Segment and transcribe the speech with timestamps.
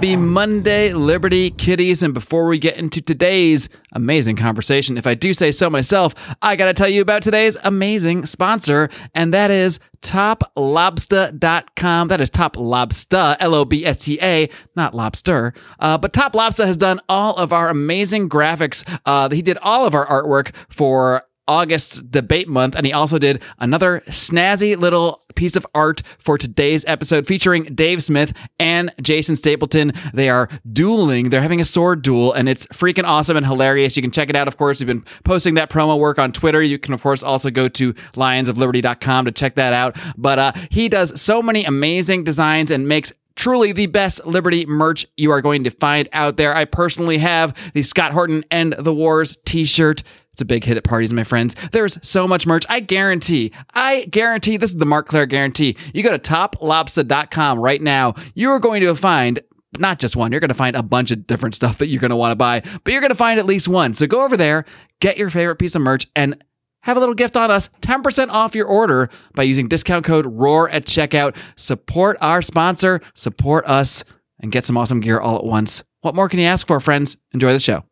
[0.00, 2.02] Happy Monday, Liberty Kitties.
[2.02, 6.56] And before we get into today's amazing conversation, if I do say so myself, I
[6.56, 12.08] got to tell you about today's amazing sponsor, and that is toplobsta.com.
[12.08, 15.52] That is Top Lobsta, L O B S T A, not lobster.
[15.78, 18.82] Uh, but Top Lobsta has done all of our amazing graphics.
[19.04, 23.42] Uh, he did all of our artwork for August's debate month, and he also did
[23.58, 29.92] another snazzy little piece of art for today's episode featuring Dave Smith and Jason Stapleton.
[30.14, 33.96] They are dueling, they're having a sword duel, and it's freaking awesome and hilarious.
[33.96, 34.78] You can check it out, of course.
[34.78, 36.62] We've been posting that promo work on Twitter.
[36.62, 39.96] You can, of course, also go to lionsofliberty.com to check that out.
[40.16, 45.06] But uh, he does so many amazing designs and makes truly the best Liberty merch
[45.16, 46.54] you are going to find out there.
[46.54, 50.02] I personally have the Scott Horton End the Wars t shirt.
[50.32, 51.56] It's a big hit at parties, my friends.
[51.72, 52.64] There's so much merch.
[52.68, 55.76] I guarantee, I guarantee, this is the Marc Clair guarantee.
[55.92, 59.40] You go to toplobsta.com right now, you're going to find
[59.78, 62.10] not just one, you're going to find a bunch of different stuff that you're going
[62.10, 63.94] to want to buy, but you're going to find at least one.
[63.94, 64.64] So go over there,
[65.00, 66.42] get your favorite piece of merch, and
[66.82, 70.68] have a little gift on us 10% off your order by using discount code ROAR
[70.70, 71.36] at checkout.
[71.56, 74.04] Support our sponsor, support us,
[74.40, 75.84] and get some awesome gear all at once.
[76.00, 77.16] What more can you ask for, friends?
[77.32, 77.84] Enjoy the show.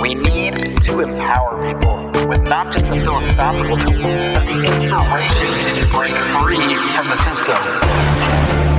[0.00, 5.65] We need to empower people with not just the philosophical tools, but the inspiration
[5.96, 6.60] break free
[6.92, 7.56] from the system.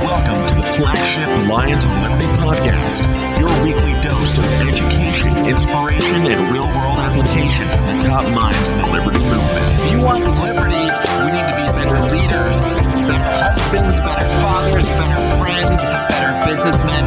[0.06, 3.02] Welcome to the flagship Lions of Liberty podcast,
[3.40, 8.78] your weekly dose of education, inspiration, and real world application from the top minds in
[8.78, 9.66] the liberty movement.
[9.82, 12.62] If you want liberty, we need to be better leaders,
[13.10, 17.02] better husbands, better fathers, better friends, better businessmen.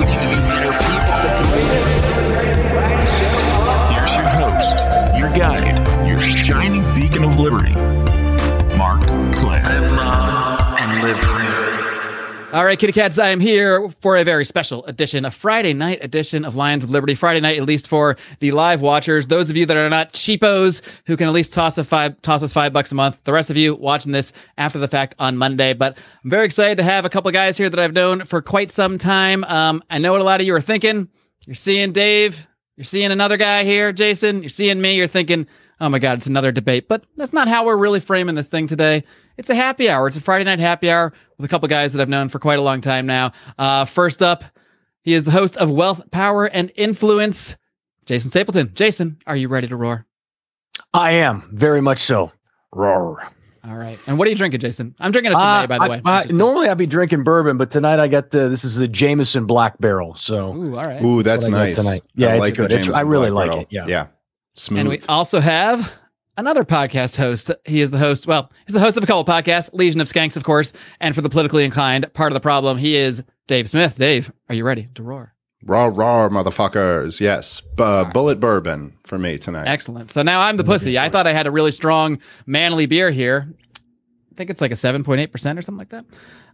[0.00, 1.20] We need to be better people.
[3.92, 4.80] Here's your host,
[5.20, 5.76] your guide,
[6.08, 7.76] your shining beacon of liberty,
[8.76, 9.00] Marc
[9.34, 9.62] Clair.
[9.64, 12.52] Live long and live free.
[12.52, 15.98] All right, kitty cats, I am here for a very special edition, a Friday night
[16.02, 17.14] edition of Lions of Liberty.
[17.14, 19.26] Friday night, at least for the live watchers.
[19.26, 22.42] Those of you that are not cheapos who can at least toss a five, toss
[22.42, 23.18] us five bucks a month.
[23.24, 25.74] The rest of you watching this after the fact on Monday.
[25.74, 28.70] But I'm very excited to have a couple guys here that I've known for quite
[28.70, 29.42] some time.
[29.44, 31.08] Um, I know what a lot of you are thinking.
[31.46, 32.46] You're seeing Dave.
[32.76, 34.42] You're seeing another guy here, Jason.
[34.42, 34.96] You're seeing me.
[34.96, 35.46] You're thinking,
[35.80, 36.88] oh my God, it's another debate.
[36.88, 39.04] But that's not how we're really framing this thing today.
[39.36, 40.06] It's a happy hour.
[40.08, 42.58] It's a Friday night happy hour with a couple guys that I've known for quite
[42.58, 43.32] a long time now.
[43.58, 44.44] Uh, first up,
[45.02, 47.56] he is the host of Wealth, Power, and Influence,
[48.06, 48.72] Jason Stapleton.
[48.74, 50.06] Jason, are you ready to roar?
[50.94, 52.32] I am very much so.
[52.72, 53.30] Roar.
[53.64, 53.98] All right.
[54.06, 54.94] And what are you drinking, Jason?
[55.00, 56.02] I'm drinking a Chimay, Uh, by the I- way.
[56.04, 56.36] I- I should say.
[56.36, 59.78] normally I'd be drinking bourbon, but tonight I got the, this is the Jameson Black
[59.80, 60.14] Barrel.
[60.14, 61.02] So Ooh, all right.
[61.02, 61.76] Ooh, that's what nice.
[61.76, 62.02] tonight.
[62.14, 62.72] Yeah, I it's like good.
[62.72, 63.62] It's- I really Black like Barrel.
[63.62, 63.86] it, yeah.
[63.88, 64.06] yeah,
[64.56, 64.80] smooth.
[64.80, 65.92] And we also have
[66.36, 67.50] another podcast host.
[67.64, 70.36] He is the host, well, he's the host of a couple podcasts, Legion of Skanks,
[70.36, 73.96] of course, and for the politically inclined, part of the problem, he is Dave Smith.
[73.96, 75.32] Dave, are you ready to roar?
[75.66, 77.20] raw, raw, motherfuckers.
[77.20, 79.66] Yes, B- uh, Bulleit bourbon for me tonight.
[79.66, 80.10] Excellent.
[80.10, 80.98] So now I'm the pussy.
[80.98, 83.48] I thought I had a really strong, manly beer here.
[84.32, 86.04] I think it's like a 7.8% or something like that.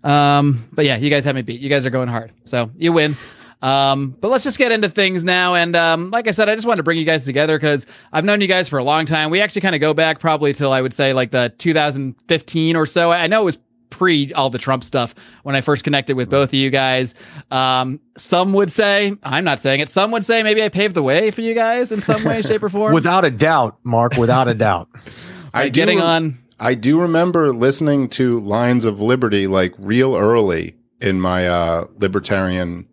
[0.09, 1.61] Um, but yeah, you guys have me beat.
[1.61, 2.33] You guys are going hard.
[2.45, 3.17] So you win.
[3.62, 5.55] Um, but let's just get into things now.
[5.55, 8.25] And um, like I said, I just wanted to bring you guys together because I've
[8.25, 9.31] known you guys for a long time.
[9.31, 12.87] We actually kind of go back probably till I would say like the 2015 or
[12.87, 13.12] so.
[13.12, 13.59] I know it was
[13.91, 15.15] pre all the Trump stuff
[15.45, 17.15] when I first connected with both of you guys.
[17.53, 21.03] Um, some would say, I'm not saying it, some would say maybe I paved the
[21.03, 22.93] way for you guys in some way, shape, or form.
[22.93, 24.89] without a doubt, Marc, without a doubt.
[24.93, 25.01] By
[25.55, 26.39] I do getting rem- on.
[26.59, 32.87] I do remember listening to Lions of Liberty like real early in my uh, libertarian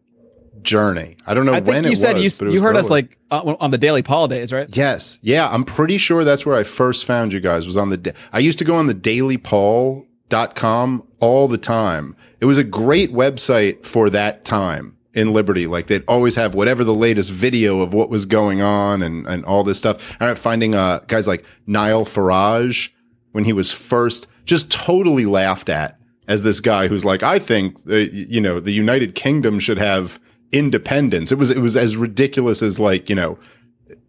[0.63, 1.17] journey.
[1.25, 3.17] I don't know I when think you it said was, you, you heard us like
[3.31, 4.67] uh, on the Daily Paul days, right?
[4.75, 5.19] Yes.
[5.21, 8.11] Yeah, I'm pretty sure that's where I first found you guys was on the da-
[8.33, 12.15] I used to go on the dailypaul.com all the time.
[12.39, 15.67] It was a great website for that time in Liberty.
[15.67, 19.43] Like they'd always have whatever the latest video of what was going on and, and
[19.45, 19.97] all this stuff.
[20.19, 22.89] I remember finding uh, guys like Nigel Farage
[23.31, 25.97] when he was first just totally laughed at
[26.27, 30.19] as this guy who's like, I think uh, you know the United Kingdom should have
[30.51, 31.31] independence.
[31.31, 33.37] It was it was as ridiculous as like you know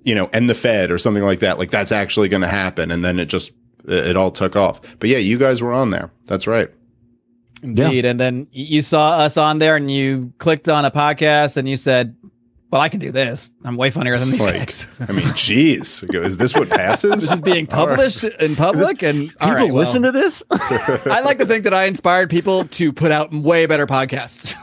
[0.02, 1.58] you know, and the Fed or something like that.
[1.58, 2.90] Like that's actually going to happen.
[2.90, 3.50] And then it just,
[3.86, 4.80] it it all took off.
[4.98, 6.10] But yeah, you guys were on there.
[6.26, 6.70] That's right.
[7.62, 8.06] Indeed.
[8.06, 11.76] And then you saw us on there and you clicked on a podcast and you
[11.76, 12.16] said,
[12.70, 13.50] well, I can do this.
[13.64, 14.86] I'm way funnier than these Like, guys.
[15.08, 17.10] I mean, geez, is this what passes?
[17.22, 19.02] this is being published in public.
[19.02, 20.42] And People right, well, listen to this?
[20.50, 24.54] I like to think that I inspired people to put out way better podcasts.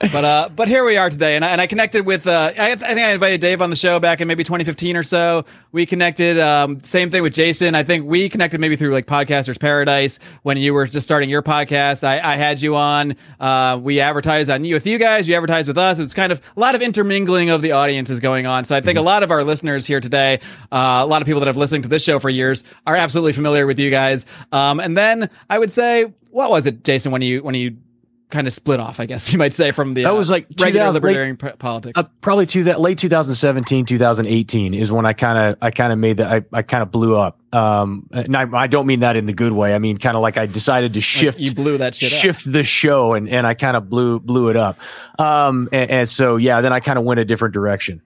[0.12, 2.26] but uh, but here we are today, and I, and I connected with.
[2.26, 5.02] Uh, I, I think I invited Dave on the show back in maybe 2015 or
[5.04, 5.44] so.
[5.72, 6.36] We connected.
[6.40, 7.76] Um, same thing with Jason.
[7.76, 11.42] I think we connected maybe through like Podcasters Paradise when you were just starting your
[11.42, 12.02] podcast.
[12.02, 13.14] I, I had you on.
[13.38, 15.28] Uh, we advertised on you with you guys.
[15.28, 16.00] You advertised with us.
[16.00, 18.64] It was kind of a lot of intermingling of the audiences going on.
[18.64, 20.40] So I think a lot of our listeners here today,
[20.72, 23.32] uh, a lot of people that have listened to this show for years, are absolutely
[23.32, 24.26] familiar with you guys.
[24.50, 27.12] Um, and then I would say, what was it, Jason?
[27.12, 27.76] When you when you
[28.30, 30.46] kind of split off, I guess you might say from the That uh, was like
[30.58, 31.98] regular 2000 libertarian p- politics.
[31.98, 35.98] Uh, probably to that late 2017, 2018 is when I kind of I kind of
[35.98, 37.38] made that I, I kind of blew up.
[37.52, 39.74] Um, and I, I don't mean that in the good way.
[39.74, 42.18] I mean kind of like I decided to shift you blew that shit up.
[42.18, 44.78] shift the show and and I kind of blew blew it up.
[45.18, 48.02] Um, and, and so yeah, then I kind of went a different direction.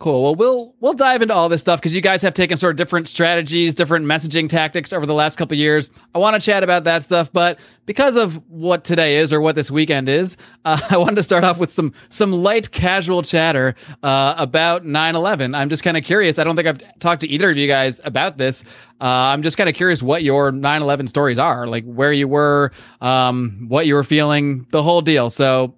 [0.00, 0.22] Cool.
[0.22, 2.78] Well, we'll we'll dive into all this stuff because you guys have taken sort of
[2.78, 5.90] different strategies, different messaging tactics over the last couple years.
[6.14, 9.56] I want to chat about that stuff, but because of what today is or what
[9.56, 13.74] this weekend is, uh, I wanted to start off with some some light, casual chatter
[14.02, 15.54] uh, about 9/11.
[15.54, 16.38] I'm just kind of curious.
[16.38, 18.64] I don't think I've talked to either of you guys about this.
[19.02, 22.72] Uh, I'm just kind of curious what your 9/11 stories are, like where you were,
[23.02, 25.28] um, what you were feeling, the whole deal.
[25.28, 25.74] So,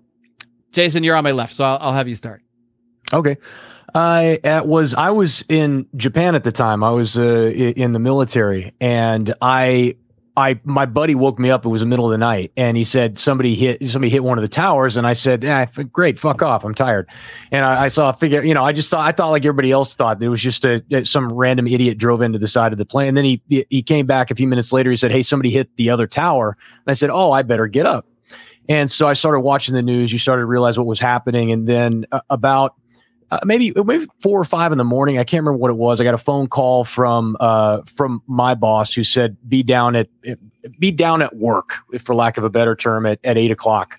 [0.71, 2.41] Jason, you're on my left, so I'll, I'll have you start.
[3.13, 3.37] Okay.
[3.95, 6.83] I uh, was I was in Japan at the time.
[6.83, 9.97] I was uh, in the military, and I
[10.37, 11.67] I my buddy woke me up.
[11.67, 14.39] It was the middle of the night, and he said somebody hit somebody hit one
[14.39, 17.09] of the towers, and I said, f- "Great, fuck off, I'm tired."
[17.51, 18.43] And I, I saw a figure.
[18.43, 21.05] You know, I just thought I thought like everybody else thought it was just a-
[21.05, 23.09] some random idiot drove into the side of the plane.
[23.09, 24.89] And then he he came back a few minutes later.
[24.91, 26.57] He said, "Hey, somebody hit the other tower,"
[26.87, 28.07] and I said, "Oh, I better get up."
[28.71, 30.13] And so I started watching the news.
[30.13, 32.75] You started to realize what was happening, and then uh, about
[33.33, 35.19] uh, maybe maybe four or five in the morning.
[35.19, 36.03] I can't remember what it was.
[36.03, 40.09] I got a phone call from uh, from my boss who said, "Be down at
[40.79, 43.99] be down at work, for lack of a better term, at, at eight o'clock."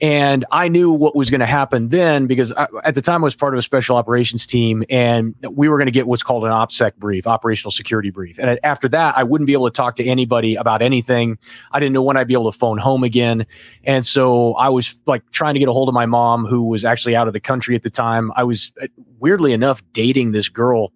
[0.00, 3.26] And I knew what was going to happen then because I, at the time I
[3.26, 6.44] was part of a special operations team, and we were going to get what's called
[6.44, 8.38] an OPSEC brief, operational security brief.
[8.38, 11.38] And after that, I wouldn't be able to talk to anybody about anything.
[11.72, 13.46] I didn't know when I'd be able to phone home again.
[13.84, 16.84] And so I was like trying to get a hold of my mom, who was
[16.84, 18.32] actually out of the country at the time.
[18.36, 18.88] I was uh,
[19.18, 20.92] weirdly enough dating this girl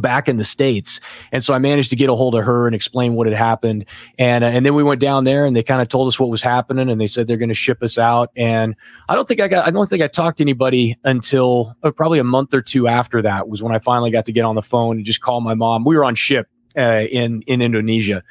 [0.00, 1.00] back in the states.
[1.32, 3.84] And so i managed to get a hold of her and explain what had happened.
[4.18, 6.30] And uh, and then we went down there and they kind of told us what
[6.30, 8.30] was happening and they said they're going to ship us out.
[8.36, 8.76] And
[9.08, 12.18] i don't think i got i don't think i talked to anybody until uh, probably
[12.18, 14.62] a month or two after that was when i finally got to get on the
[14.62, 15.84] phone and just call my mom.
[15.84, 18.22] We were on ship uh, in in indonesia.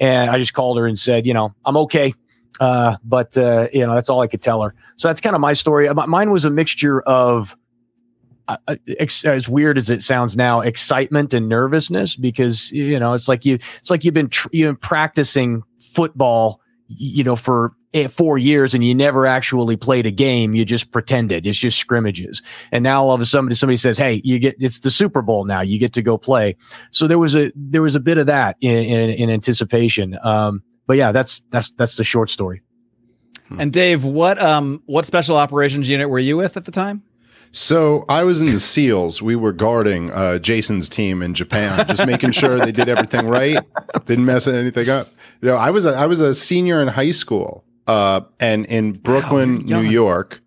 [0.00, 2.14] And i just called her and said you know i'm okay.
[2.60, 4.74] Uh, but uh, you know that's all I could tell her.
[4.96, 5.88] So that's kind of my story.
[5.88, 7.56] Uh, Mine was a mixture of,
[8.48, 13.58] as weird as it sounds now, excitement and nervousness because you know it's like you
[13.78, 18.74] it's like you've been tr- you've been practicing football, you know, for eh, four years
[18.74, 20.54] and you never actually played a game.
[20.54, 21.46] You just pretended.
[21.46, 22.42] It's just scrimmages.
[22.72, 25.44] And now all of a sudden somebody says, "Hey, you get it's the Super Bowl
[25.44, 25.62] now.
[25.62, 26.56] You get to go play."
[26.90, 30.18] So there was a there was a bit of that in in, in anticipation.
[30.22, 32.60] Um, but yeah, that's that's that's the short story.
[33.58, 37.02] And Dave, what um what special operations unit were you with at the time?
[37.54, 39.22] So I was in the SEALs.
[39.22, 43.58] We were guarding uh, Jason's team in Japan, just making sure they did everything right,
[44.06, 45.06] didn't mess anything up.
[45.40, 48.94] You know, I was a, I was a senior in high school, uh, and in
[48.94, 49.88] Brooklyn, you're New.
[49.88, 50.40] York.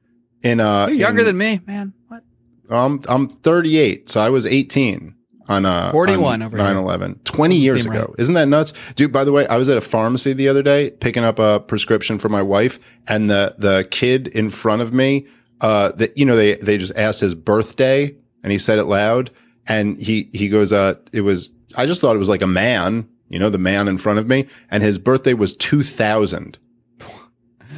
[0.43, 1.93] In uh, You're younger in- than me, man.
[2.09, 2.23] What?
[2.69, 5.15] I'm I'm 38, so I was 18
[5.47, 6.65] on uh 41 on over here.
[6.67, 7.99] 9/11, 20 years ago.
[8.01, 8.09] right.
[8.19, 9.13] Isn't that nuts, dude?
[9.13, 12.19] By the way, I was at a pharmacy the other day picking up a prescription
[12.19, 15.25] for my wife, and the the kid in front of me,
[15.61, 19.31] uh, that you know they they just asked his birthday, and he said it loud,
[19.67, 23.07] and he he goes, uh, it was I just thought it was like a man,
[23.29, 26.57] you know, the man in front of me, and his birthday was 2000.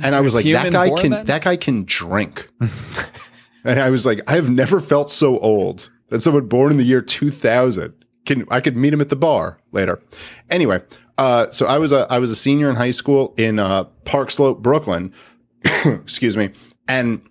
[0.02, 1.26] And I was like, that guy can then?
[1.26, 2.50] that guy can drink.
[3.64, 6.84] And I was like, I have never felt so old that someone born in the
[6.84, 7.94] year 2000
[8.26, 10.02] can I could meet him at the bar later.
[10.50, 10.82] Anyway,
[11.18, 14.32] uh, so I was a I was a senior in high school in uh, Park
[14.32, 15.14] Slope, Brooklyn.
[15.86, 16.52] Excuse me,
[16.88, 17.22] and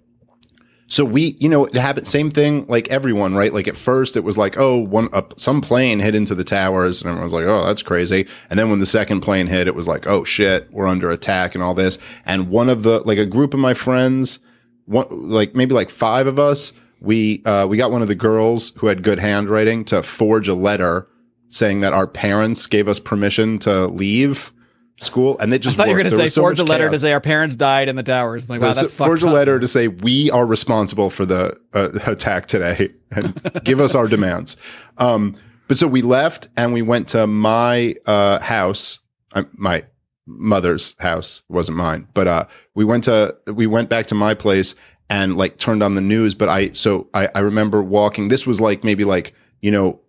[0.91, 2.09] so we, you know, it happened.
[2.09, 3.53] Same thing, like everyone, right?
[3.53, 7.03] Like at first, it was like, oh, one uh, some plane hit into the towers,
[7.03, 8.27] and everyone was like, oh, that's crazy.
[8.49, 11.55] And then when the second plane hit, it was like, oh shit, we're under attack
[11.55, 11.99] and all this.
[12.25, 14.39] And one of the like a group of my friends,
[14.87, 18.73] one like maybe like five of us, we uh, we got one of the girls
[18.77, 21.07] who had good handwriting to forge a letter
[21.49, 24.53] saying that our parents gave us permission to leave
[24.99, 26.91] school, and they just I thought you were going to say so forge a letter
[26.91, 28.49] to say our parents died in the towers.
[28.49, 31.91] Like, wow, So that's forge a letter to say we are responsible for the uh,
[32.07, 34.57] attack today and give us our demands.
[34.99, 35.37] Um,
[35.69, 39.01] but so we left and we went to my uh, house,
[39.33, 39.85] uh, my
[40.27, 42.09] mother's house, wasn't mine.
[42.15, 44.75] But uh, we went to we went back to my place
[45.11, 46.35] and like turned on the news.
[46.35, 48.29] But I so I, I remember walking.
[48.29, 50.01] This was like maybe like you know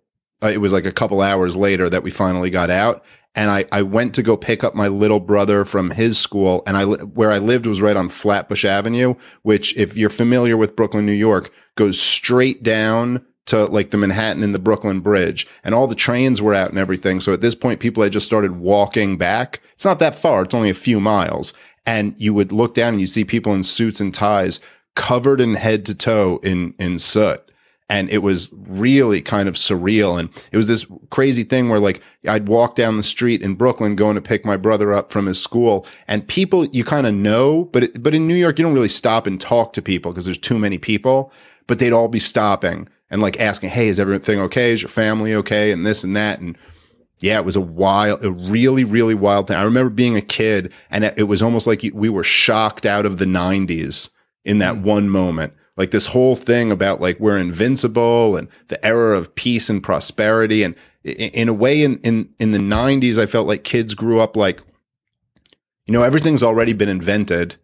[0.42, 3.04] uh, it was like a couple hours later that we finally got out.
[3.34, 6.62] And I, I went to go pick up my little brother from his school.
[6.66, 10.74] And I, where I lived was right on Flatbush Avenue, which if you're familiar with
[10.74, 15.46] Brooklyn, New York, goes straight down to like the Manhattan and the Brooklyn Bridge.
[15.62, 17.20] And all the trains were out and everything.
[17.20, 19.60] So at this point, people had just started walking back.
[19.74, 20.42] It's not that far.
[20.42, 21.52] It's only a few miles.
[21.86, 24.60] And you would look down and you see people in suits and ties
[24.96, 27.49] covered in head to toe in, in soot
[27.90, 30.18] and it was really kind of surreal.
[30.18, 33.96] And it was this crazy thing where like I'd walk down the street in Brooklyn
[33.96, 37.64] going to pick my brother up from his school and people you kind of know
[37.64, 40.24] but it, but in New York you don't really stop and talk to people because
[40.24, 41.32] there's too many people
[41.66, 44.72] but they'd all be stopping and like asking hey is everything okay?
[44.72, 45.72] Is your family okay?
[45.72, 46.38] and this and that.
[46.38, 46.56] And
[47.20, 49.56] yeah, it was a wild, a really, really wild thing.
[49.56, 53.18] I remember being a kid and it was almost like we were shocked out of
[53.18, 54.10] the 90s
[54.44, 54.82] in that mm.
[54.82, 59.70] one moment like this whole thing about like we're invincible and the era of peace
[59.70, 60.62] and prosperity.
[60.62, 64.36] And in a way in in in the 90s i felt like kids grew up
[64.36, 64.60] like
[65.86, 67.56] you know everything's already been invented.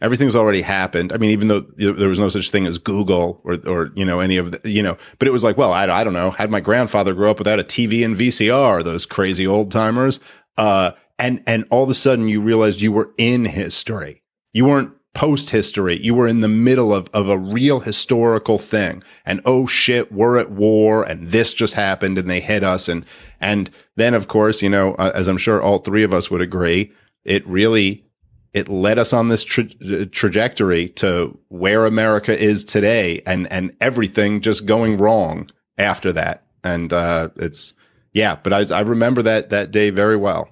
[0.00, 1.12] Everything's already happened.
[1.12, 4.20] I mean even though there was no such thing as google or or you know
[4.20, 6.30] any of the you know but it was like well i, I don't know.
[6.30, 10.20] Had my grandfather grow up without a tv and vcr those crazy old timers
[10.56, 14.22] uh and and all of a sudden you realized you were in history.
[14.52, 15.98] You weren't post history.
[16.00, 19.02] You were in the middle of, of a real historical thing.
[19.24, 22.88] And oh shit, we're at war and this just happened and they hit us.
[22.88, 23.04] And,
[23.40, 26.40] and then of course, you know, uh, as I'm sure all three of us would
[26.40, 26.92] agree,
[27.24, 28.04] it really,
[28.52, 34.40] it led us on this tra- trajectory to where America is today and, and everything
[34.40, 36.44] just going wrong after that.
[36.62, 37.74] And, uh, it's,
[38.12, 40.48] yeah, but I, I remember that, that day very well.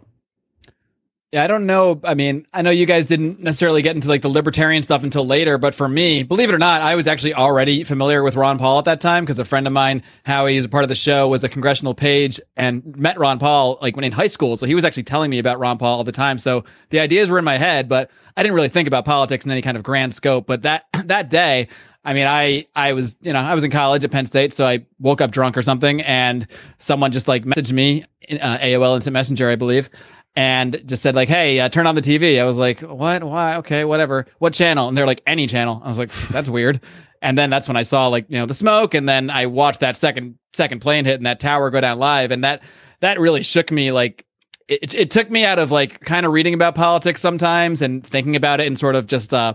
[1.36, 2.00] Yeah, I don't know.
[2.02, 5.26] I mean, I know you guys didn't necessarily get into like the libertarian stuff until
[5.26, 8.56] later, but for me, believe it or not, I was actually already familiar with Ron
[8.56, 10.94] Paul at that time because a friend of mine, Howie, who's a part of the
[10.94, 14.56] show, was a congressional page and met Ron Paul like when in high school.
[14.56, 16.38] So he was actually telling me about Ron Paul all the time.
[16.38, 19.50] So the ideas were in my head, but I didn't really think about politics in
[19.50, 20.46] any kind of grand scope.
[20.46, 21.68] But that that day,
[22.02, 24.64] I mean, I I was you know I was in college at Penn State, so
[24.64, 26.46] I woke up drunk or something, and
[26.78, 29.90] someone just like messaged me, uh, AOL Instant Messenger, I believe,
[30.36, 33.24] and just said like, "Hey, uh, turn on the TV." I was like, "What?
[33.24, 33.56] Why?
[33.56, 34.26] Okay, whatever.
[34.38, 36.80] What channel?" And they're like, "Any channel." I was like, "That's weird."
[37.22, 39.80] And then that's when I saw like you know the smoke, and then I watched
[39.80, 42.62] that second second plane hit and that tower go down live, and that
[43.00, 43.90] that really shook me.
[43.90, 44.26] Like
[44.68, 48.36] it, it took me out of like kind of reading about politics sometimes and thinking
[48.36, 49.54] about it in sort of just uh,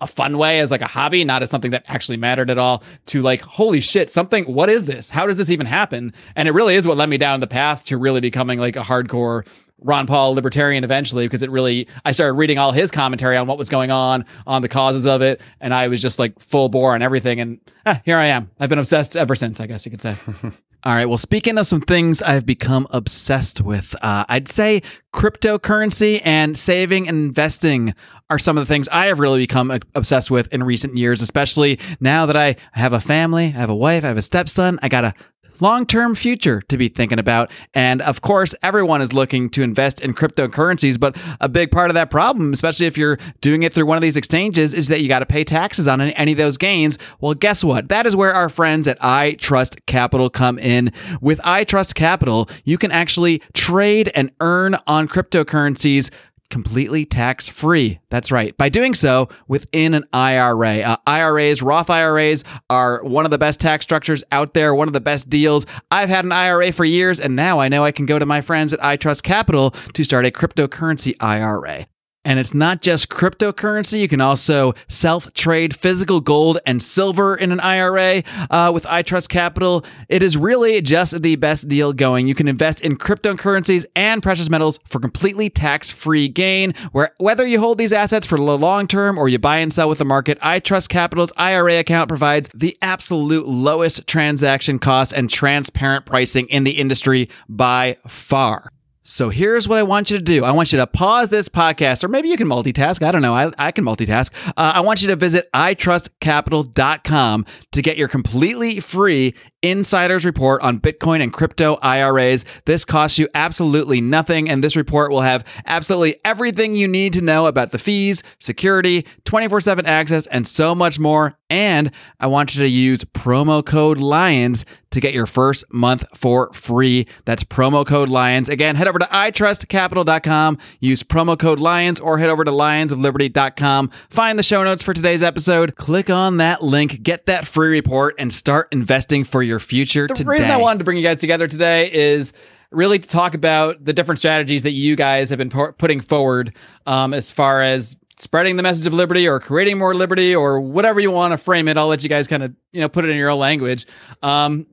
[0.00, 2.82] a fun way as like a hobby, not as something that actually mattered at all.
[3.06, 4.44] To like, holy shit, something.
[4.44, 5.10] What is this?
[5.10, 6.14] How does this even happen?
[6.36, 8.82] And it really is what led me down the path to really becoming like a
[8.82, 9.46] hardcore
[9.82, 13.58] Ron Paul libertarian eventually because it really I started reading all his commentary on what
[13.58, 16.94] was going on on the causes of it and I was just like full bore
[16.94, 18.50] on everything and ah, here I am.
[18.58, 20.16] I've been obsessed ever since, I guess you could say.
[20.84, 21.06] all right.
[21.06, 24.82] Well, speaking of some things I've become obsessed with, uh, I'd say
[25.12, 27.94] cryptocurrency and saving and investing
[28.30, 31.78] are some of the things I have really become obsessed with in recent years, especially
[31.98, 34.88] now that I have a family, I have a wife, I have a stepson, I
[34.88, 35.14] got a
[35.60, 37.50] long term future to be thinking about.
[37.74, 41.94] And of course, everyone is looking to invest in cryptocurrencies, but a big part of
[41.94, 45.08] that problem, especially if you're doing it through one of these exchanges, is that you
[45.08, 46.98] got to pay taxes on any of those gains.
[47.20, 47.88] Well, guess what?
[47.88, 50.92] That is where our friends at iTrust Capital come in.
[51.20, 56.10] With iTrust Capital, you can actually trade and earn on cryptocurrencies
[56.50, 58.00] completely tax free.
[58.10, 58.56] That's right.
[58.56, 60.80] By doing so within an IRA.
[60.80, 64.92] Uh, IRAs, Roth IRAs are one of the best tax structures out there, one of
[64.92, 65.64] the best deals.
[65.90, 68.40] I've had an IRA for years, and now I know I can go to my
[68.40, 71.86] friends at iTrust Capital to start a cryptocurrency IRA.
[72.22, 73.98] And it's not just cryptocurrency.
[73.98, 79.30] You can also self trade physical gold and silver in an IRA uh, with iTrust
[79.30, 79.86] Capital.
[80.10, 82.26] It is really just the best deal going.
[82.26, 86.74] You can invest in cryptocurrencies and precious metals for completely tax free gain.
[86.92, 89.88] Where whether you hold these assets for the long term or you buy and sell
[89.88, 96.04] with the market, iTrust Capital's IRA account provides the absolute lowest transaction costs and transparent
[96.04, 98.70] pricing in the industry by far.
[99.02, 100.44] So here's what I want you to do.
[100.44, 103.02] I want you to pause this podcast, or maybe you can multitask.
[103.02, 103.34] I don't know.
[103.34, 104.30] I, I can multitask.
[104.48, 110.80] Uh, I want you to visit itrustcapital.com to get your completely free insider's report on
[110.80, 112.44] Bitcoin and crypto IRAs.
[112.64, 117.20] This costs you absolutely nothing, and this report will have absolutely everything you need to
[117.20, 121.36] know about the fees, security, 24 7 access, and so much more.
[121.50, 121.90] And
[122.20, 127.06] I want you to use promo code LIONS to get your first month for free.
[127.24, 128.48] That's promo code LIONS.
[128.48, 133.90] Again, head over to itrustcapital.com, use promo code LIONS, or head over to lionsofliberty.com.
[134.10, 138.14] Find the show notes for today's episode, click on that link, get that free report,
[138.18, 140.30] and start investing for your future The today.
[140.30, 142.32] reason I wanted to bring you guys together today is
[142.70, 146.54] really to talk about the different strategies that you guys have been pu- putting forward
[146.86, 151.00] um, as far as spreading the message of liberty or creating more liberty or whatever
[151.00, 151.76] you want to frame it.
[151.78, 153.86] I'll let you guys kind of you know put it in your own language.
[154.22, 154.66] Um,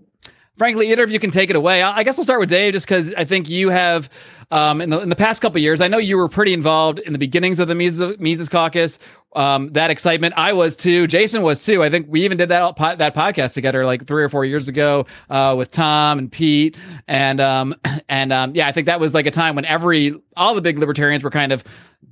[0.58, 1.82] frankly, either of you can take it away.
[1.82, 4.10] I guess we'll start with Dave, just because I think you have,
[4.52, 7.14] um, in the in the past couple years, I know you were pretty involved in
[7.14, 9.00] the beginnings of the Mises, Mises Caucus.
[9.36, 11.06] Um, that excitement, I was too.
[11.06, 11.84] Jason was too.
[11.84, 15.06] I think we even did that that podcast together like three or four years ago
[15.30, 16.76] uh, with Tom and Pete,
[17.08, 17.76] and um,
[18.10, 20.78] and um, yeah, I think that was like a time when every all the big
[20.78, 21.64] libertarians were kind of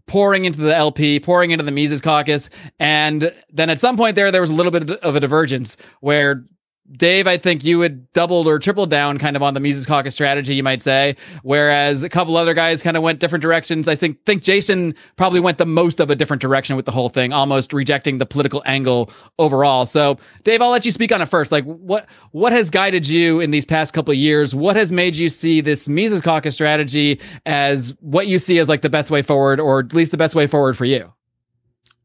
[0.07, 2.49] pouring into the LP, pouring into the Mises Caucus,
[2.79, 6.43] and then at some point there, there was a little bit of a divergence where
[6.91, 10.13] Dave, I think you had doubled or tripled down kind of on the Mises Caucus
[10.13, 13.87] strategy, you might say, whereas a couple other guys kind of went different directions.
[13.87, 17.09] I think think Jason probably went the most of a different direction with the whole
[17.09, 19.87] thing, almost rejecting the political angle overall.
[19.87, 21.51] So, Dave, I'll let you speak on it first.
[21.51, 24.53] Like, what what has guided you in these past couple of years?
[24.53, 28.81] What has made you see this Mises Caucus strategy as what you see as like
[28.81, 31.11] the best way forward, or at least the best way forward for you?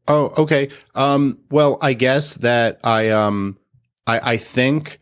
[0.07, 0.69] Oh, okay.
[0.95, 3.57] Um, well, I guess that I um
[4.11, 4.99] I, I think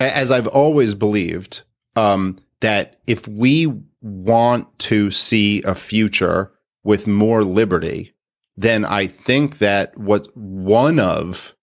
[0.00, 1.62] as I've always believed,
[1.96, 6.52] um, that if we want to see a future
[6.82, 8.14] with more liberty,
[8.56, 11.54] then I think that what one of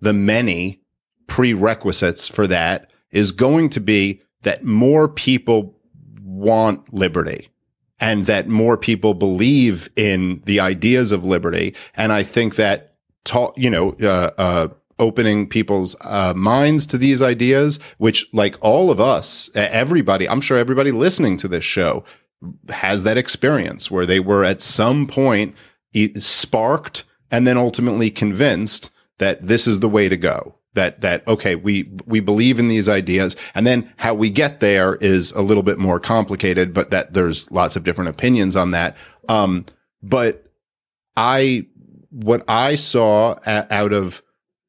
[0.00, 0.80] the many
[1.26, 5.78] prerequisites for that is going to be that more people
[6.22, 7.48] want liberty
[7.98, 11.74] and that more people believe in the ideas of liberty.
[11.94, 12.94] And I think that,
[13.24, 14.68] ta- you know, uh, uh,
[14.98, 20.56] opening people's uh, minds to these ideas, which, like all of us, everybody, I'm sure
[20.56, 22.04] everybody listening to this show
[22.70, 25.54] has that experience where they were at some point
[26.18, 31.56] sparked and then ultimately convinced that this is the way to go that that okay
[31.56, 33.34] we we believe in these ideas.
[33.54, 37.50] And then how we get there is a little bit more complicated but that there's
[37.50, 38.96] lots of different opinions on that.
[39.28, 39.64] Um
[40.02, 40.44] but
[41.16, 41.66] i
[42.10, 44.22] what i saw a- out of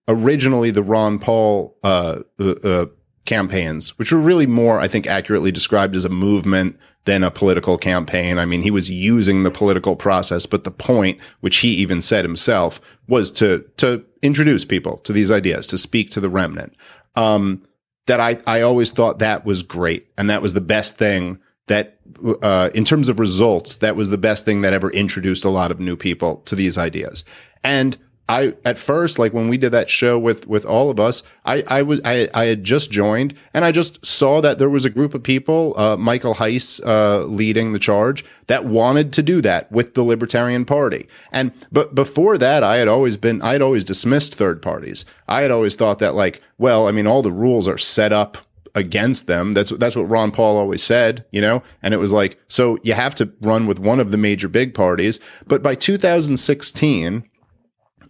[0.08, 2.86] originally the ron paul uh, uh, uh
[3.26, 7.78] campaigns which were really more i think accurately described as a movement than a political
[7.78, 8.38] campaign.
[8.38, 12.26] I mean, he was using the political process, but the point, which he even said
[12.26, 16.76] himself, was to to introduce people to these ideas, to speak to the remnant.
[17.16, 17.66] Um,
[18.08, 21.98] that I I always thought that was great, and that was the best thing that,
[22.42, 25.72] uh, in terms of results, that was the best thing that ever introduced a lot
[25.72, 27.24] of new people to these ideas.
[27.64, 27.98] And
[28.30, 31.64] I at first, like when we did that show with with all of us, I
[31.68, 34.90] I was I I had just joined and I just saw that there was a
[34.90, 39.72] group of people, uh, Michael Heise uh, leading the charge, that wanted to do that
[39.72, 41.08] with the Libertarian Party.
[41.32, 45.06] And but before that, I had always been I had always dismissed third parties.
[45.30, 48.38] I had always thought that like, well, I mean, all the rules are set up
[48.76, 49.54] against them.
[49.54, 51.64] That's that's what Ron Paul always said, you know.
[51.82, 54.74] And it was like, so you have to run with one of the major big
[54.74, 55.22] parties.
[55.48, 57.24] But by 2016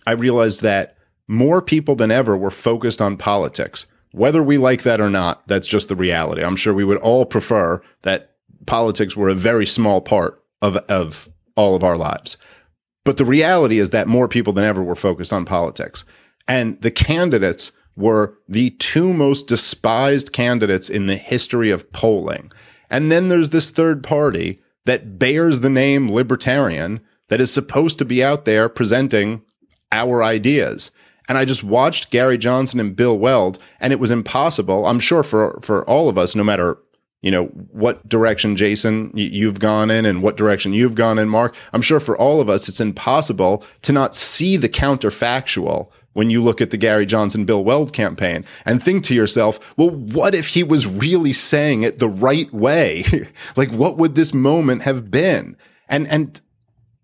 [0.07, 0.95] I realized that
[1.27, 3.87] more people than ever were focused on politics.
[4.13, 6.41] Whether we like that or not, that's just the reality.
[6.41, 8.31] I'm sure we would all prefer that
[8.65, 12.37] politics were a very small part of, of all of our lives.
[13.03, 16.05] But the reality is that more people than ever were focused on politics.
[16.47, 22.49] And the candidates were the two most despised candidates in the history of polling.
[22.89, 28.05] And then there's this third party that bears the name libertarian that is supposed to
[28.05, 29.41] be out there presenting
[29.91, 30.91] our ideas.
[31.30, 34.88] And I just watched Gary Johnson and Bill Weld, and it was impossible.
[34.88, 36.78] I'm sure for for all of us, no matter
[37.21, 41.56] you know what direction Jason you've gone in and what direction you've gone in, Marc.
[41.73, 46.41] I'm sure for all of us, it's impossible to not see the counterfactual when you
[46.41, 50.47] look at the Gary Johnson Bill Weld campaign and think to yourself, well, what if
[50.47, 53.04] he was really saying it the right way?
[53.56, 55.56] like, what would this moment have been?
[55.89, 56.41] And and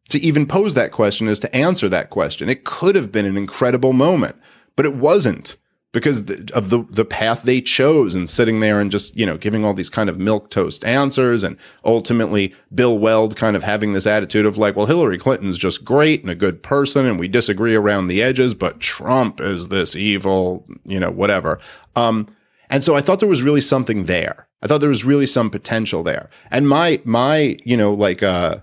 [0.09, 2.49] to even pose that question is to answer that question.
[2.49, 4.35] It could have been an incredible moment,
[4.75, 5.55] but it wasn't
[5.91, 9.63] because of the the path they chose and sitting there and just you know giving
[9.63, 14.07] all these kind of milk toast answers and ultimately Bill Weld kind of having this
[14.07, 17.75] attitude of like well Hillary Clinton's just great and a good person and we disagree
[17.75, 21.59] around the edges but Trump is this evil you know whatever
[21.95, 22.25] um
[22.69, 24.47] And so I thought there was really something there.
[24.63, 26.29] I thought there was really some potential there.
[26.49, 28.57] And my my, you know, like uh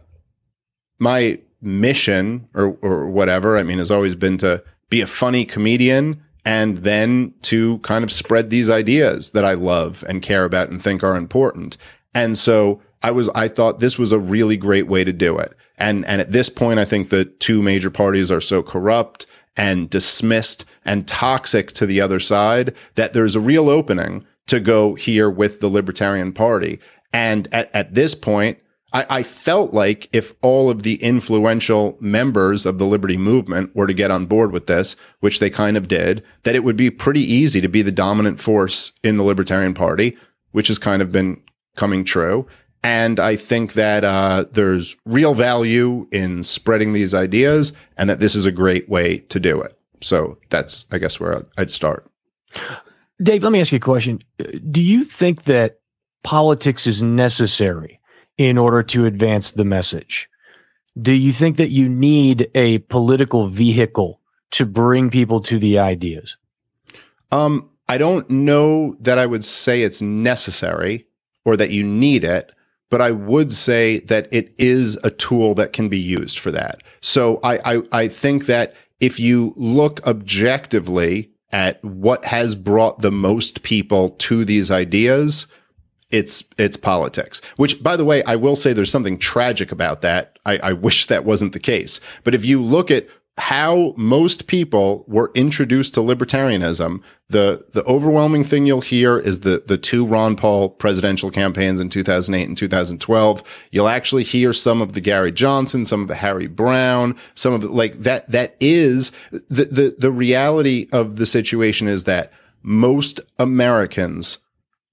[1.00, 6.22] my mission or or whatever, I mean, has always been to be a funny comedian
[6.44, 10.82] and then to kind of spread these ideas that I love and care about and
[10.82, 11.76] think are important.
[12.14, 15.54] And so I was I thought this was a really great way to do it.
[15.76, 19.90] And and at this point I think the two major parties are so corrupt and
[19.90, 25.30] dismissed and toxic to the other side that there's a real opening to go here
[25.30, 26.80] with the Libertarian Party.
[27.12, 28.58] And at, at this point,
[28.92, 33.86] I, I, felt like if all of the influential members of the Liberty movement were
[33.86, 36.90] to get on board with this, which they kind of did, that it would be
[36.90, 40.16] pretty easy to be the dominant force in the Libertarian Party,
[40.52, 41.40] which has kind of been
[41.76, 42.46] coming true.
[42.82, 48.34] And I think that uh, there's real value in spreading these ideas and that this
[48.34, 49.74] is a great way to do it.
[50.00, 52.10] So that's, I guess, where I'd start.
[53.22, 54.22] Dave, let me ask you a question.
[54.70, 55.80] Do you think that
[56.22, 57.99] politics is necessary
[58.40, 60.26] in order to advance the message?
[61.00, 64.18] Do you think that you need a political vehicle
[64.52, 66.38] to bring people to the ideas?
[67.30, 71.06] Um, I don't know that I would say it's necessary
[71.44, 72.52] or that you need it
[72.90, 76.82] but I would say that it is a tool that can be used for that.
[77.00, 83.12] So I, I, I think that if you look objectively at what has brought the
[83.12, 85.46] most people to these ideas,
[86.10, 87.40] it's it's politics.
[87.56, 90.38] Which, by the way, I will say there's something tragic about that.
[90.44, 92.00] I, I wish that wasn't the case.
[92.24, 93.06] But if you look at
[93.40, 97.02] how most people were introduced to libertarianism.
[97.28, 101.88] The the overwhelming thing you'll hear is the the two Ron Paul presidential campaigns in
[101.88, 103.42] 2008 and 2012.
[103.70, 107.62] You'll actually hear some of the Gary Johnson, some of the Harry Browne, some of
[107.62, 113.20] the, like that that is the the the reality of the situation is that most
[113.38, 114.38] Americans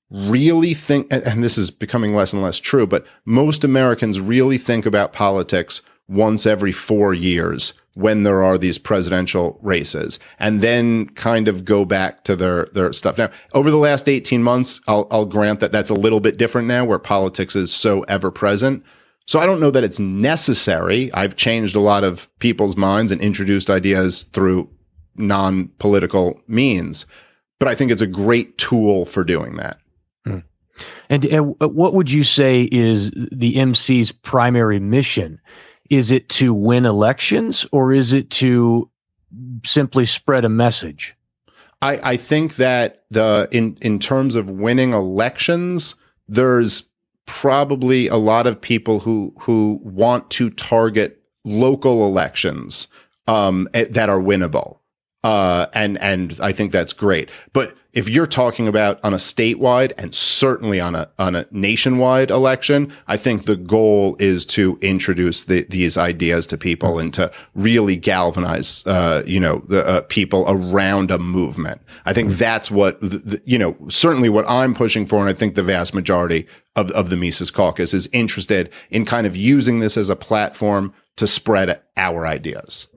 [0.10, 4.86] really think and this is becoming less and less true, but most Americans really think
[4.86, 11.48] about politics once every 4 years when there are these presidential races and then kind
[11.48, 13.17] of go back to their their stuff.
[13.17, 16.67] Now, over the last 18 months, I'll I'll grant that that's a little bit different
[16.67, 18.84] now where politics is so ever present.
[19.26, 21.12] So I don't know that it's necessary.
[21.13, 24.70] I've changed a lot of people's minds and introduced ideas through
[25.15, 27.06] non-political means,
[27.60, 29.80] but I think it's a great tool for doing that.
[31.10, 35.40] And, and what would you say is the MC's primary mission?
[35.90, 38.90] Is it to win elections or is it to
[39.66, 41.16] simply spread a message?
[41.82, 45.96] I, I think that the in in terms of winning elections,
[46.28, 46.88] there's
[47.26, 52.88] probably a lot of people who who want to target local elections
[53.28, 54.80] um, eh, that are winnable,
[55.24, 57.30] uh, and and I think that's great.
[57.54, 62.30] But if you're talking about on a statewide and certainly on a on a nationwide
[62.30, 67.32] election, I think the goal is to introduce the, these ideas to people and to
[67.56, 71.82] really galvanize, uh, you know, the uh, people around a movement.
[72.06, 75.34] I think that's what the, the, you know, certainly what I'm pushing for, and I
[75.34, 76.45] think the vast majority
[76.76, 80.93] of of the Mises Caucus is interested in kind of using this as a platform
[81.15, 82.88] to spread our ideas.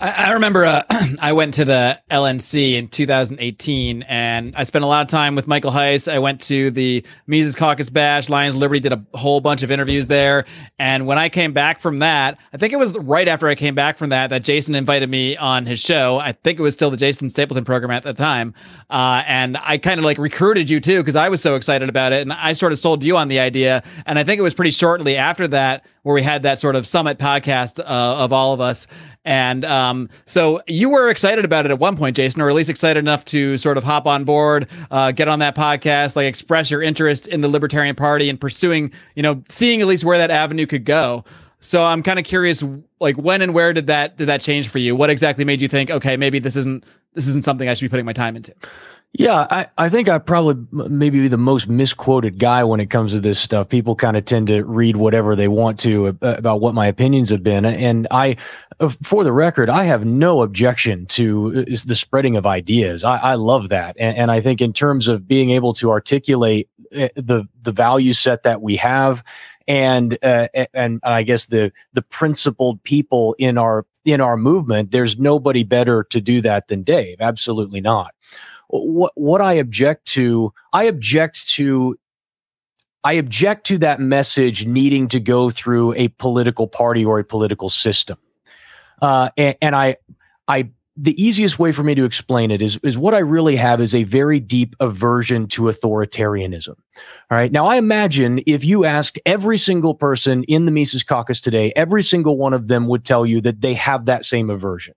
[0.00, 0.82] I, I remember uh,
[1.20, 5.48] I went to the LNC in 2018, and I spent a lot of time with
[5.48, 6.06] Michael Heise.
[6.06, 8.28] I went to the Mises Caucus Bash.
[8.28, 10.44] Lions Liberty did a whole bunch of interviews there.
[10.78, 13.74] And when I came back from that, I think it was right after I came
[13.74, 16.18] back from that that Jason invited me on his show.
[16.18, 18.54] I think it was still the Jason Stapleton program at the time,
[18.90, 22.12] uh, and I kind of like recruited you too because I was so excited about
[22.12, 23.82] it, and I sort of sold you on the idea.
[24.06, 26.86] And I think it was pretty shortly after that where we had that sort of
[26.86, 28.86] summit podcast uh, of all of us.
[29.28, 32.70] And um, so you were excited about it at one point, Jason, or at least
[32.70, 36.70] excited enough to sort of hop on board, uh, get on that podcast, like express
[36.70, 40.30] your interest in the Libertarian Party and pursuing, you know, seeing at least where that
[40.30, 41.26] avenue could go.
[41.60, 42.64] So I'm kind of curious,
[43.00, 44.96] like when and where did that did that change for you?
[44.96, 47.90] What exactly made you think, okay, maybe this isn't this isn't something I should be
[47.90, 48.54] putting my time into?
[49.14, 53.12] Yeah, I, I think I probably maybe be the most misquoted guy when it comes
[53.12, 53.68] to this stuff.
[53.68, 57.42] People kind of tend to read whatever they want to about what my opinions have
[57.42, 57.64] been.
[57.64, 58.36] And I,
[58.80, 63.02] uh, for the record, I have no objection to uh, the spreading of ideas.
[63.02, 63.96] I, I love that.
[63.98, 68.12] And, and I think in terms of being able to articulate uh, the, the value
[68.12, 69.24] set that we have
[69.66, 75.18] and, uh, and I guess the, the principled people in our, in our movement, there's
[75.18, 77.16] nobody better to do that than Dave.
[77.20, 78.14] Absolutely not
[78.68, 81.96] what what I object to, I object to
[83.04, 87.70] I object to that message needing to go through a political party or a political
[87.70, 88.18] system.
[89.00, 89.96] Uh, and, and I
[90.46, 93.80] I the easiest way for me to explain it is, is what I really have
[93.80, 96.74] is a very deep aversion to authoritarianism.
[97.30, 97.52] All right.
[97.52, 102.02] Now, I imagine if you asked every single person in the Mises caucus today, every
[102.02, 104.94] single one of them would tell you that they have that same aversion.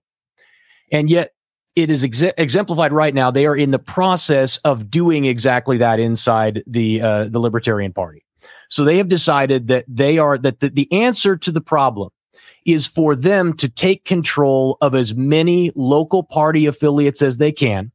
[0.90, 1.34] And yet,
[1.74, 3.30] it is ex- exemplified right now.
[3.30, 8.24] They are in the process of doing exactly that inside the uh, the Libertarian Party.
[8.68, 12.10] So they have decided that they are that the, the answer to the problem
[12.64, 17.90] is for them to take control of as many local party affiliates as they can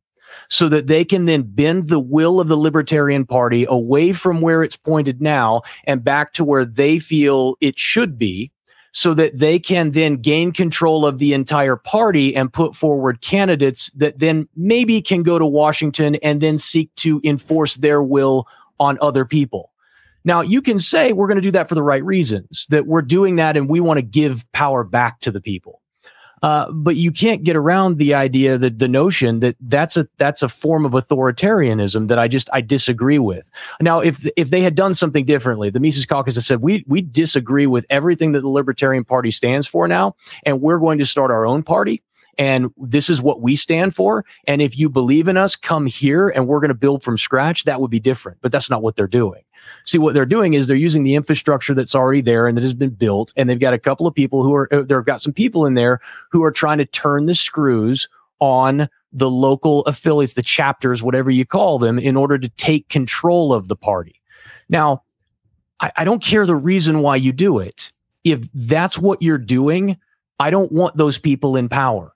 [0.49, 4.63] so that they can then bend the will of the Libertarian Party away from where
[4.63, 8.51] it's pointed now and back to where they feel it should be
[8.97, 13.91] so that they can then gain control of the entire party and put forward candidates
[13.91, 18.47] that then maybe can go to Washington and then seek to enforce their will
[18.79, 19.71] on other people.
[20.25, 23.03] Now, you can say we're going to do that for the right reasons, that we're
[23.03, 25.79] doing that and we want to give power back to the people.
[26.43, 30.43] Uh, but you can't get around the idea that the notion that that's a that's
[30.43, 33.49] a form of authoritarianism that I just I disagree with.
[33.81, 37.01] Now, if if they had done something differently, the Mises Caucus has said we we
[37.01, 41.31] disagree with everything that the Libertarian Party stands for now, and we're going to start
[41.31, 42.03] our own party
[42.37, 44.23] and this is what we stand for.
[44.45, 47.63] And if you believe in us, come here and we're going to build from scratch.
[47.63, 49.41] That would be different, but that's not what they're doing.
[49.85, 52.75] See, what they're doing is they're using the infrastructure that's already there and that has
[52.75, 53.33] been built.
[53.35, 55.73] And they've got a couple of people who are, uh, they've got some people in
[55.73, 55.99] there
[56.31, 58.07] who are trying to turn the screws
[58.39, 63.53] on the local affiliates, the chapters, whatever you call them, in order to take control
[63.53, 64.21] of the party.
[64.69, 65.03] Now,
[65.79, 67.91] I, I don't care the reason why you do it.
[68.23, 69.97] If that's what you're doing,
[70.39, 72.13] I don't want those people in power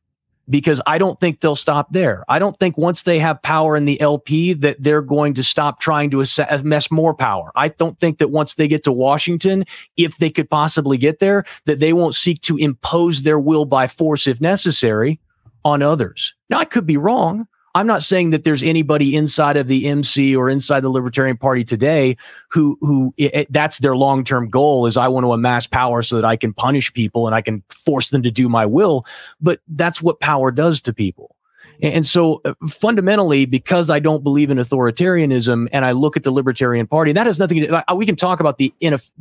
[0.51, 2.25] because I don't think they'll stop there.
[2.27, 5.79] I don't think once they have power in the LP that they're going to stop
[5.79, 7.51] trying to amass more power.
[7.55, 9.63] I don't think that once they get to Washington,
[9.95, 13.87] if they could possibly get there, that they won't seek to impose their will by
[13.87, 15.21] force if necessary
[15.63, 16.35] on others.
[16.49, 17.47] Now, I could be wrong.
[17.75, 21.63] I'm not saying that there's anybody inside of the MC or inside the Libertarian Party
[21.63, 22.17] today
[22.49, 26.15] who who it, that's their long term goal is I want to amass power so
[26.15, 29.05] that I can punish people and I can force them to do my will.
[29.39, 31.35] But that's what power does to people.
[31.83, 36.29] And so uh, fundamentally, because I don't believe in authoritarianism and I look at the
[36.29, 38.71] Libertarian Party, that has nothing to do, we can talk about the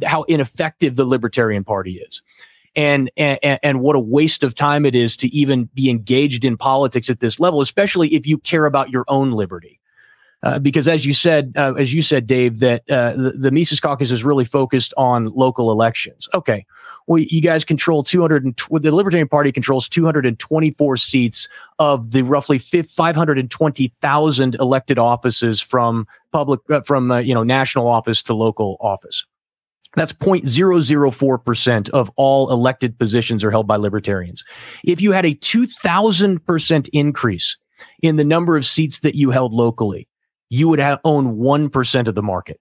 [0.04, 2.20] how ineffective the Libertarian Party is
[2.76, 6.56] and, and and what a waste of time it is to even be engaged in
[6.56, 9.80] politics at this level, especially if you care about your own liberty.
[10.42, 13.78] Uh, because as you said, uh, as you said, Dave, that uh, the, the, Mises
[13.78, 16.28] Caucus is really focused on local elections.
[16.32, 16.64] Okay,
[17.06, 18.44] well, you guys control 200.
[18.44, 21.46] And the Libertarian Party controls 224 seats
[21.78, 28.22] of the roughly 520,000 elected offices from public, uh, from uh, you know national office
[28.22, 29.26] to local office.
[29.96, 34.44] That's 0.004% of all elected positions are held by libertarians.
[34.84, 37.56] If you had a 2000% increase
[38.02, 40.06] in the number of seats that you held locally,
[40.48, 42.60] you would have own 1% of the market.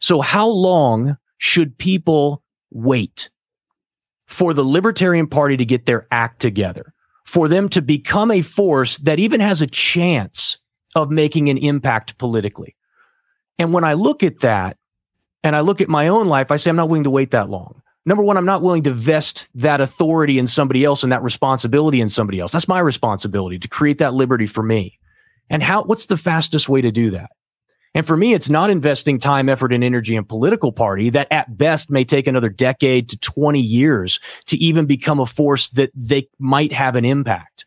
[0.00, 3.30] So how long should people wait
[4.26, 6.94] for the Libertarian Party to get their act together,
[7.26, 10.58] for them to become a force that even has a chance
[10.94, 12.74] of making an impact politically?
[13.58, 14.78] And when I look at that,
[15.44, 17.50] and I look at my own life, I say, I'm not willing to wait that
[17.50, 17.82] long.
[18.06, 22.00] Number one, I'm not willing to vest that authority in somebody else and that responsibility
[22.00, 22.52] in somebody else.
[22.52, 24.98] That's my responsibility to create that liberty for me.
[25.48, 27.30] And how, what's the fastest way to do that?
[27.94, 31.56] And for me, it's not investing time, effort, and energy in political party that at
[31.56, 36.28] best may take another decade to 20 years to even become a force that they
[36.38, 37.66] might have an impact.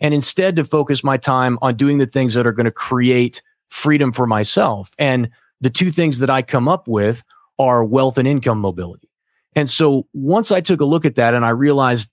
[0.00, 3.42] And instead to focus my time on doing the things that are going to create
[3.68, 4.90] freedom for myself.
[4.98, 7.22] And the two things that I come up with
[7.58, 9.08] are wealth and income mobility.
[9.54, 12.08] And so once I took a look at that and I realized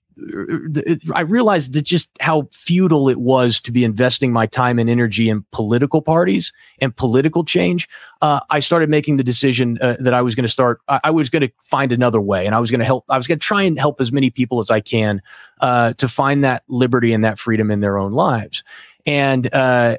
[1.14, 5.28] I realized that just how futile it was to be investing my time and energy
[5.28, 7.88] in political parties and political change.
[8.20, 10.80] Uh, I started making the decision uh, that I was going to start.
[10.88, 13.04] I, I was going to find another way, and I was going to help.
[13.08, 15.22] I was going to try and help as many people as I can
[15.60, 18.64] uh, to find that liberty and that freedom in their own lives.
[19.06, 19.96] And uh,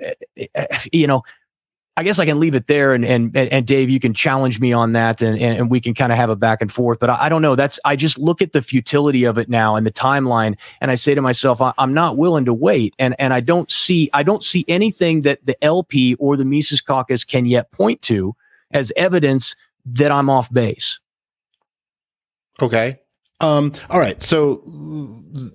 [0.92, 1.24] you know,
[2.00, 4.72] I guess I can leave it there, and and and Dave, you can challenge me
[4.72, 6.98] on that, and and, and we can kind of have a back and forth.
[6.98, 7.58] But I, I, don't know.
[7.58, 10.96] That's I just look at the futility of it now and the timeline, and I
[10.96, 14.24] say to myself, I, am not willing to wait, and and I don't see I
[14.24, 18.34] don't see anything that the LP or the Mises Caucus can yet point to
[18.72, 21.02] as evidence that I'm off base.
[22.62, 22.98] Okay,
[23.42, 24.22] Um, all right.
[24.22, 24.64] So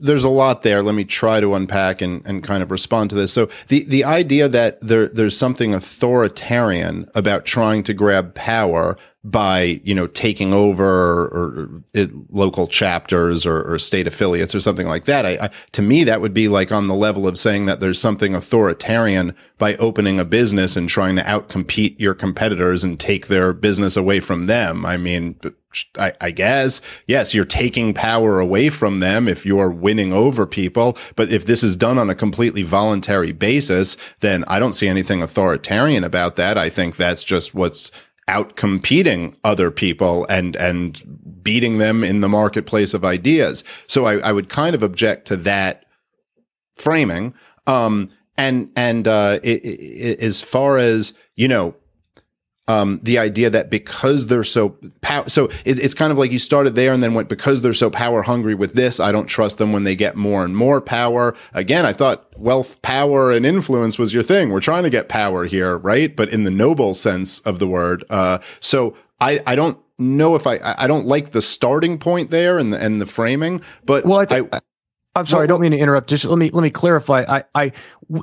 [0.00, 0.82] there's a lot there.
[0.82, 3.32] Let me try to unpack and, and kind of respond to this.
[3.32, 9.80] So the, the idea that there, there's something authoritarian about trying to grab power by,
[9.84, 14.86] you know, taking over or, or it, local chapters or, or, state affiliates or something
[14.86, 15.24] like that.
[15.24, 17.98] I, I, to me, that would be like on the level of saying that there's
[17.98, 23.54] something authoritarian by opening a business and trying to outcompete your competitors and take their
[23.54, 24.84] business away from them.
[24.84, 25.40] I mean,
[25.98, 30.96] I, I, guess, yes, you're taking power away from them if you're winning over people.
[31.16, 35.22] But if this is done on a completely voluntary basis, then I don't see anything
[35.22, 36.58] authoritarian about that.
[36.58, 37.90] I think that's just what's
[38.28, 41.02] out competing other people and, and
[41.42, 43.64] beating them in the marketplace of ideas.
[43.86, 45.84] So I, I would kind of object to that
[46.76, 47.34] framing.
[47.66, 51.74] Um, and, and, uh, it, it, as far as, you know,
[52.68, 56.38] um, the idea that because they're so pow- so it, it's kind of like you
[56.38, 59.58] started there and then went because they're so power hungry with this i don't trust
[59.58, 61.34] them when they get more and more power.
[61.52, 64.50] Again i thought wealth power and influence was your thing.
[64.50, 66.14] We're trying to get power here right?
[66.14, 70.46] But in the noble sense of the word uh, so i i don't know if
[70.46, 74.26] i i don't like the starting point there and the, and the framing but well
[74.28, 74.60] i, I
[75.16, 76.08] I'm sorry, I don't mean to interrupt.
[76.08, 77.24] Just let me let me clarify.
[77.28, 77.72] I, I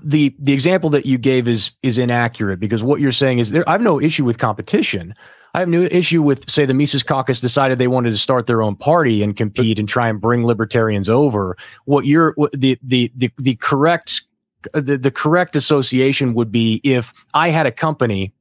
[0.03, 3.67] the the example that you gave is is inaccurate because what you're saying is there.
[3.67, 5.13] I have no issue with competition.
[5.53, 8.61] I have no issue with say the Mises Caucus decided they wanted to start their
[8.61, 11.55] own party and compete and try and bring libertarians over.
[11.85, 14.23] What you're what the the the the correct
[14.73, 18.33] the, the correct association would be if I had a company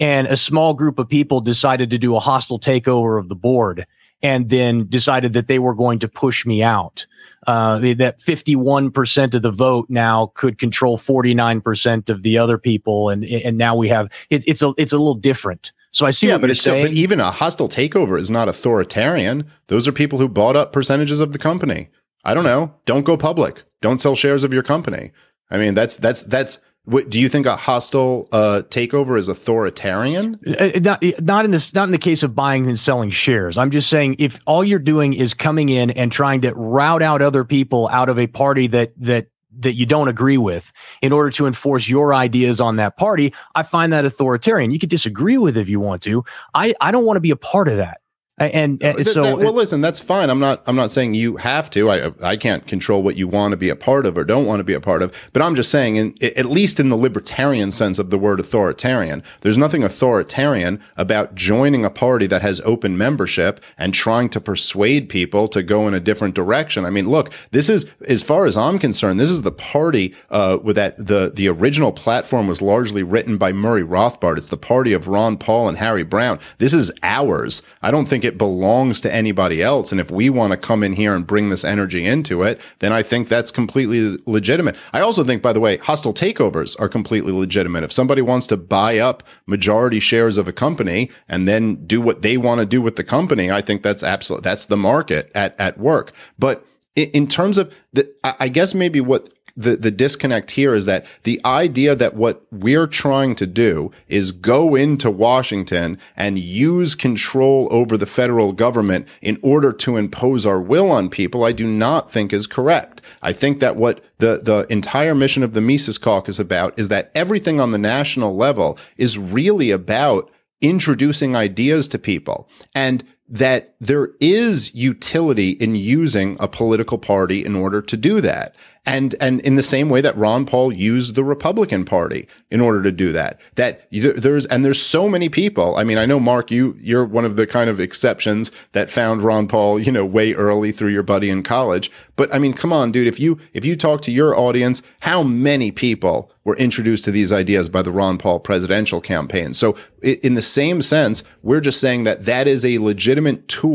[0.00, 3.86] and a small group of people decided to do a hostile takeover of the board
[4.22, 7.06] and then decided that they were going to push me out.
[7.46, 13.08] Uh, that 51% of the vote now could control 49% of the other people.
[13.08, 15.72] And, and now we have, it, it's a, it's a little different.
[15.90, 16.84] So I see yeah, but it's saying.
[16.84, 19.50] Still, but even a hostile takeover is not authoritarian.
[19.66, 21.88] Those are people who bought up percentages of the company.
[22.24, 22.72] I don't know.
[22.86, 23.64] Don't go public.
[23.80, 25.10] Don't sell shares of your company.
[25.50, 30.38] I mean, that's, that's, that's, what, do you think a hostile uh, takeover is authoritarian?
[30.58, 33.56] Uh, not, not in this, not in the case of buying and selling shares.
[33.56, 37.22] I'm just saying if all you're doing is coming in and trying to rout out
[37.22, 39.28] other people out of a party that that
[39.60, 43.62] that you don't agree with in order to enforce your ideas on that party, I
[43.62, 44.70] find that authoritarian.
[44.70, 46.24] You could disagree with if you want to.
[46.54, 48.01] I I don't want to be a part of that.
[48.50, 50.30] And, and so, that, well, listen, that's fine.
[50.30, 50.62] I'm not.
[50.66, 51.90] I'm not saying you have to.
[51.90, 54.60] I I can't control what you want to be a part of or don't want
[54.60, 55.14] to be a part of.
[55.32, 59.22] But I'm just saying, in, at least in the libertarian sense of the word authoritarian,
[59.40, 65.08] there's nothing authoritarian about joining a party that has open membership and trying to persuade
[65.08, 66.84] people to go in a different direction.
[66.84, 70.58] I mean, look, this is, as far as I'm concerned, this is the party uh,
[70.62, 74.38] with that the the original platform was largely written by Murray Rothbard.
[74.38, 76.38] It's the party of Ron Paul and Harry Browne.
[76.58, 77.62] This is ours.
[77.82, 79.92] I don't think it belongs to anybody else.
[79.92, 82.92] And if we want to come in here and bring this energy into it, then
[82.92, 84.76] I think that's completely legitimate.
[84.92, 87.84] I also think, by the way, hostile takeovers are completely legitimate.
[87.84, 92.22] If somebody wants to buy up majority shares of a company and then do what
[92.22, 95.58] they want to do with the company, I think that's absolutely, that's the market at,
[95.58, 96.12] at work.
[96.38, 101.04] But in terms of the, I guess maybe what the, the disconnect here is that
[101.24, 107.68] the idea that what we're trying to do is go into Washington and use control
[107.70, 112.10] over the federal government in order to impose our will on people, I do not
[112.10, 113.02] think is correct.
[113.20, 117.10] I think that what the, the entire mission of the Mises Caucus about is that
[117.14, 122.48] everything on the national level is really about introducing ideas to people.
[122.74, 128.54] And that there is utility in using a political party in order to do that.
[128.84, 132.82] And, and in the same way that Ron Paul used the Republican Party in order
[132.82, 135.76] to do that, that there's, and there's so many people.
[135.76, 139.22] I mean, I know Marc, you, you're one of the kind of exceptions that found
[139.22, 141.92] Ron Paul, you know, way early through your buddy in college.
[142.16, 145.22] But I mean, come on, dude, if you, if you talk to your audience, how
[145.22, 149.54] many people were introduced to these ideas by the Ron Paul presidential campaign?
[149.54, 153.71] So in the same sense, we're just saying that that is a legitimate tool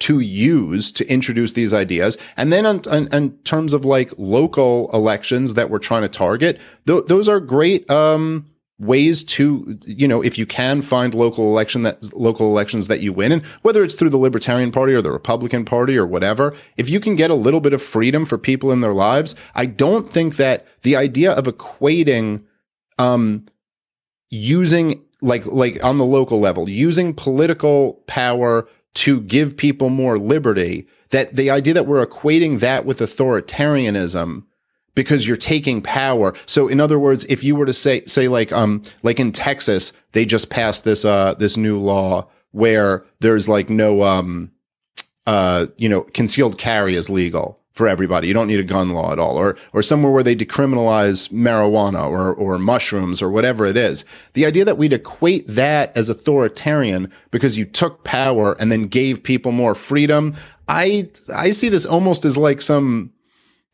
[0.00, 2.16] to use to introduce these ideas.
[2.36, 6.58] And then on, on, in terms of like local elections that we're trying to target,
[6.86, 8.46] th- those are great, um,
[8.78, 13.12] ways to, you know, if you can find local election that local elections that you
[13.12, 16.88] win, and whether it's through the Libertarian Party or the Republican Party or whatever, if
[16.88, 20.06] you can get a little bit of freedom for people in their lives, I don't
[20.06, 22.42] think that the idea of equating,
[22.98, 23.44] um,
[24.30, 30.86] using like like on the local level, using political power to give people more liberty,
[31.10, 34.44] that the idea that we're equating that with authoritarianism
[34.94, 36.34] because you're taking power.
[36.46, 39.92] So in other words, if you were to say say like um like in Texas,
[40.12, 44.50] they just passed this uh this new law where there's like no um
[45.26, 48.28] uh, you know, concealed carry is legal for everybody.
[48.28, 52.06] You don't need a gun law at all, or or somewhere where they decriminalize marijuana
[52.06, 54.04] or or mushrooms or whatever it is.
[54.34, 59.22] The idea that we'd equate that as authoritarian because you took power and then gave
[59.22, 60.34] people more freedom,
[60.68, 63.14] I I see this almost as like some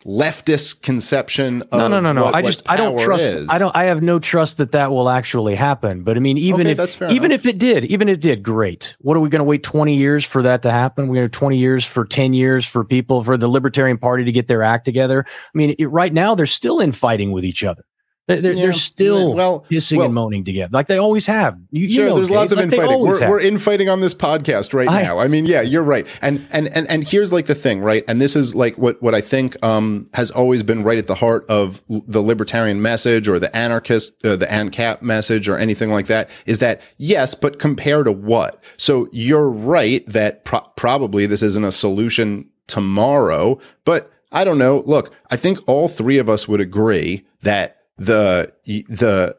[0.06, 2.24] leftist conception of no, no, no, no.
[2.24, 3.24] what- I just I don't trust.
[3.24, 3.46] is.
[3.50, 3.74] I don't.
[3.74, 6.02] I have no trust that that will actually happen.
[6.04, 7.44] But I mean, even Okay, if that's fair even enough.
[7.44, 8.94] if it did, even if it did, great.
[9.00, 11.08] What are we going to wait twenty years for that to happen?
[11.08, 14.32] We're going to twenty years for ten years for people for the Libertarian Party to
[14.32, 15.24] get their act together.
[15.28, 17.82] I mean, it, right now they're still infighting with each other.
[18.28, 21.56] They're, they're, Yeah, they're still well- hissing well- and moaning together, like they always have.
[21.70, 23.00] You, you Sure, know, there's Dave, lots of like infighting.
[23.00, 23.28] We're, have.
[23.30, 25.18] we're infighting on this podcast right I- now.
[25.18, 26.06] I mean, yeah, you're right.
[26.22, 28.02] And and and and here's like the thing, right?
[28.08, 31.14] And this is like what what I think um, has always been right at the
[31.14, 36.06] heart of the libertarian message or the anarchist, uh, the ANCAP message or anything like
[36.06, 38.60] that is that yes, but compared to what?
[38.76, 44.82] So you're right that pro- probably this isn't a solution tomorrow, but I don't know.
[44.86, 49.36] Look, I think all three of us would agree that the the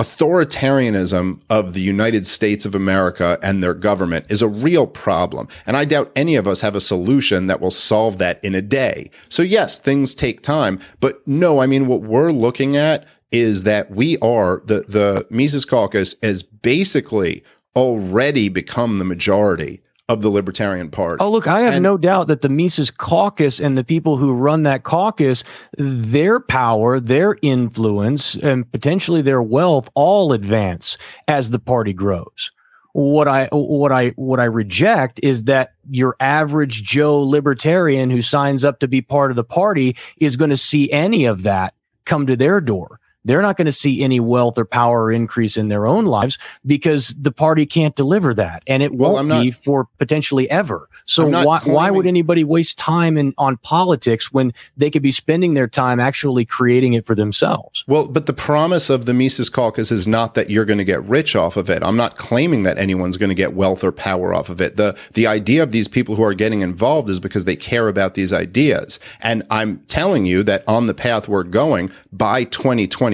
[0.00, 5.46] authoritarianism of the United States of America and their government is a real problem.
[5.66, 8.62] And I doubt any of us have a solution that will solve that in a
[8.62, 9.10] day.
[9.28, 10.80] So, yes, things take time.
[10.98, 15.64] But no, I mean, what we're looking at is that we are the, the Mises
[15.64, 17.44] Caucus has basically
[17.76, 21.24] already become the majority of the Libertarian Party.
[21.24, 24.32] Oh, look, I have And- no doubt that the Mises caucus and the people who
[24.32, 25.44] run that caucus,
[25.78, 32.50] their power, their influence, and potentially their wealth all advance as the party grows.
[32.92, 38.64] What I what I what I reject is that your average Joe libertarian who signs
[38.64, 41.74] up to be part of the party is going to see any of that
[42.04, 43.00] come to their door.
[43.24, 47.14] They're not going to see any wealth or power increase in their own lives because
[47.18, 50.88] the party can't deliver that, and it Well, won't not- be for potentially ever.
[51.06, 55.52] So why why would anybody waste time in on politics when they could be spending
[55.52, 57.84] their time actually creating it for themselves?
[57.86, 61.02] Well, but the promise of the Mises Caucus is not that you're going to get
[61.04, 61.82] rich off of it.
[61.82, 64.76] I'm not claiming that anyone's going to get wealth or power off of it.
[64.76, 68.14] The the idea of these people who are getting involved is because they care about
[68.14, 68.98] these ideas.
[69.20, 72.44] And I'm telling you that on the path we're going by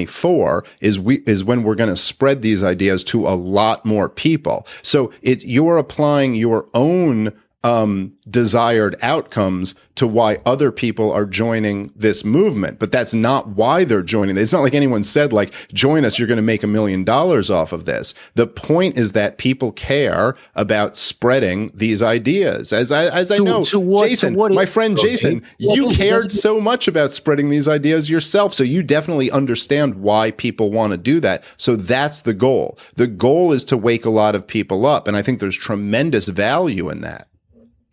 [0.06, 4.08] 2024 is we is when we're going to spread these ideas to a lot more
[4.08, 4.66] people.
[4.82, 7.32] So it you're applying your own
[7.62, 12.78] um, desired outcomes to why other people are joining this movement.
[12.78, 14.38] But that's not why they're joining.
[14.38, 17.50] It's not like anyone said, like, join us, you're going to make a million dollars
[17.50, 18.14] off of this.
[18.34, 22.72] The point is that people care about spreading these ideas.
[22.72, 25.10] As I, as I know, so what- so Jason, what my friend okay.
[25.10, 28.54] Jason, Well, you cared so much about spreading these ideas yourself.
[28.54, 31.44] So you definitely understand why people want to do that.
[31.58, 32.78] So that's the goal.
[32.94, 35.06] The goal is to wake a lot of people up.
[35.06, 37.28] And I think there's tremendous value in that.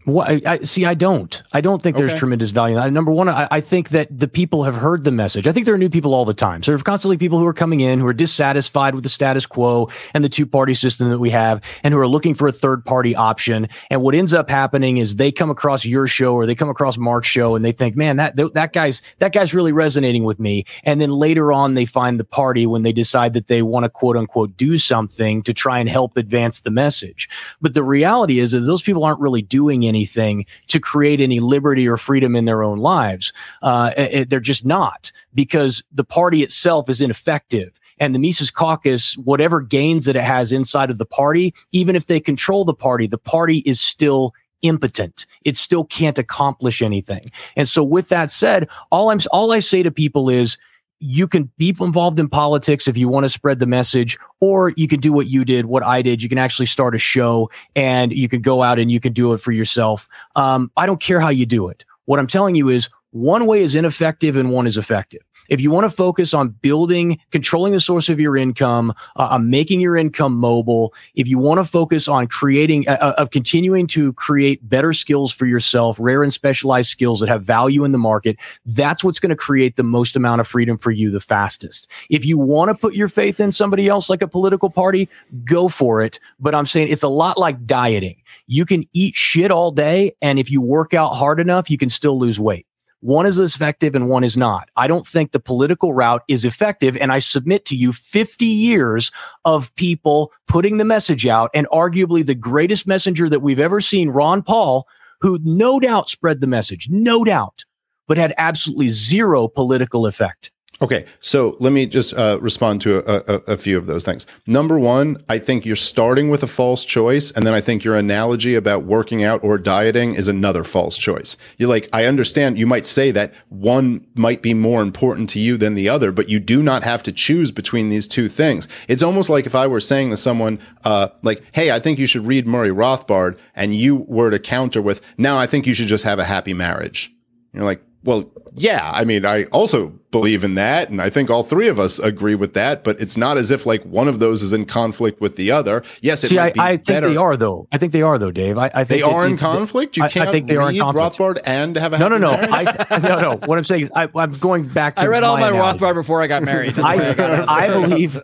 [0.08, 0.86] Well, I, I see.
[0.86, 1.44] I don't.
[1.52, 2.20] I don't think there's Okay.
[2.20, 2.76] tremendous value.
[2.78, 2.94] that.
[2.94, 5.48] Number one, I, I think that the people have heard the message.
[5.48, 6.64] I think there are new people all the time.
[6.64, 9.46] So there are constantly people who are coming in who are dissatisfied with the status
[9.46, 12.54] quo and the two party system that we have, and who are looking for a
[12.54, 13.68] third party option.
[13.90, 16.98] And what ends up happening is they come across your show or they come across
[16.98, 20.64] Marc's show, and they think, "Man, that that guy's that guy's really resonating with me."
[20.86, 23.90] And then later on, they find the party when they decide that they want to
[23.90, 27.28] quote unquote do something to try and help advance the message.
[27.60, 31.88] But the reality is, is those people aren't really doing anything to create any liberty
[31.88, 33.34] or freedom in their own lives.
[33.62, 37.80] Uh, it- they're just not because the party itself is ineffective.
[38.00, 42.06] And the Mises Caucus, whatever gains that it has inside of the party, even if
[42.06, 45.26] they control the party, the party is still impotent.
[45.46, 47.32] It still can't accomplish anything.
[47.56, 50.58] And so with that said, all I'm all I say to people is
[51.00, 54.88] you can be involved in politics if you want to spread the message, or you
[54.88, 56.24] can do what you did, what I did.
[56.24, 59.34] You can actually start a show and you can go out and you can do
[59.34, 60.08] it for yourself.
[60.36, 61.86] Um, I don't care how you do it.
[62.06, 65.22] What I'm telling you is one way is ineffective and one is effective.
[65.50, 69.40] If you want to focus on building, controlling the source of your income, uh, uh,
[69.40, 73.88] making your income mobile, if you want to focus on creating, uh, uh, of continuing
[73.88, 77.98] to create better skills for yourself, rare and specialized skills that have value in the
[77.98, 81.90] market, that's what's going to create the most amount of freedom for you the fastest.
[82.10, 85.10] If you want to put your faith in somebody else like a political party,
[85.44, 86.20] go for it.
[86.40, 88.22] But I'm saying it's a lot like dieting.
[88.46, 91.90] You can eat shit all day, and if you work out hard enough, you can
[91.90, 92.67] still lose weight.
[93.02, 94.70] One is effective and one is not.
[94.76, 96.98] I don't think the political route is effective.
[96.98, 99.12] And I submit to you 50 years
[99.46, 104.10] of people putting the message out, and arguably the greatest messenger that we've ever seen,
[104.10, 104.88] Ron Paul,
[105.22, 107.66] who no doubt spread the message, no doubt,
[108.08, 110.52] but had absolutely zero political effect.
[110.80, 114.28] Okay, so let me just uh, respond to a, a, a, few of those things.
[114.46, 117.96] Number one, I think you're starting with a false choice, and then I think your
[117.96, 121.36] analogy about working out or dieting is another false choice.
[121.58, 125.58] You're like, I understand you might say that one might be more important to you
[125.58, 128.68] than the other, but you do not have to choose between these two things.
[128.88, 132.06] It's almost like if I were saying to someone, uh, like, "Hey, I think you
[132.06, 135.88] should read Murray Rothbard," and you were to counter with, "Now I think you should
[135.88, 137.12] just have a happy marriage."
[137.52, 140.90] You're like, well, yeah, I mean, I also believe in that.
[140.90, 143.66] And I think all three of us agree with that, but it's not as if
[143.66, 145.84] like one of those is in conflict with the other.
[146.02, 147.10] Yes, it See, might I, I think better.
[147.10, 147.68] they are though.
[147.72, 148.58] I think they are though, Dave.
[148.58, 149.98] I, I think They it- are in it- conflict.
[149.98, 151.18] You I- I can't think they are in read conflict.
[151.20, 152.32] Rothbard and have a No, no, no.
[152.32, 152.64] I,
[153.04, 153.36] no, no.
[153.46, 155.02] What I'm saying is, I, I'm going back to.
[155.04, 155.80] I read all my analogy.
[155.80, 156.76] Rothbard before I got married.
[156.76, 158.20] That's why I, got I believe.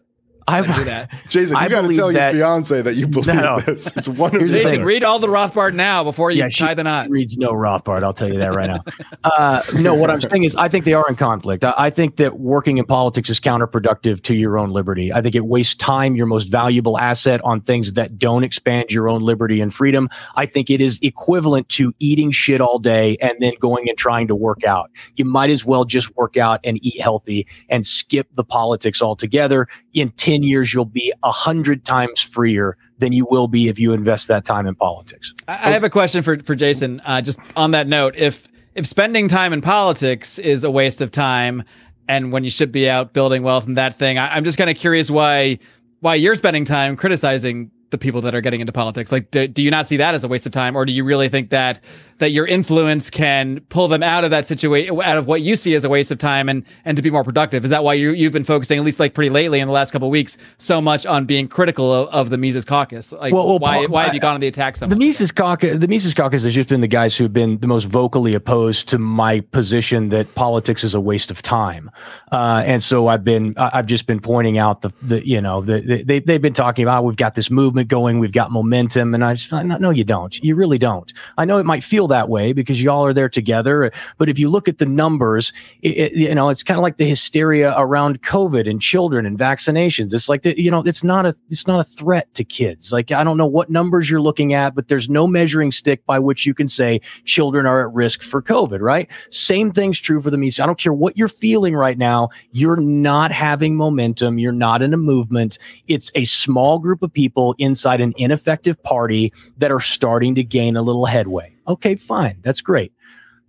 [0.47, 1.11] I, I do that.
[1.29, 3.59] Jason, I you got to believe tell your fiance that you believe No.
[3.59, 3.95] this.
[3.95, 6.49] It's one of Here's the the Jason, read all the Rothbard now before you Yeah,
[6.49, 7.09] tie the knot.
[7.09, 8.03] reads no Rothbard.
[8.03, 8.83] I'll tell you that right now.
[9.23, 11.63] Uh, no, what I'm saying is, I think they are in conflict.
[11.63, 15.11] I, I think that working in politics is counterproductive to your own liberty.
[15.13, 19.09] I think it wastes time, your most valuable asset, on things that don't expand your
[19.09, 20.09] own liberty and freedom.
[20.35, 24.27] I think it is equivalent to eating shit all day and then going and trying
[24.27, 24.89] to work out.
[25.15, 29.67] You might as well just work out and eat healthy and skip the politics altogether.
[29.93, 33.93] In 10 years, you'll be a hundred times freer than you will be if you
[33.93, 35.33] invest that time in politics.
[35.47, 37.01] I I have a question for for Jason.
[37.05, 41.11] Uh, just on that note, if if spending time in politics is a waste of
[41.11, 41.63] time,
[42.07, 44.69] and when you should be out building wealth and that thing, I, I'm just kind
[44.69, 45.59] of curious why
[45.99, 49.11] why you're spending time criticizing the people that are getting into politics.
[49.11, 51.03] Like, do, do you not see that as a waste of time, or do you
[51.03, 51.79] really think that
[52.19, 55.75] that your influence can pull them out of that situation, out of what you see
[55.75, 57.63] as a waste of time, and and to be more productive?
[57.63, 59.91] Is that why you you've been focusing, at least like pretty lately in the last
[59.91, 63.11] couple of weeks, so much on being critical of, of the Mises Caucus?
[63.11, 64.99] Like, Well, well, why Paul, why have you gone on the attack so The much?
[65.05, 67.85] Mises Caucus, the Mises Caucus has just been the guys who have been the most
[67.85, 71.89] vocally opposed to my position that politics is a waste of time,
[72.31, 75.81] uh, and so I've been, I've just been pointing out the, the you know, the,
[75.81, 79.23] the, they they've been talking about we've got this movement going, we've got momentum, and
[79.23, 81.11] I just, no, no, you don't, you really don't.
[81.37, 84.49] I know it might feel that way because y'all are there together, but if you
[84.49, 85.51] look at the numbers,
[85.81, 89.37] it, it- you know, it's kind of like the hysteria around COVID and children and
[89.37, 90.13] vaccinations.
[90.13, 92.91] It's like the, you know, it's not a, it's not a threat to kids.
[92.91, 96.19] Like I don't know what numbers you're looking at, but there's no measuring stick by
[96.19, 98.79] which you can say children are at risk for COVID.
[98.81, 99.09] Right?
[99.31, 100.59] Same thing's true for the Mises.
[100.59, 102.29] I don't care what you're feeling right now.
[102.51, 104.39] You're not having momentum.
[104.39, 105.57] You're not in a movement.
[105.87, 110.75] It's a small group of people inside an ineffective party that are starting to gain
[110.77, 111.52] a little headway.
[111.67, 112.39] Okay, fine.
[112.41, 112.93] That's great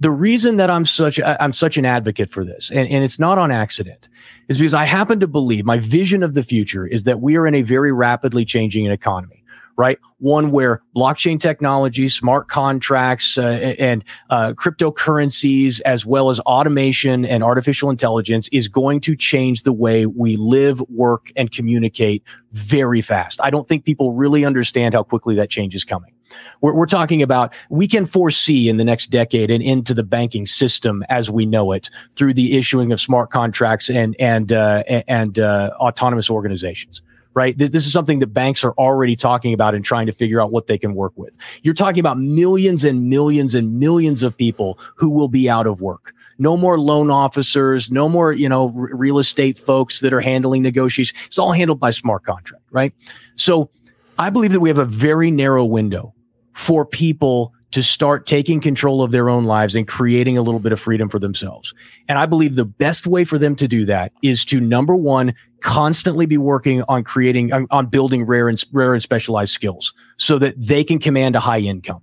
[0.01, 3.39] the reason that I'm such I'm such an advocate for this, and, and it's not
[3.39, 4.09] on accident,
[4.49, 7.47] is because I happen to believe my vision of the future is that we are
[7.47, 9.45] in a very rapidly changing economy,
[9.77, 9.99] right?
[10.19, 17.45] One where blockchain technology, smart contracts, uh, and uh, cryptocurrencies, as well as automation and
[17.45, 23.41] artificial intelligence, is going to change the way we live, work, and communicate very fast.
[23.43, 26.15] I don't think people really understand how quickly that change is coming.
[26.61, 30.47] We're, we're talking about we can foresee in the next decade and into the banking
[30.47, 35.39] system as we know it through the issuing of smart contracts and and uh, and
[35.39, 37.03] uh, autonomous organizations.
[37.35, 37.59] Right.
[37.59, 40.69] This is something that banks are already talking about and trying to figure out what
[40.69, 41.37] they can work with.
[41.63, 45.81] You're talking about millions and millions and millions of people who will be out of
[45.81, 46.15] work.
[46.39, 50.63] No more loan officers, no more, you know, r- real estate folks that are handling
[50.63, 51.21] negotiations.
[51.27, 52.95] It's all handled by smart contract, right?
[53.35, 53.69] So
[54.17, 56.14] I believe that we have a very narrow window
[56.55, 60.73] for people to start taking control of their own lives and creating a little bit
[60.73, 61.75] of freedom for themselves.
[62.09, 65.35] And I believe the best way for them to do that is to number one,
[65.61, 70.39] constantly be working on creating, on, on building rare and rare and specialized skills so
[70.39, 72.01] that they can command a high income.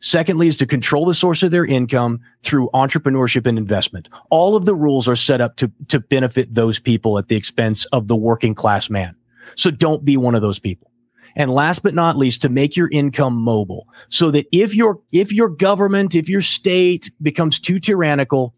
[0.00, 4.08] Secondly, is to control the source of their income through entrepreneurship and investment.
[4.30, 7.84] All of the rules are set up to, to benefit those people at the expense
[7.86, 9.16] of the working class man.
[9.56, 10.87] So don't be one of those people.
[11.36, 15.32] And last but not least, to make your income mobile so that if your, if
[15.32, 18.54] your government, if your state becomes too tyrannical,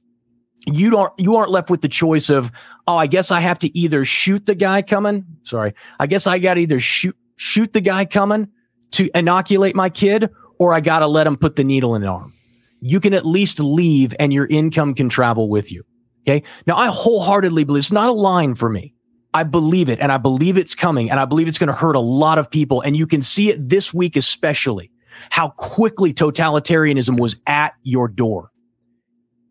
[0.66, 2.53] you don't, you aren't left with the choice of,
[2.87, 5.25] oh, I guess I have to either shoot the guy coming.
[5.43, 5.75] Sorry.
[5.99, 8.49] I guess I got to either shoot, shoot the guy coming
[8.93, 12.09] to inoculate my kid or I got to let him put the needle in the
[12.09, 12.35] arm.
[12.81, 15.85] You can at least leave and your income can travel with you.
[16.23, 16.43] Okay.
[16.66, 18.95] Now I wholeheartedly believe it's not a line for me.
[19.33, 21.97] I believe it and I believe it's coming and I believe it's going to hurt
[21.97, 22.81] a lot of people.
[22.81, 24.91] And you can see it this week, especially
[25.31, 28.51] how quickly totalitarianism was at your door.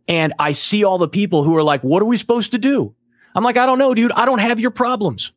[0.08, 2.96] And I see all the people who are like, what are we supposed to do?
[3.36, 4.12] I'm like, I don't know, dude.
[4.14, 5.32] I don't have your problems.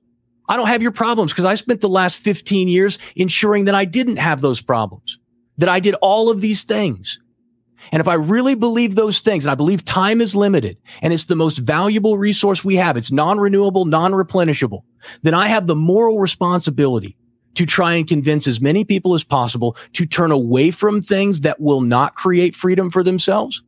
[0.48, 3.84] I don't have your problems because I spent the last 15 years ensuring that I
[3.84, 5.18] didn't have those problems,
[5.58, 7.20] that I did all of these things.
[7.90, 11.24] And if I really believe those things, and I believe time is limited and it's
[11.24, 14.84] the most valuable resource we have, it's non renewable, non replenishable,
[15.22, 17.16] then I have the moral responsibility
[17.54, 21.60] to try and convince as many people as possible to turn away from things that
[21.60, 23.62] will not create freedom for themselves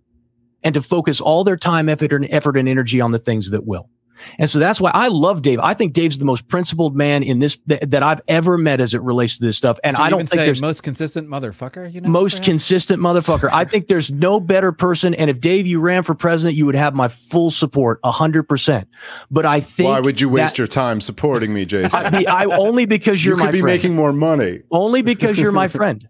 [0.63, 3.67] and to focus all their time, effort, and effort and energy on the things that
[3.67, 3.91] will.
[4.39, 5.59] And so that's why I love Dave.
[5.61, 8.95] I think Dave's the most principled man in this th- that I've ever met as
[8.95, 9.79] it relates to this stuff.
[9.83, 11.93] And I don't think there's most consistent motherfucker.
[11.93, 12.49] You know, most perhaps?
[12.49, 13.51] consistent motherfucker.
[13.53, 15.15] I think there's no better person.
[15.15, 18.89] And if Dave, you ran for president, you would have my full support, hundred percent.
[19.31, 21.99] But I think Why would you waste that- your time supporting me, Jason?
[22.07, 23.77] I, be- I only because you you're could my be friend.
[23.77, 24.61] making more money.
[24.71, 26.09] only because you're my friend.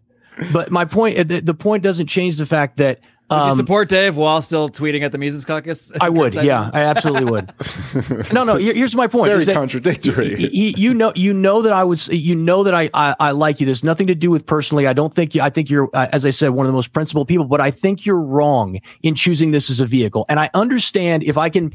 [0.52, 2.98] But my point, the, the point doesn't change the fact that
[3.30, 5.90] Would you um, support Dave while still tweeting at the Mises Caucus?
[6.00, 6.34] I would.
[6.34, 7.52] Yeah, I absolutely would.
[8.32, 8.56] No, no.
[8.56, 9.30] here- Here's my point.
[9.32, 10.34] Very contradictory.
[10.36, 13.60] he, you know, you know that I was, you know that I, I, I like
[13.60, 13.66] you.
[13.66, 14.86] There's nothing to do with personally.
[14.86, 15.40] I don't think you.
[15.40, 17.46] I think you're, uh, as I said, one of the most principled people.
[17.46, 20.26] But I think you're wrong in choosing this as a vehicle.
[20.28, 21.72] And I understand if I can.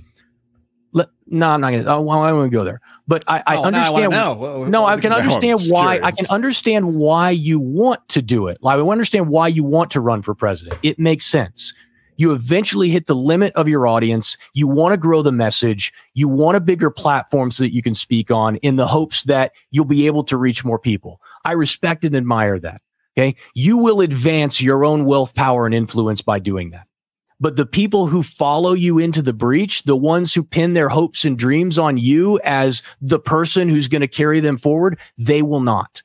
[0.92, 1.90] Let, no, I'm not gonna.
[1.90, 2.82] I won't I won't go there.
[3.08, 4.40] But I, I Oh, now I understand.
[4.40, 6.00] what no, I can understand why.
[6.02, 8.58] I can understand why you want to do it.
[8.62, 10.80] Like, I understand why you want to run for president.
[10.84, 11.74] It makes sense.
[12.18, 14.36] You eventually hit the limit of your audience.
[14.54, 15.94] You want to grow the message.
[16.16, 19.54] You want a bigger platform so that you can speak on in the hopes that
[19.72, 21.22] you'll be able to reach more people.
[21.46, 22.82] I respect and admire that.
[23.18, 23.38] Okay.
[23.54, 26.89] You will advance your own wealth, power, and influence by doing that.
[27.40, 31.24] But the people who follow you into the breach, the ones who pin their hopes
[31.24, 35.62] and dreams on you as the person who's going to carry them forward, they will
[35.62, 36.04] not.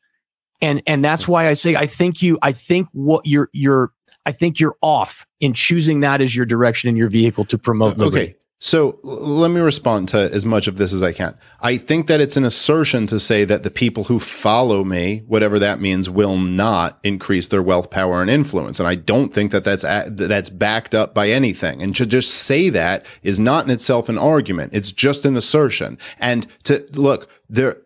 [0.61, 3.93] And and that's why I say I think you I think what you're you're
[4.24, 7.99] I think you're off in choosing that as your direction and your vehicle to promote
[7.99, 8.37] liberty.
[8.65, 11.37] So let me respond to as much of this as I can.
[11.61, 15.59] I think that it's an assertion to say that the people who follow me, whatever
[15.59, 18.81] that means, will not increase their wealth, power, and influence.
[18.81, 21.83] And I don't think that that's that's backed up by anything.
[21.83, 24.73] And to just say that is not in itself an argument.
[24.73, 25.99] It's just an assertion.
[26.19, 27.83] And to look there.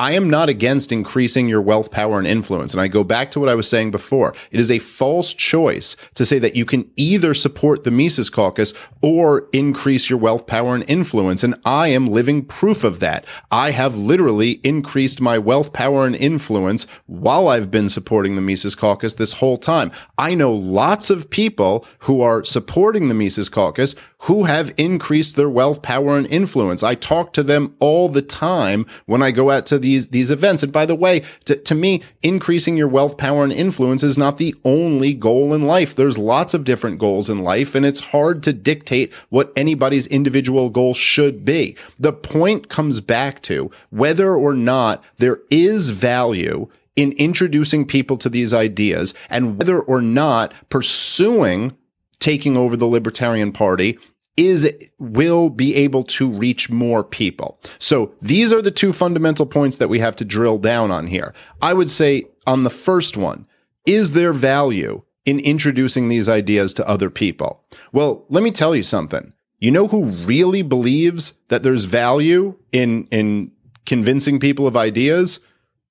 [0.00, 2.72] I am not against increasing your wealth, power, and influence.
[2.72, 4.34] And I go back to what I was saying before.
[4.50, 8.72] It is a false choice to say that you can either support the Mises Caucus
[9.02, 11.44] or increase your wealth, power, and influence.
[11.44, 13.26] And I am living proof of that.
[13.52, 18.74] I have literally increased my wealth, power, and influence while I've been supporting the Mises
[18.74, 19.92] Caucus this whole time.
[20.16, 23.94] I know lots of people who are supporting the Mises Caucus
[24.24, 26.82] who have increased their wealth, power, and influence.
[26.82, 30.62] I talk to them all the time when I go out to these these events.
[30.62, 34.38] And by the way, to, to me, increasing your wealth, power, and influence is not
[34.38, 35.94] the only goal in life.
[35.94, 40.70] There's lots of different goals in life, and it's hard to dictate what anybody's individual
[40.70, 41.76] goal should be.
[41.98, 48.28] The point comes back to whether or not there is value in introducing people to
[48.28, 51.76] these ideas and whether or not pursuing
[52.18, 53.98] taking over the Libertarian Party
[54.40, 57.60] is will be able to reach more people.
[57.78, 61.34] So these are the two fundamental points that we have to drill down on here.
[61.60, 63.46] I would say on the first one,
[63.84, 67.62] is there value in introducing these ideas to other people?
[67.92, 69.34] Well, let me tell you something.
[69.58, 73.52] You know who really believes that there's value in in
[73.84, 75.38] convincing people of ideas?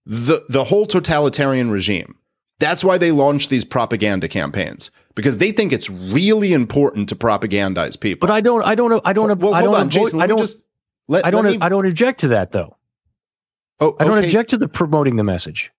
[0.08, 2.16] The the whole totalitarian regime.
[2.58, 4.90] That's why they launch these propaganda campaigns
[5.20, 8.26] because they think it's really important to propagandize people.
[8.26, 10.22] But I don't I don't I don't well, I hold don't on, avoid- Jason.
[10.22, 10.62] I don't just
[11.08, 12.78] let, I don't me- I don't object to that though.
[13.80, 15.72] oh, I don't object to the promoting the message.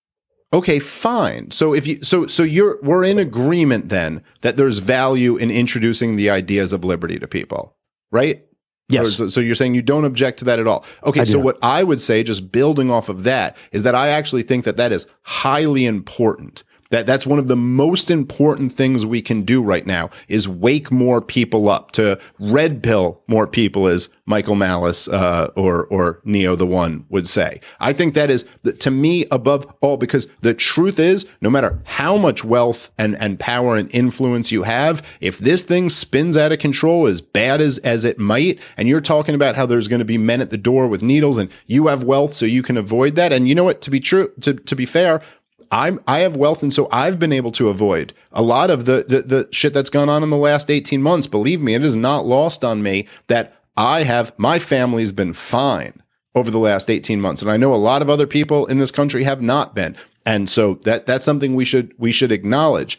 [0.53, 1.51] Okay, fine.
[1.53, 6.17] So if you so so you're we're in agreement then that there's value in introducing
[6.17, 7.77] the ideas of liberty to people,
[8.11, 8.45] right?
[8.89, 9.21] Yes.
[9.21, 10.85] Or so you're saying you don't object to that at all.
[11.05, 11.45] Okay, so not.
[11.45, 14.77] what I would say, just building off of that, is that I actually think that
[14.77, 16.65] that is highly important.
[16.91, 20.91] That that's one of the most important things we can do right now is wake
[20.91, 26.57] more people up to red pill more people, as Michael Malice uh, or or Neo
[26.57, 27.61] the One would say.
[27.79, 28.45] I think that is
[28.81, 33.39] to me above all because the truth is, no matter how much wealth and and
[33.39, 37.79] power and influence you have, if this thing spins out of control as bad as
[37.79, 40.59] as it might, and you're talking about how there's going to be men at the
[40.59, 43.65] door with needles, and you have wealth so you can avoid that, and you know
[43.65, 43.81] what?
[43.83, 45.23] To be true, to to be fair,
[45.71, 49.05] I'm I have wealth, and so I've been able to avoid a lot of the,
[49.07, 51.27] the the shit that's gone on in the last 18 months.
[51.27, 56.03] Believe me, it is not lost on me that I have my family's been fine
[56.35, 58.91] over the last 18 months, and I know a lot of other people in this
[58.91, 59.97] country have not been,
[60.27, 62.99] and so that that's something we should we should acknowledge.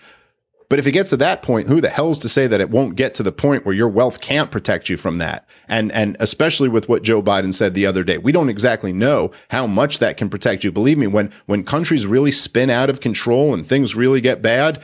[0.72, 2.96] But if it gets to that point, who the hell's to say that it won't
[2.96, 5.46] get to the point where your wealth can't protect you from that?
[5.68, 9.32] And and especially with what Joe Biden said the other day, we don't exactly know
[9.50, 10.72] how much that can protect you.
[10.72, 14.82] Believe me, when when countries really spin out of control and things really get bad,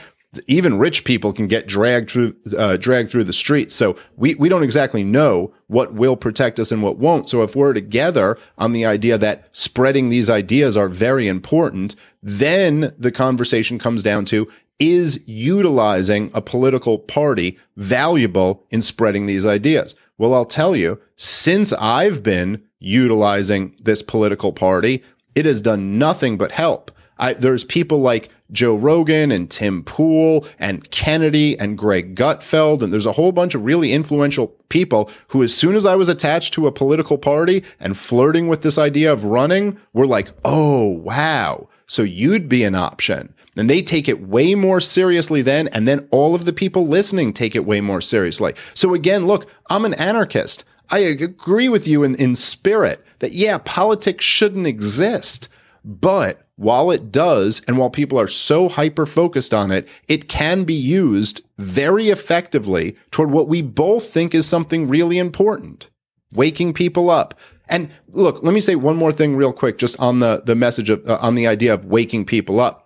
[0.47, 3.73] even rich people can get dragged through uh, dragged through the streets.
[3.73, 7.29] So we we don't exactly know what will protect us and what won't.
[7.29, 12.93] So if we're together on the idea that spreading these ideas are very important, then
[12.97, 14.49] the conversation comes down to
[14.79, 19.95] is utilizing a political party valuable in spreading these ideas?
[20.17, 25.03] Well, I'll tell you, since I've been utilizing this political party,
[25.35, 26.91] it has done nothing but help.
[27.19, 32.81] I, there's people like Joe Rogan and Tim Pool and Kennedy and Greg Gutfeld.
[32.81, 36.09] And there's a whole bunch of really influential people who, as soon as I was
[36.09, 40.85] attached to a political party and flirting with this idea of running, were like, oh,
[40.85, 41.67] wow.
[41.87, 43.33] So you'd be an option.
[43.55, 45.67] And they take it way more seriously then.
[45.69, 48.53] And then all of the people listening take it way more seriously.
[48.75, 50.63] So again, look, I'm an anarchist.
[50.89, 55.49] I agree with you in, in spirit that, yeah, politics shouldn't exist.
[55.83, 60.63] But while it does, and while people are so hyper focused on it, it can
[60.63, 65.89] be used very effectively toward what we both think is something really important
[66.35, 67.33] waking people up.
[67.69, 70.89] And look, let me say one more thing real quick, just on the, the message
[70.89, 72.83] of, uh, on the idea of waking people up.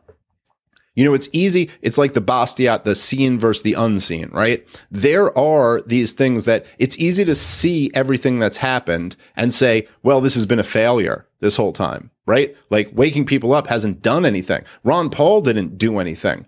[0.95, 1.69] You know, it's easy.
[1.81, 4.67] It's like the Bastiat, the seen versus the unseen, right?
[4.89, 10.19] There are these things that it's easy to see everything that's happened and say, well,
[10.19, 12.55] this has been a failure this whole time, right?
[12.69, 14.65] Like waking people up hasn't done anything.
[14.83, 16.45] Ron Paul didn't do anything.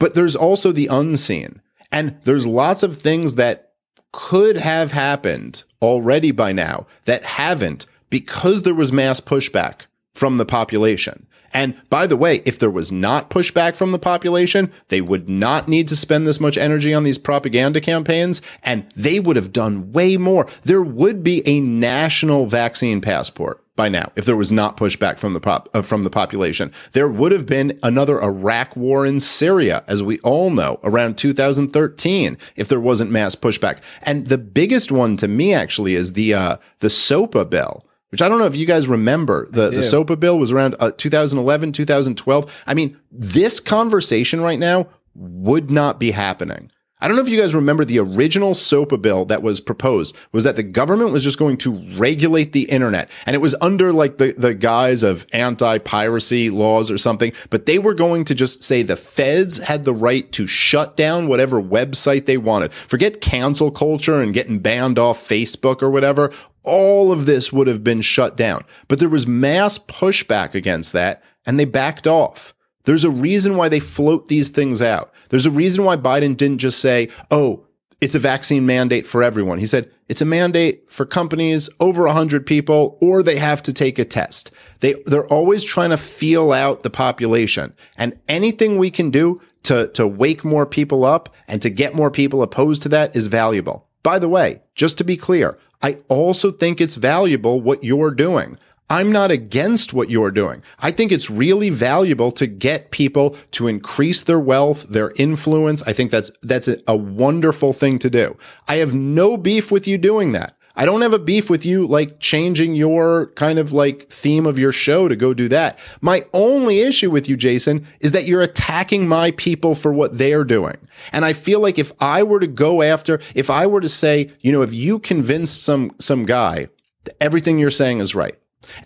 [0.00, 1.62] But there's also the unseen.
[1.92, 3.71] And there's lots of things that
[4.12, 10.44] could have happened already by now that haven't because there was mass pushback from the
[10.44, 11.26] population.
[11.54, 15.68] And by the way, if there was not pushback from the population, they would not
[15.68, 19.92] need to spend this much energy on these propaganda campaigns, and they would have done
[19.92, 20.46] way more.
[20.62, 25.32] There would be a national vaccine passport by now if there was not pushback from
[25.32, 26.70] the pop, uh, from the population.
[26.92, 32.38] There would have been another Iraq war in Syria, as we all know, around 2013
[32.54, 33.78] if there wasn't mass pushback.
[34.02, 38.28] And the biggest one to me actually is the uh, the SOPA bill which I
[38.28, 39.48] don't know if you guys remember.
[39.50, 42.52] The, the SOPA bill was around uh, 2011, 2012.
[42.66, 46.70] I mean, this conversation right now would not be happening.
[47.02, 50.44] I don't know if you guys remember the original SOPA bill that was proposed was
[50.44, 53.10] that the government was just going to regulate the internet.
[53.26, 57.66] And it was under like the, the guise of anti piracy laws or something, but
[57.66, 61.60] they were going to just say the feds had the right to shut down whatever
[61.60, 62.72] website they wanted.
[62.72, 66.32] Forget cancel culture and getting banned off Facebook or whatever
[66.62, 68.62] all of this would have been shut down.
[68.86, 72.54] But there was mass pushback against that, and they backed off.
[72.84, 75.11] There's a reason why they float these things out.
[75.32, 77.64] There's a reason why Biden didn't just say, oh,
[78.02, 79.58] it's a vaccine mandate for everyone.
[79.58, 83.98] He said it's a mandate for companies over 100 people or they have to take
[83.98, 84.50] a test.
[84.80, 87.72] They they're always trying to feel out the population.
[87.96, 92.10] And anything we can do to to wake more people up and to get more
[92.10, 93.88] people opposed to that is valuable.
[94.02, 98.58] By the way, just to be clear, I also think it's valuable what you're doing.
[98.92, 100.62] I'm not against what you're doing.
[100.80, 105.82] I think it's really valuable to get people to increase their wealth, their influence.
[105.84, 108.36] I think that's that's a, a, wonderful thing to do.
[108.68, 110.58] I have no beef with you doing that.
[110.76, 114.58] I don't have a beef with you like changing your kind of like theme of
[114.58, 115.78] your show to go do that.
[116.02, 120.44] My only issue with you, Jason, is that you're attacking my people for what they're
[120.44, 120.76] doing.
[121.12, 124.30] And I feel like if I were to go after, if I were to say,
[124.42, 126.68] you know, if you convince some some guy
[127.04, 128.36] that everything you're saying is right,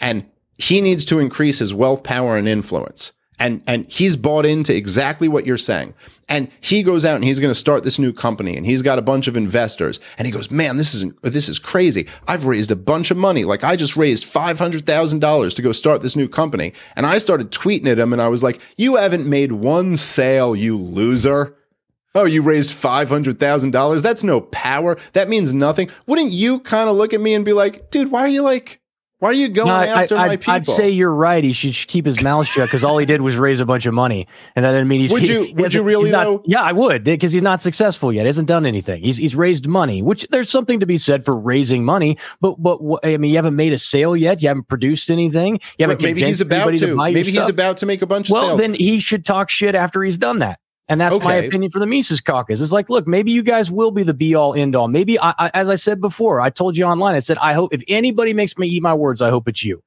[0.00, 0.24] and
[0.58, 5.28] he needs to increase his wealth, power, and influence, and and he's bought into exactly
[5.28, 5.94] what you're saying.
[6.28, 8.98] And he goes out and he's going to start this new company and he's got
[8.98, 10.00] a bunch of investors.
[10.18, 12.08] And he goes man this is this is crazy.
[12.26, 13.44] I've raised a bunch of money.
[13.44, 16.72] Like i just raised $500000 to go start this new company.
[16.96, 20.56] And i started tweeting at him and i was like you haven't made one sale
[20.56, 21.56] you loser.
[22.14, 24.00] Oh, you raised $500,000?
[24.00, 24.96] That's no power.
[25.12, 25.90] That means nothing.
[26.06, 28.80] Wouldn't you kind of look at me and be like, dude, why are you like,
[29.18, 30.52] why are you going no, after I, my people?
[30.52, 31.42] I'd say you're right.
[31.42, 33.94] He should keep his mouth shut because all he did was raise a bunch of
[33.94, 35.10] money, and that didn't mean he's.
[35.10, 35.44] Would you?
[35.44, 36.10] He, would you really?
[36.10, 38.22] Not, yeah, I would because he's not successful yet.
[38.22, 39.02] He hasn't done anything.
[39.02, 42.18] He's he's raised money, which there's something to be said for raising money.
[42.42, 44.42] But but I mean, you haven't made a sale yet.
[44.42, 45.60] You haven't produced anything.
[45.78, 46.02] You haven't.
[46.02, 46.76] maybe he's about to.
[46.76, 48.34] to maybe he's about to make a bunch of.
[48.34, 48.60] Well, sales.
[48.60, 50.60] then he should talk shit after he's done that.
[50.88, 51.24] And that's okay.
[51.24, 52.60] my opinion for the Mises caucus.
[52.60, 54.86] It's like, look, maybe you guys will be the be all end all.
[54.86, 57.74] Maybe, I, I, as I said before, I told you online, I said, I hope
[57.74, 59.82] if anybody makes me eat my words, I hope it's you.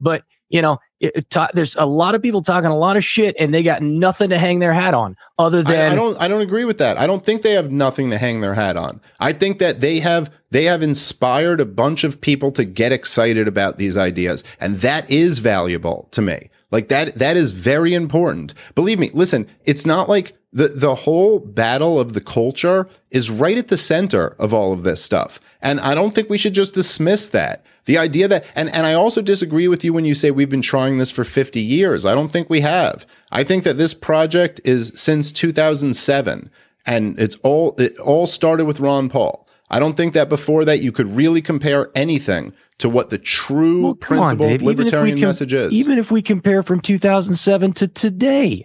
[0.00, 3.04] But, you know, it, it ta- there's a lot of people talking a lot of
[3.04, 5.92] shit and they got nothing to hang their hat on other than.
[5.92, 6.98] I, I don't, I don't agree with that.
[6.98, 9.00] I don't think they have nothing to hang their hat on.
[9.20, 13.46] I think that they have, they have inspired a bunch of people to get excited
[13.46, 14.42] about these ideas.
[14.58, 16.50] And that is valuable to me.
[16.70, 18.54] Like that that is very important.
[18.74, 23.58] Believe me, listen, it's not like the the whole battle of the culture is right
[23.58, 25.40] at the center of all of this stuff.
[25.62, 27.64] And I don't think we should just dismiss that.
[27.86, 30.62] The idea that and and I also disagree with you when you say we've been
[30.62, 32.06] trying this for 50 years.
[32.06, 33.06] I don't think we have.
[33.32, 36.50] I think that this project is since 2007
[36.86, 39.46] and it's all it all started with Ron Paul.
[39.70, 43.82] I don't think that before that you could really compare anything to what the true
[43.82, 44.62] Well, on, principled Dave.
[44.62, 45.72] Even if we libertarian message is.
[45.72, 48.64] Even if we compare from 2007 to today,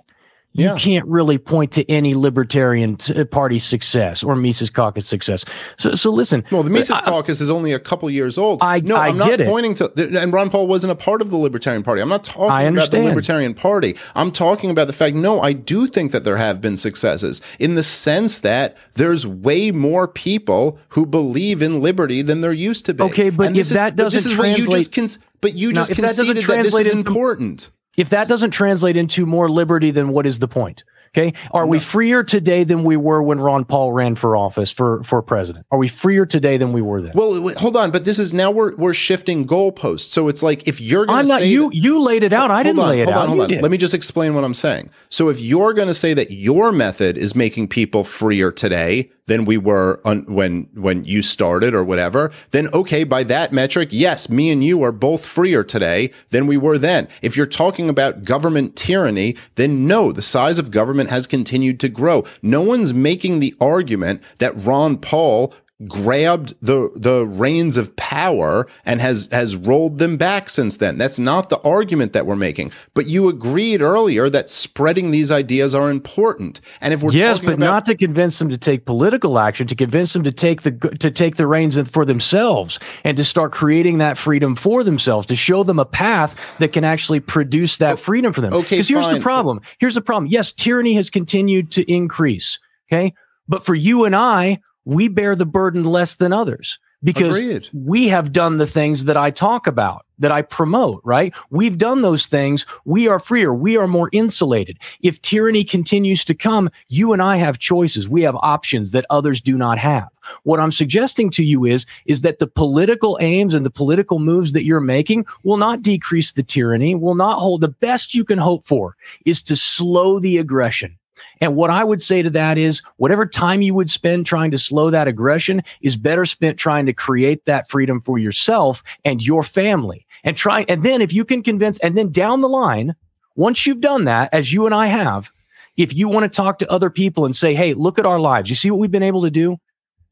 [0.57, 0.77] you Yeah.
[0.77, 5.43] can't really point to any Libertarian uh, Party success or Mises Caucus success.
[5.77, 6.45] So, so listen.
[6.49, 8.59] Well, the uh, Mises I- Caucus is only a couple years old.
[8.63, 9.47] I- no, I am not it.
[9.47, 9.91] pointing to,
[10.21, 12.01] and Ron Paul wasn't a part of the Libertarian Party.
[12.01, 13.01] I'm not talking about the.
[13.03, 13.97] Libertarian Party.
[14.15, 17.75] I'm talking about the fact, no, I do think that there have been successes in
[17.75, 22.93] the sense that there's way more people who believe in liberty than there used to
[22.93, 23.03] be.
[23.03, 25.19] Okay, but And if this is- that but this doesn't is what you just cons-
[25.41, 27.71] but you just if conceded that this translate is important.
[27.97, 30.83] If that doesn't translate into more liberty, then what is the point?
[31.17, 31.31] Okay.
[31.51, 35.21] Are we freer today than we were when Ron Paul ran for office for, for
[35.21, 35.65] president?
[35.71, 37.13] Are we freer today than we were then?
[37.15, 40.09] Well, hold on, but this is now we're we're shifting goalposts.
[40.11, 41.69] So it's like if you're going to, I'm not say you.
[41.69, 42.51] that- You laid it out.
[42.51, 43.29] I didn't on, lay it hold out.
[43.29, 43.61] On, hold You on.
[43.61, 44.89] Let me just explain what I'm saying.
[45.09, 49.45] So if you're going to say that your method is making people freer today than
[49.45, 54.29] we were on, when when you started or whatever, then okay, by that metric, yes,
[54.29, 57.07] me and you are both freer today than we were then.
[57.21, 61.89] If you're talking about government tyranny, then no, the size of government has continued to
[61.89, 62.23] grow.
[62.41, 65.53] No one's making the argument that Ron Paul
[65.87, 70.97] grabbed the the reins of power and has has rolled them back since then.
[70.97, 72.71] That's not the argument that we're making.
[72.93, 76.61] But you agreed earlier that spreading these ideas are important.
[76.79, 79.75] And if we're yes, but about not to convince them to take political action, to
[79.75, 83.97] convince them to take the to take the reins for themselves and to start creating
[83.97, 88.31] that freedom for themselves, to show them a path that can actually produce that freedom
[88.31, 88.53] for them.
[88.53, 89.59] okay, because here's the problem.
[89.79, 90.27] Here's the problem.
[90.31, 92.59] Yes, tyranny has continued to increase.
[92.89, 93.13] Okay,
[93.47, 97.69] but for you and I, we bear the burden less than others because Agreed.
[97.71, 101.33] we have done the things that I talk about, that I promote, right?
[101.51, 102.65] We've done those things.
[102.83, 103.53] We are freer.
[103.53, 104.79] We are more insulated.
[105.01, 108.09] If tyranny continues to come, you and I have choices.
[108.09, 110.07] We have options that others do not have.
[110.43, 114.53] What I'm suggesting to you is, is that the political aims and the political moves
[114.53, 118.39] that you're making will not decrease the tyranny, will not hold the best you can
[118.39, 120.97] hope for is to slow the aggression.
[121.41, 124.57] And what I would say to that is whatever time you would spend trying to
[124.57, 129.43] slow that aggression is better spent trying to create that freedom for yourself and your
[129.43, 130.05] family.
[130.23, 132.95] And try, and then if you can convince, and then down the line,
[133.35, 135.29] once you've done that, as you and I have,
[135.77, 138.49] if you want to talk to other people and say, Hey, look at our lives.
[138.49, 139.57] You see what we've been able to do?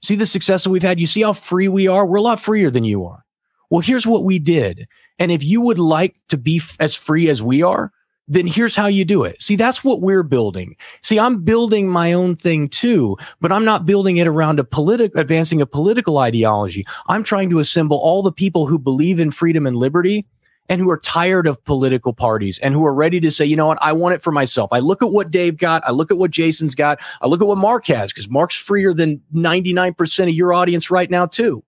[0.02, 1.00] See the success that we've had?
[1.00, 2.06] You see how free we are?
[2.06, 3.24] We're a lot freer than you are.
[3.70, 4.88] Well, here's what we did.
[5.18, 7.92] And if you would like to be f- as free as we are,
[8.34, 9.42] then here's how you do it.
[9.42, 10.76] See, that's what we're building.
[11.02, 15.20] See, I'm building my own thing too, but I'm not building it around a political,
[15.20, 16.86] advancing a political ideology.
[17.08, 20.26] I'm trying to assemble all the people who believe in freedom and liberty
[20.70, 23.68] and who are tired of political parties and who are ready to say, you know
[23.68, 24.72] what, I want it for myself.
[24.72, 25.84] I look at what Dave got.
[25.86, 27.00] I look at what Jason's got.
[27.22, 31.10] I look at what Marc has because Marc's freer than 99% of your audience right
[31.10, 31.64] now too.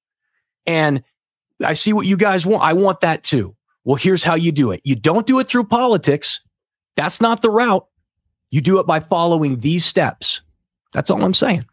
[0.66, 1.04] And
[1.64, 2.64] I see what you guys want.
[2.64, 3.56] I want that too.
[3.84, 4.82] Well, here's how you do it.
[4.84, 6.42] You don't do it through politics.
[6.96, 7.86] That's not the route.
[8.52, 10.42] You do it by following these steps.
[10.94, 11.66] That's all I'm saying.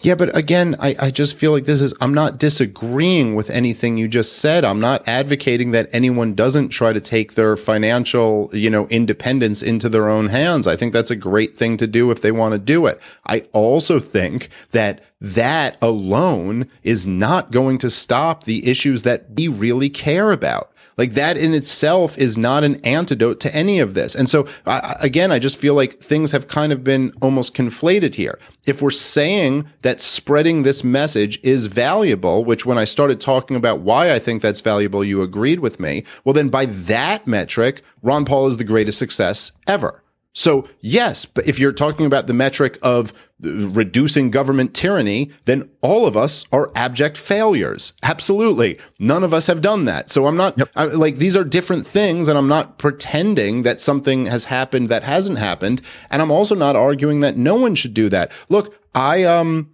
[0.00, 3.96] Yeah, but again, I, I just feel like this is, I'm not disagreeing with anything
[3.96, 4.64] you just said.
[4.64, 9.88] I'm not advocating that anyone doesn't try to take their financial, you know, independence into
[9.88, 10.66] their own hands.
[10.66, 13.00] I think that's a great thing to do if they want to do it.
[13.26, 19.48] I also think that that alone is not going to stop the issues that we
[19.48, 20.71] really care about.
[20.96, 24.14] Like that in itself is not an antidote to any of this.
[24.14, 28.14] And so, I again, I just feel like things have kind of been almost conflated
[28.14, 28.38] here.
[28.66, 33.80] If we're saying that spreading this message is valuable, which when I started talking about
[33.80, 36.04] why I think that's valuable, you agreed with me.
[36.24, 40.01] Well, then by that metric, Ron Paul is the greatest success ever.
[40.34, 46.06] So, yes, but if you're talking about the metric of reducing government tyranny, then all
[46.06, 47.92] of us are abject failures.
[48.02, 48.78] Absolutely.
[48.98, 50.08] None of us have done that.
[50.10, 54.24] So, I'm not I, like these are different things, and I'm not pretending that something
[54.26, 55.82] has happened that hasn't happened.
[56.10, 58.32] And I'm also not arguing that no one should do that.
[58.48, 59.70] Look, I, um,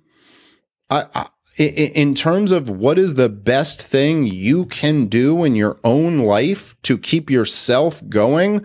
[0.91, 1.07] i-
[1.59, 6.19] i- in terms of what is the best thing you can do in your own
[6.19, 8.65] life to keep yourself going,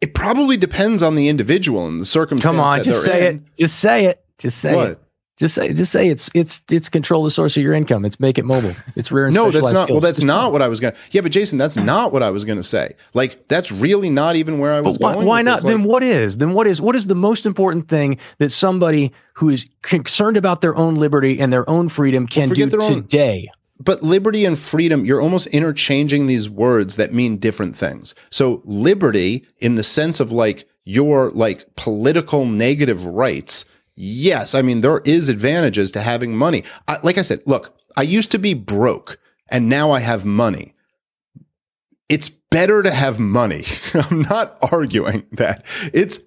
[0.00, 2.46] it probably depends on the individual and the circumstance.
[2.56, 3.36] Come on, just say in.
[3.36, 3.42] it.
[3.58, 4.24] Just say it.
[4.38, 4.90] Just say What?
[4.92, 5.00] it.
[5.38, 8.04] Just say, just say it's it's it's control the source of your income.
[8.04, 8.72] It's make it mobile.
[8.96, 9.26] It's rare.
[9.26, 9.88] And No, that's not.
[9.88, 10.96] Well, that's Just not what I was gonna.
[11.12, 12.96] Yeah, but Jason, that's not what I was gonna say.
[13.14, 15.26] Like, that's really not even where I was But why, going.
[15.28, 15.62] why not?
[15.62, 16.38] Like, then what is?
[16.38, 16.80] Then what is?
[16.80, 21.38] What is the most important thing that somebody who is concerned about their own liberty
[21.38, 23.48] and their own freedom can do forget their own- today?
[23.80, 28.14] But liberty and freedom, you're almost interchanging these words that mean different things.
[28.30, 33.64] So liberty, in the sense of like your like political negative rights,
[33.94, 36.64] yes, I mean there is advantages to having money.
[36.88, 39.18] I, like I said, look, I used to be broke,
[39.48, 40.74] and now I have money.
[42.08, 43.64] It's better to have money.
[43.94, 45.66] I'm not arguing that.
[45.92, 46.18] It's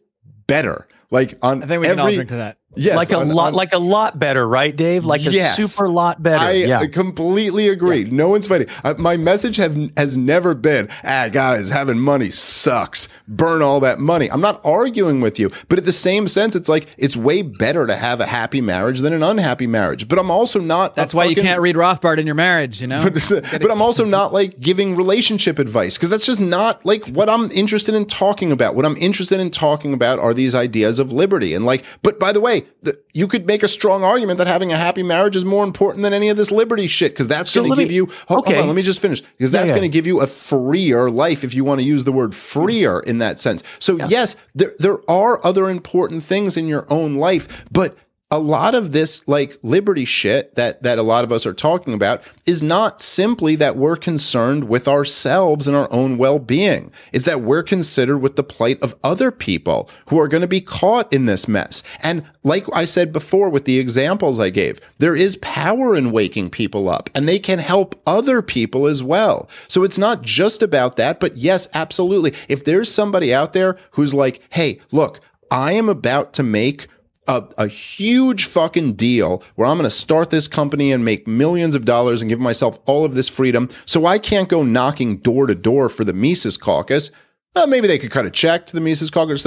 [0.48, 0.88] better.
[1.10, 2.58] Like on I think we can all every- drink to that.
[2.76, 5.04] Yes, like a on- lot, on- like a lot better, right, Dave?
[5.06, 5.58] Like a Yes.
[5.58, 6.44] super lot better.
[6.46, 6.86] I yeah.
[6.88, 8.06] completely agree.
[8.06, 8.68] No one's fighting.
[8.84, 13.08] Uh, my message have has never been, ah, guys, having money sucks.
[13.28, 14.30] Burn all that money.
[14.32, 17.86] I'm not arguing with you, but at the same sense, it's like it's way better
[17.88, 20.08] to have a happy marriage than an unhappy marriage.
[20.08, 20.96] But I'm also not.
[20.96, 23.02] That's why you can't read Rothbard in your marriage, you know?
[23.12, 27.30] But, but I'm also not like giving relationship advice because that's just not like what
[27.30, 28.76] I'm interested in talking about.
[28.76, 31.84] What I'm interested in talking about are these ideas of liberty and like.
[32.04, 35.04] But by the way, the, you could make a strong argument that having a happy
[35.04, 37.84] marriage is more important than any of this liberty shit because that's So going to
[37.84, 38.08] give you.
[38.28, 38.54] Hold, okay.
[38.54, 39.76] hold on, let me just finish because that's yeah.
[39.76, 43.00] going to give you a freer life if you want to use the word freer
[43.00, 43.64] in that sense.
[43.80, 47.98] So yes, there there are other important things in your own life, but
[48.32, 51.94] a lot of this like liberty shit that that a lot of us are talking
[51.94, 56.92] about is not simply that we're concerned with ourselves and our own well-being.
[57.12, 60.62] It's that we're considered with the plight of other people who are going to be
[60.62, 61.84] caught in this mess.
[62.02, 66.50] And like i said before with the examples i gave there is power in waking
[66.50, 69.50] people up and they can help other people as well.
[69.68, 72.34] So it's not just about that but yes absolutely.
[72.48, 75.20] If there's somebody out there who's like hey look
[75.50, 76.88] i am about to make
[77.28, 81.76] a, a huge fucking deal where I'm going to start this company and make millions
[81.76, 83.70] of dollars and give myself all of this freedom.
[83.86, 87.12] So I can't go knocking door to door for the Mises caucus.
[87.56, 89.46] Well, maybe they could cut a check to the Mises caucus.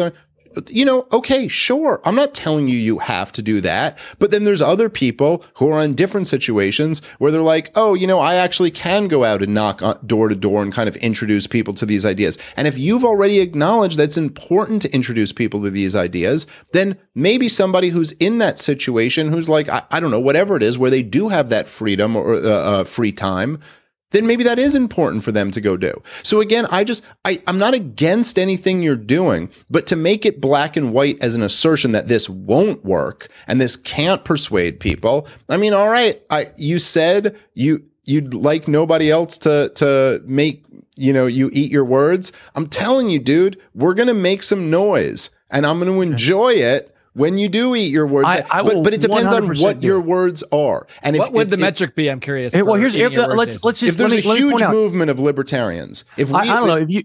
[0.69, 2.01] You know, okay, sure.
[2.05, 3.99] I'm not telling you you have to do that.
[4.19, 8.07] But then there's other people who are in different situations where they're like, oh, you
[8.07, 11.47] know, I actually can go out and knock door to door and kind of introduce
[11.47, 12.39] people to these ideas.
[12.57, 16.99] And if you've already acknowledged that it's important to introduce people to these ideas, then
[17.15, 20.79] maybe somebody who's in that situation who's like, I, I don't know, whatever it is,
[20.79, 23.61] where they do have that freedom or uh, uh, free time,
[24.15, 25.93] then maybe that is important for them to go do.
[26.23, 30.41] So again, I just I, I'm not against anything you're doing, but to make it
[30.41, 35.27] black and white as an assertion that this won't work and this can't persuade people,
[35.49, 40.65] I mean, all right, I you said you you'd like nobody else to to make
[40.95, 42.31] you know you eat your words.
[42.55, 46.94] I'm telling you, dude, we're gonna make some noise and I'm gonna enjoy it.
[47.15, 49.99] When you do eat your words, I- I but, but it depends on what your
[49.99, 50.05] it.
[50.05, 50.87] words are.
[51.03, 52.09] And if, what would if- the if- metric be?
[52.09, 52.53] I'm curious.
[52.55, 54.35] Hey, well, here's eating your words, let's let's just if there's let me, a let
[54.35, 54.73] me huge point out.
[54.73, 57.05] movement of libertarians, if we, I, I don't know if you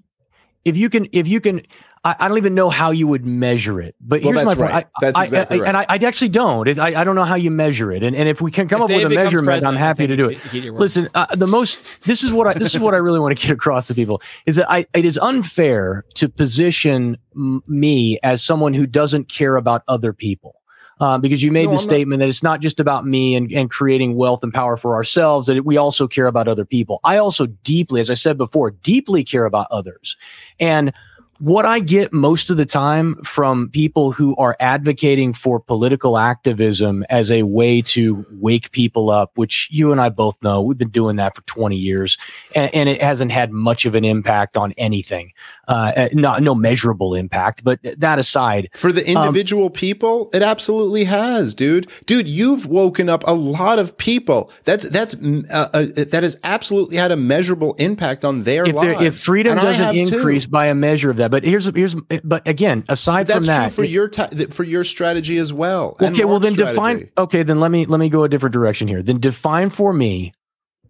[0.66, 1.62] if you can if you can
[2.04, 4.72] I, I don't even know how you would measure it but Well, here's my point
[4.72, 4.86] right.
[4.86, 5.68] I, That's exactly I- right.
[5.68, 8.30] and I, actually don't It- I, I don't know how you measure it and, and
[8.30, 10.54] if we can come If up with a measurement i'm happy to do it eat-
[10.56, 10.82] eat your words.
[10.98, 13.42] listen uh, the most this is what I this is what I really want to
[13.48, 18.44] get across to people is that I it is unfair to position m- me as
[18.44, 20.56] someone who doesn't care about other people
[21.02, 23.36] um, because you made No, the I'm not- statement that it's not just about me
[23.36, 27.00] and, and creating wealth and power for ourselves, that we also care about other people.
[27.06, 30.18] I also deeply, as I said before, deeply care about others.
[30.60, 30.92] And
[31.40, 37.04] what I get most of the time from people who are advocating for political activism
[37.10, 40.90] as a way to wake people up, which you and I both know, we've been
[40.90, 42.18] doing that for 20 years,
[42.56, 45.32] and, and it hasn't had much of an impact on anything,
[45.68, 47.64] uh, uh, not no measurable impact.
[47.64, 51.88] But that aside, For the Um, individual people, it absolutely has, dude.
[52.06, 54.52] Dude, you've woken up a lot of people.
[54.66, 58.76] That's that's mm, uh, uh, that has absolutely had a measurable impact on their if
[58.76, 59.02] lives.
[59.02, 60.16] if freedom And doesn't have too.
[60.18, 63.68] increase by a measure of that, but here's here's but again, aside that's from that,
[63.68, 65.96] true for your ta- for your strategy as well.
[66.02, 67.10] okay, well then define.
[67.18, 69.02] Okay, then let me let me go a different direction here.
[69.02, 70.34] Then define for me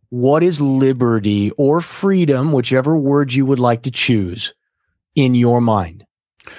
[0.10, 4.54] what is liberty or freedom, whichever word you would like to choose,
[5.16, 6.06] in your mind.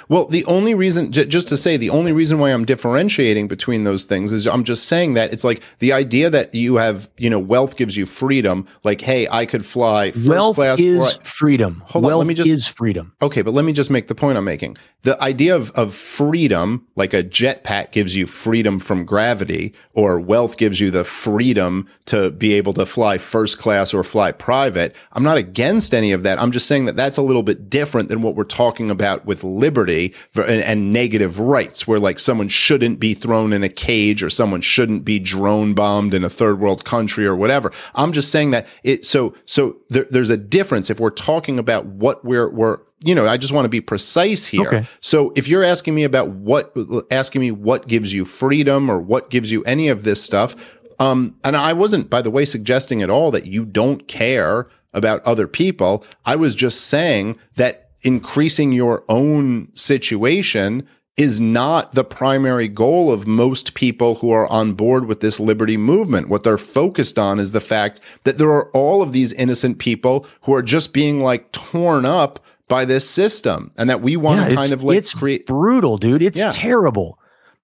[0.08, 3.84] Well, the only reason, j- just to say, the only reason why I'm differentiating between
[3.84, 7.30] those things is I'm just saying that it's like the idea that you have, you
[7.30, 8.66] know, wealth gives you freedom.
[8.84, 10.80] Like, hey, I could fly first Wealth class.
[10.80, 11.82] is I- freedom.
[11.86, 13.12] Hold on, Wealth let me just- is freedom.
[13.22, 14.76] Okay, but let me just make the point I'm making.
[15.02, 20.58] The idea of, of freedom, like a jetpack gives you freedom from gravity, or wealth
[20.58, 24.94] gives you the freedom to be able to fly first class or fly private.
[25.12, 26.38] I'm not against any of that.
[26.38, 29.42] I'm just saying that that's a little bit different than what we're talking about with
[29.42, 34.22] liberty liberty and, and negative rights, where like someone shouldn't be thrown in a cage
[34.22, 37.72] or someone shouldn't be drone bombed in a third world country or whatever.
[37.94, 39.04] I'm just saying that it.
[39.04, 43.26] So so there, there's a difference if we're talking about what we're we're you know,
[43.26, 44.66] I just want to be precise here.
[44.66, 44.86] Okay.
[45.00, 46.76] So if you're asking me about what,
[47.10, 50.54] asking me what gives you freedom or what gives you any of this stuff,
[50.98, 55.24] um, and I wasn't, by the way, suggesting at all that you don't care about
[55.24, 56.04] other people.
[56.26, 60.86] I was just saying that increasing your own situation
[61.16, 65.76] is not the primary goal of most people who are on board with this liberty
[65.76, 66.28] movement.
[66.28, 70.26] What they're focused on is the fact that there are all of these innocent people
[70.42, 74.48] who are just being like torn up by this system and that we want Yeah,
[74.48, 76.22] to kind of like it's create brutal, dude.
[76.22, 76.52] It's Yeah.
[76.54, 77.18] terrible.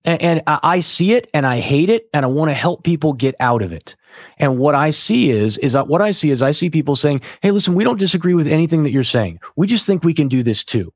[0.06, 3.12] And, and I see it and I hate it and I want to help people
[3.12, 3.96] get out of it.
[4.38, 7.20] And what I see is, is that what I see is I see people saying,
[7.42, 9.40] Hey, listen, we don't disagree with anything that you're saying.
[9.56, 10.92] We just think we can do this too.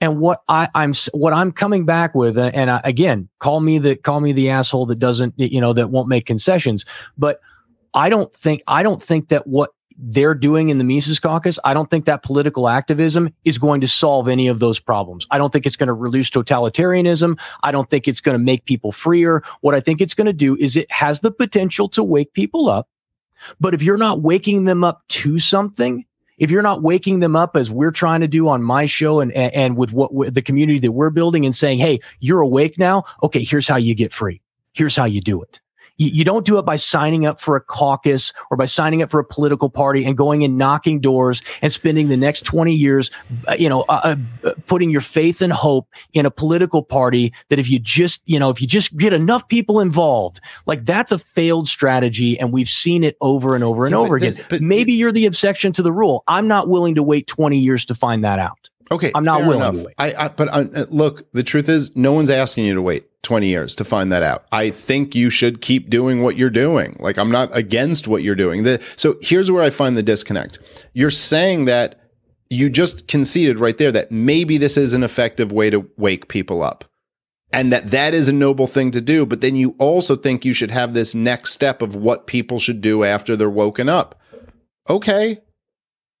[0.00, 3.78] And what I, I'm, what I'm coming back with, and, and I, again, call me
[3.78, 6.84] the, call me the asshole that doesn't, you know, that won't make concessions.
[7.18, 7.40] But
[7.94, 11.74] I don't think, I don't think that what they're doing in the Mises caucus, I
[11.74, 15.26] don't think that political activism is going to solve any of those problems.
[15.30, 17.38] I don't think it's going to reduce totalitarianism.
[17.62, 19.42] I don't think it's going to make people freer.
[19.60, 22.68] What I think it's going to do is it has the potential to wake people
[22.68, 22.88] up.
[23.60, 26.04] But if you're not waking them up to something,
[26.38, 29.32] if you're not waking them up as we're trying to do on my show and
[29.32, 32.78] and, and with what with the community that we're building and saying, "Hey, you're awake
[32.78, 33.04] now.
[33.22, 34.40] Okay, here's how you get free.
[34.72, 35.60] Here's how you do it."
[35.96, 39.10] You, you don't do it by signing up for a caucus or by signing up
[39.10, 43.10] for a political party and going and knocking doors and spending the next 20 years,
[43.48, 47.58] uh, you know, uh, uh, putting your faith and hope in a political party that
[47.58, 51.18] if you just, you know, if you just get enough people involved, like that's a
[51.18, 52.38] failed strategy.
[52.38, 54.34] And we've seen it over and over and Yeah, over again.
[54.50, 56.24] but- Maybe you're the exception to the rule.
[56.26, 58.68] I'm not willing to wait 20 years to find that out.
[58.90, 59.74] Okay, I'm not willing enough.
[59.74, 59.94] to wait.
[59.98, 63.04] I, I but uh, uh, look, the truth is, no one's asking you to wait
[63.26, 64.46] 20 years to find that out.
[64.52, 66.96] I think you should keep doing what you're doing.
[67.00, 68.62] Like I'm not against what you're doing.
[68.62, 70.58] The, so here's where I find the disconnect.
[70.94, 72.00] You're saying that
[72.48, 76.62] you just conceded right there that maybe this is an effective way to wake people
[76.62, 76.84] up.
[77.52, 80.54] And that that is a noble thing to do, but then you also think you
[80.54, 84.20] should have this next step of what people should do after they're woken up.
[84.88, 85.38] Okay,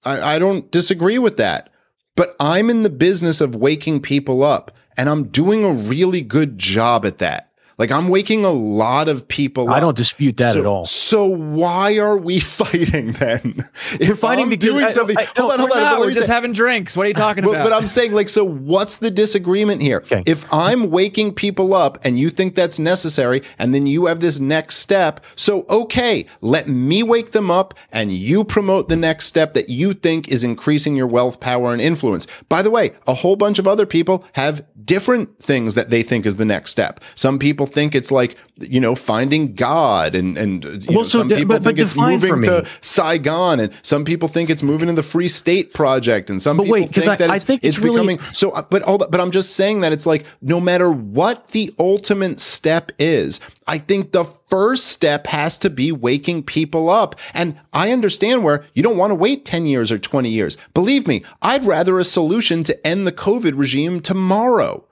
[0.04, 1.70] I, I don't disagree with that.
[2.16, 6.58] But I'm in the business of waking people up, and I'm doing a really good
[6.58, 7.45] job at that.
[7.78, 9.74] Like I'm waking a lot of people up.
[9.74, 9.80] I up.
[9.82, 10.86] don't dispute that so, at all.
[10.86, 13.68] So why are we fighting then?
[14.00, 15.82] If fighting I'm because doing I- something, I- hold on, hold We're on.
[15.82, 16.96] not, we're just say- having drinks.
[16.96, 17.64] What are you talking but, about?
[17.64, 19.98] but I'm saying, like, so what's the disagreement here?
[19.98, 20.22] Okay.
[20.26, 24.40] If I'm waking people up and you think that's necessary, and then you have this
[24.40, 29.52] next step, so okay, let me wake them up and you promote the next step
[29.52, 32.26] that you think is increasing your wealth, power, and influence.
[32.48, 36.24] By the way, a whole bunch of other people have different things that they think
[36.24, 37.00] is the next step.
[37.16, 41.28] Some people think it's like, you know, finding God, and, and you know, so some
[41.28, 44.88] d- people but- think but it's moving to Saigon, and some people think it's moving
[44.88, 47.44] to the Free State Project, and some But people wait, think I- that I it's,
[47.44, 48.50] think it's it's really- becoming so.
[48.52, 51.70] uh, But all that, but I'm just saying that it's like no matter what the
[51.78, 57.16] ultimate step is, I think the first step has to be waking people up.
[57.34, 60.56] And I understand where you don't want to wait 10 years or 20 years.
[60.72, 64.84] Believe me, I'd rather a solution to end the COVID regime tomorrow.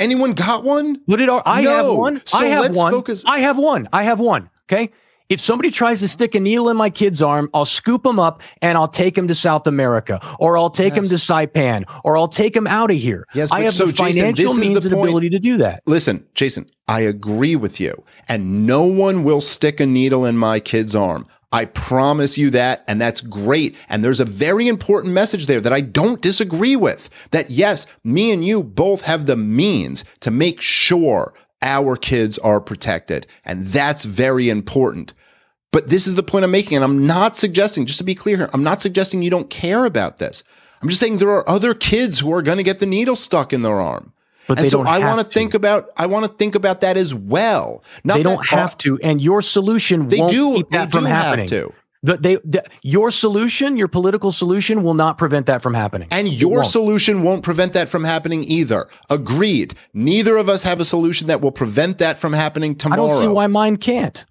[0.00, 0.98] Anyone got one?
[1.06, 2.22] It, are- I have one.
[2.24, 2.90] So I have let's one.
[2.90, 3.88] focus- I have one.
[3.92, 4.50] I have one.
[4.64, 4.90] Okay.
[5.28, 8.42] If somebody tries to stick a needle in my kid's arm, I'll scoop him up
[8.62, 12.26] and I'll take him to South America, or I'll take him to Saipan, or I'll
[12.26, 13.28] take him out of here.
[13.32, 15.84] Yes, I have so, the Jason, financial is means the and ability to do that.
[15.86, 18.02] Listen, Jason, I agree with you.
[18.28, 21.28] And no one will stick a needle in my kid's arm.
[21.52, 22.84] I promise you that.
[22.86, 23.76] And that's great.
[23.88, 27.10] And there's a very important message there that I don't disagree with.
[27.32, 32.60] That yes, me and you both have the means to make sure our kids are
[32.60, 33.26] protected.
[33.44, 35.12] And that's very important.
[35.72, 36.76] But this is the point I'm making.
[36.76, 39.84] And I'm not suggesting, just to be clear here, I'm not suggesting you don't care
[39.84, 40.42] about this.
[40.82, 43.52] I'm just saying there are other kids who are going to get the needle stuck
[43.52, 44.12] in their arm.
[44.50, 46.80] But and they so don't I want to think about I want to think about
[46.80, 47.84] that as well.
[48.02, 50.54] Not They don't have to, and your solution They won't do.
[50.56, 51.44] keep They that do from happening.
[51.48, 51.72] have to.
[52.02, 56.08] The- they, the- your solution, your political solution, will not prevent that from happening.
[56.10, 56.66] And your won't.
[56.66, 58.88] solution won't prevent that from happening either.
[59.08, 59.74] Agreed.
[59.94, 63.04] Neither of us have a solution that will prevent that from happening tomorrow.
[63.04, 64.24] I don't see why mine can't.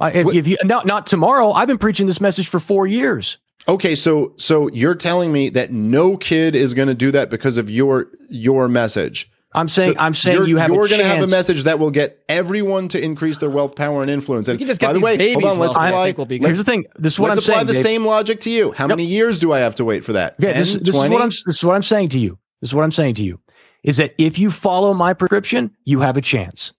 [0.00, 3.38] I, if, if, you not not tomorrow, I've been preaching this message for four years.
[3.68, 7.58] Okay, so so you're telling me that no kid is going to do that because
[7.58, 9.30] of your your message.
[9.52, 11.90] I'm saying So I'm saying you're, you have you're gonna have a message that will
[11.90, 14.46] get everyone to increase their wealth, power, and influence.
[14.46, 16.06] And can just by get the these way, babies hold on, let's I apply.
[16.06, 16.84] think will be Here's the thing.
[16.96, 17.66] This is what let's I'm apply saying.
[17.66, 17.82] the Dave.
[17.82, 18.70] same logic to you.
[18.72, 20.36] How many years do I have to wait for that?
[20.38, 21.28] Yeah, 10, this, this is what I'm.
[21.30, 22.38] This is what I'm saying to you.
[22.60, 23.40] This is what I'm saying to you
[23.82, 26.72] is that if you follow my prescription, you have a chance.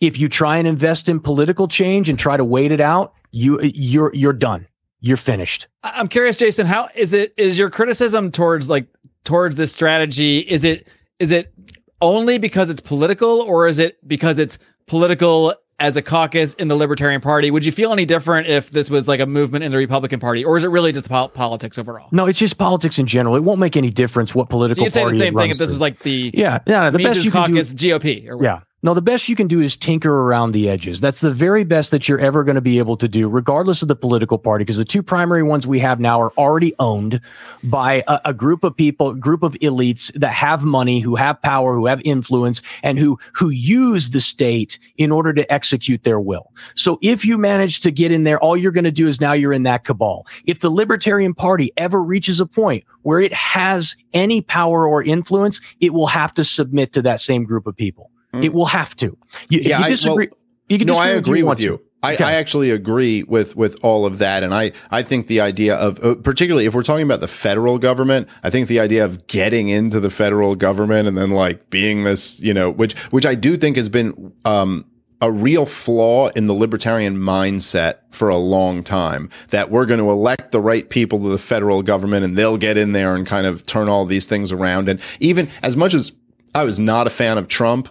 [0.00, 3.58] If you try and invest in political change and try to wait it out, you
[3.62, 4.66] you're you're done.
[5.02, 5.66] You're finished.
[5.82, 6.66] I'm curious, Jason.
[6.66, 7.34] How is it?
[7.36, 8.86] Is your criticism towards like
[9.24, 10.38] towards this strategy?
[10.38, 10.86] Is it
[11.18, 11.52] is it
[12.00, 16.76] only because it's political, or is it because it's political as a caucus in the
[16.76, 17.50] Libertarian Party?
[17.50, 20.44] Would you feel any different if this was like a movement in the Republican Party,
[20.44, 22.08] or is it really just pol- politics overall?
[22.12, 23.34] No, it's just politics in general.
[23.34, 25.58] It won't make any difference what So political you'd say the same thing runs if
[25.58, 26.90] this was like the yeah, yeah.
[26.90, 28.28] The best you can do caucus GOP.
[28.28, 28.60] Or Yeah.
[28.84, 31.00] No, the best you can do is tinker around the edges.
[31.00, 33.86] That's the very best that you're ever going to be able to do, regardless of
[33.86, 37.20] the political party, because the two primary ones we have now are already owned
[37.62, 41.76] by a, a group of people, group of elites that have money, who have power,
[41.76, 46.52] who have influence, and who who use the state in order to execute their will.
[46.74, 49.32] So if you manage to get in there, all you're going to do is now
[49.32, 50.26] you're in that cabal.
[50.44, 55.60] If the Libertarian Party ever reaches a point where it has any power or influence,
[55.78, 58.11] it will have to submit to that same group of people.
[58.40, 59.16] It will have to.
[59.48, 60.26] You, Yeah, you I- well,
[60.68, 61.64] you can no, disagree I agree with to.
[61.64, 61.80] you.
[62.04, 62.24] I, Okay.
[62.24, 66.02] I actually agree with with all of that, and I I think the idea of
[66.04, 69.68] uh, particularly if we're talking about the federal government, I think the idea of getting
[69.68, 73.56] into the federal government and then like being this, you know, which which I do
[73.56, 74.84] think has been um,
[75.20, 80.10] a real flaw in the libertarian mindset for a long time that we're going to
[80.10, 83.46] elect the right people to the federal government and they'll get in there and kind
[83.46, 84.88] of turn all these things around.
[84.88, 86.10] And even as much as
[86.52, 87.88] I was not a fan of Trump,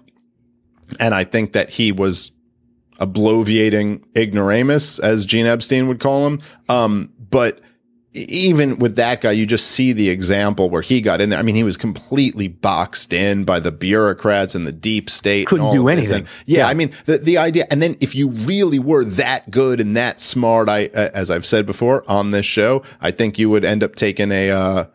[1.00, 2.32] and I think that he was
[3.00, 6.42] a bloviating ignoramus, as Gene Epstein would call him.
[6.70, 7.62] Um, but
[8.14, 11.40] even with that guy, you just see the example where he got in there.
[11.40, 15.48] I mean, he was completely boxed in by the bureaucrats and the deep state.
[15.48, 16.28] Couldn't do anything.
[16.46, 16.68] Yeah, Yeah.
[16.68, 20.20] I mean, the, the idea, and then if you really were that good and that
[20.20, 23.82] smart, I, uh, as I've said before on this show, I think you would end
[23.82, 24.86] up taking a, uh,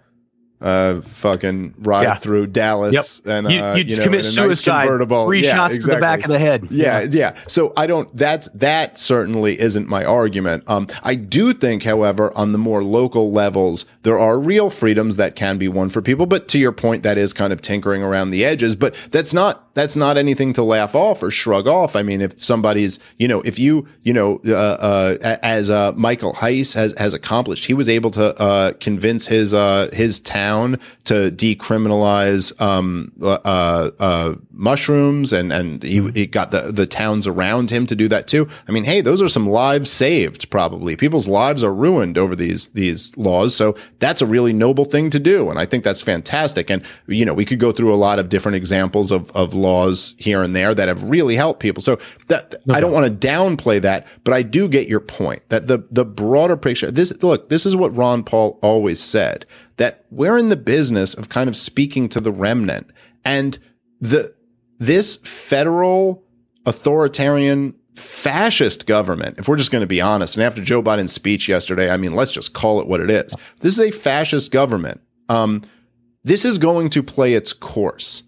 [0.61, 2.15] uh, fucking ride Yeah.
[2.15, 4.85] through Dallas and, you, uh, you know, commit a nice suicide.
[4.85, 5.27] convertible.
[5.27, 6.67] Three Yeah, shots to the back of the head.
[6.71, 7.35] Yeah, yeah.
[7.47, 8.15] So I don't.
[8.17, 10.65] That's that certainly isn't my argument.
[10.67, 15.37] Um, I do think, however, on the more local levels, there are real freedoms that
[15.37, 16.27] can be won for people.
[16.27, 18.77] But to your point, that is kind of tinkering around the edges.
[18.77, 21.97] But that's not that's not anything to laugh off or shrug off.
[21.97, 26.33] I mean, if somebody's, you know, if you, you know, uh, uh, as uh, Michael
[26.33, 31.31] Heise has has accomplished, he was able to uh, convince his uh, his town to
[31.31, 37.87] decriminalize um, uh, uh, mushrooms, and and he, he got the the towns around him
[37.87, 38.49] to do that too.
[38.67, 40.49] I mean, hey, those are some lives saved.
[40.49, 45.11] Probably people's lives are ruined over these these laws, so that's a really noble thing
[45.11, 46.71] to do, and I think that's fantastic.
[46.71, 50.15] And you know, we could go through a lot of different examples of of laws
[50.17, 51.83] here and there that have really helped people.
[51.83, 51.99] So
[52.29, 55.87] that I don't want to downplay that, but I do get your point that the
[55.91, 56.91] the broader picture.
[56.91, 59.45] This look, this is what Ron Paul always said
[59.77, 62.93] that we're in the business of kind of speaking to the remnant,
[63.25, 63.59] and
[64.01, 64.35] the
[64.79, 66.23] this federal
[66.65, 71.49] authoritarian fascist government, if we're just going to be honest, and after Joe Biden's speech
[71.49, 73.35] yesterday, I mean, let's just call it what it is.
[73.61, 75.01] This is a fascist government.
[75.29, 75.63] Um,
[76.25, 78.23] this is going to play its course.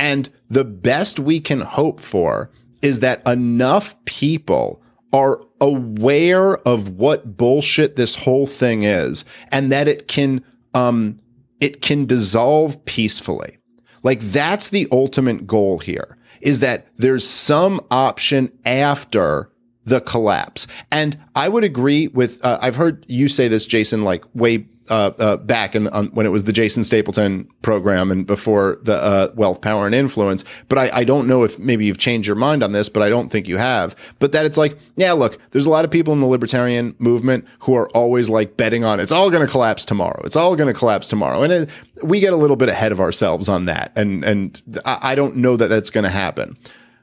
[0.00, 2.50] And the best we can hope for
[2.80, 4.82] is that enough people
[5.12, 10.42] are aware of what bullshit this whole thing is and that it can
[10.74, 11.20] um
[11.60, 13.58] it can dissolve peacefully.
[14.02, 19.50] Like that's the ultimate goal here is that there's some option after
[19.84, 20.66] the collapse.
[20.90, 25.12] And I would agree with, uh, I've heard you say this, Jason, like way uh,
[25.18, 29.32] uh, back in, on, when it was the Jason Stapleton program and before the uh,
[29.34, 30.44] Wealth, Power, and Influence.
[30.68, 33.08] But I, I don't know if maybe you've changed your mind on this, but I
[33.08, 33.96] don't think you have.
[34.18, 37.46] But that it's like, yeah, look, there's a lot of people in the libertarian movement
[37.60, 40.20] who are always like betting on it's all going to collapse tomorrow.
[40.24, 41.42] It's all going to collapse tomorrow.
[41.42, 41.70] And it,
[42.02, 43.92] we get a little bit ahead of ourselves on that.
[43.96, 46.56] And, and I, I don't know that that's going to happen.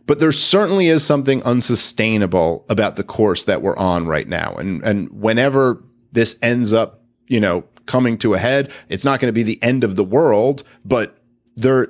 [0.07, 4.55] But there certainly is something unsustainable about the course that we're on right now.
[4.55, 5.84] And and whenever
[6.14, 9.61] this ends up, you know, coming to a head, it's not going to be the
[9.64, 11.18] end of the world, but
[11.55, 11.89] there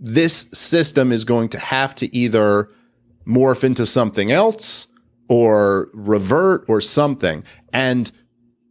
[0.00, 2.70] this system is going to have to either
[3.26, 4.86] morph into something else
[5.28, 7.44] or revert or something.
[7.72, 8.10] And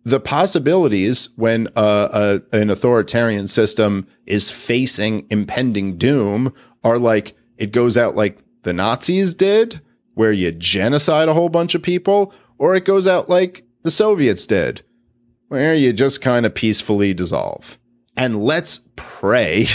[0.03, 7.71] the possibilities when uh, a, an authoritarian system is facing impending doom are like it
[7.71, 9.81] goes out like the Nazis did,
[10.15, 14.45] where you genocide a whole bunch of people, or it goes out like the Soviets
[14.45, 14.81] did,
[15.49, 17.77] where you just kind of peacefully dissolve.
[18.15, 19.67] And let's pray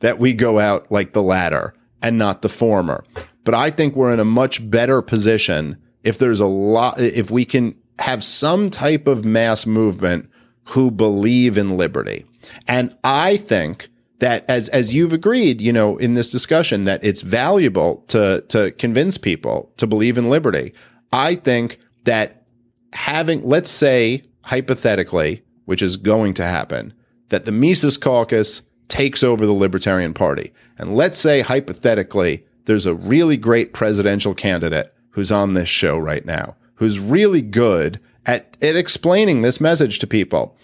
[0.00, 3.04] that we go out like the latter and not the former.
[3.44, 7.44] But I think we're in a much better position if there's a lot, if we
[7.44, 10.28] can have some type of mass movement
[10.64, 12.24] who believe in liberty.
[12.68, 13.88] And I think
[14.18, 18.70] that as as you've agreed, you know, in this discussion that it's valuable to to
[18.72, 20.72] convince people to believe in liberty.
[21.12, 22.46] I think that
[22.92, 26.92] having let's say hypothetically, which is going to happen,
[27.28, 30.52] that the Mises caucus takes over the Libertarian Party.
[30.78, 36.24] And let's say hypothetically there's a really great presidential candidate who's on this show right
[36.24, 40.56] now, who's really good at, at explaining this message to people.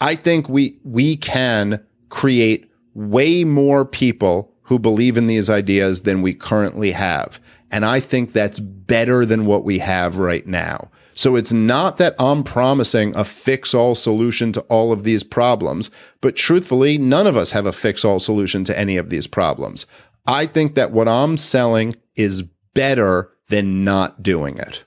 [0.00, 6.22] I think we we can create way more people who believe in these ideas than
[6.22, 7.40] we currently have.
[7.70, 10.90] And I think that's better than what we have right now.
[11.14, 15.90] So it's not that I'm promising a fix all solution to all of these problems,
[16.20, 19.86] but truthfully, none of us have a fix all solution to any of these problems.
[20.26, 22.42] I think that what I'm selling is
[22.74, 24.84] better than not doing it.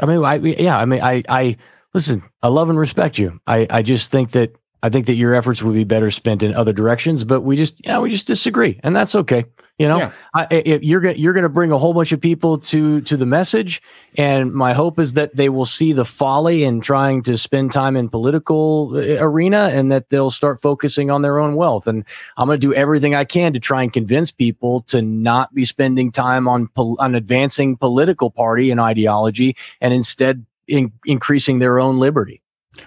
[0.00, 1.56] I mean, I yeah, I mean, I I
[1.92, 2.22] listen.
[2.42, 3.40] I love and respect you.
[3.46, 6.54] I I just think that I think that your efforts would be better spent in
[6.54, 9.44] other directions, but we just, you know, we just disagree, and that's okay.
[9.78, 10.12] You know, Yeah.
[10.34, 13.82] I, you're gonna you're gonna bring a whole bunch of people to to the message,
[14.16, 17.96] and my hope is that they will see the folly in trying to spend time
[17.96, 21.86] in political uh, arena, and that they'll start focusing on their own wealth.
[21.86, 22.04] And
[22.36, 26.12] I'm gonna do everything I can to try and convince people to not be spending
[26.12, 31.98] time on pol- on advancing political party and ideology, and instead in, increasing their own
[31.98, 32.42] liberty.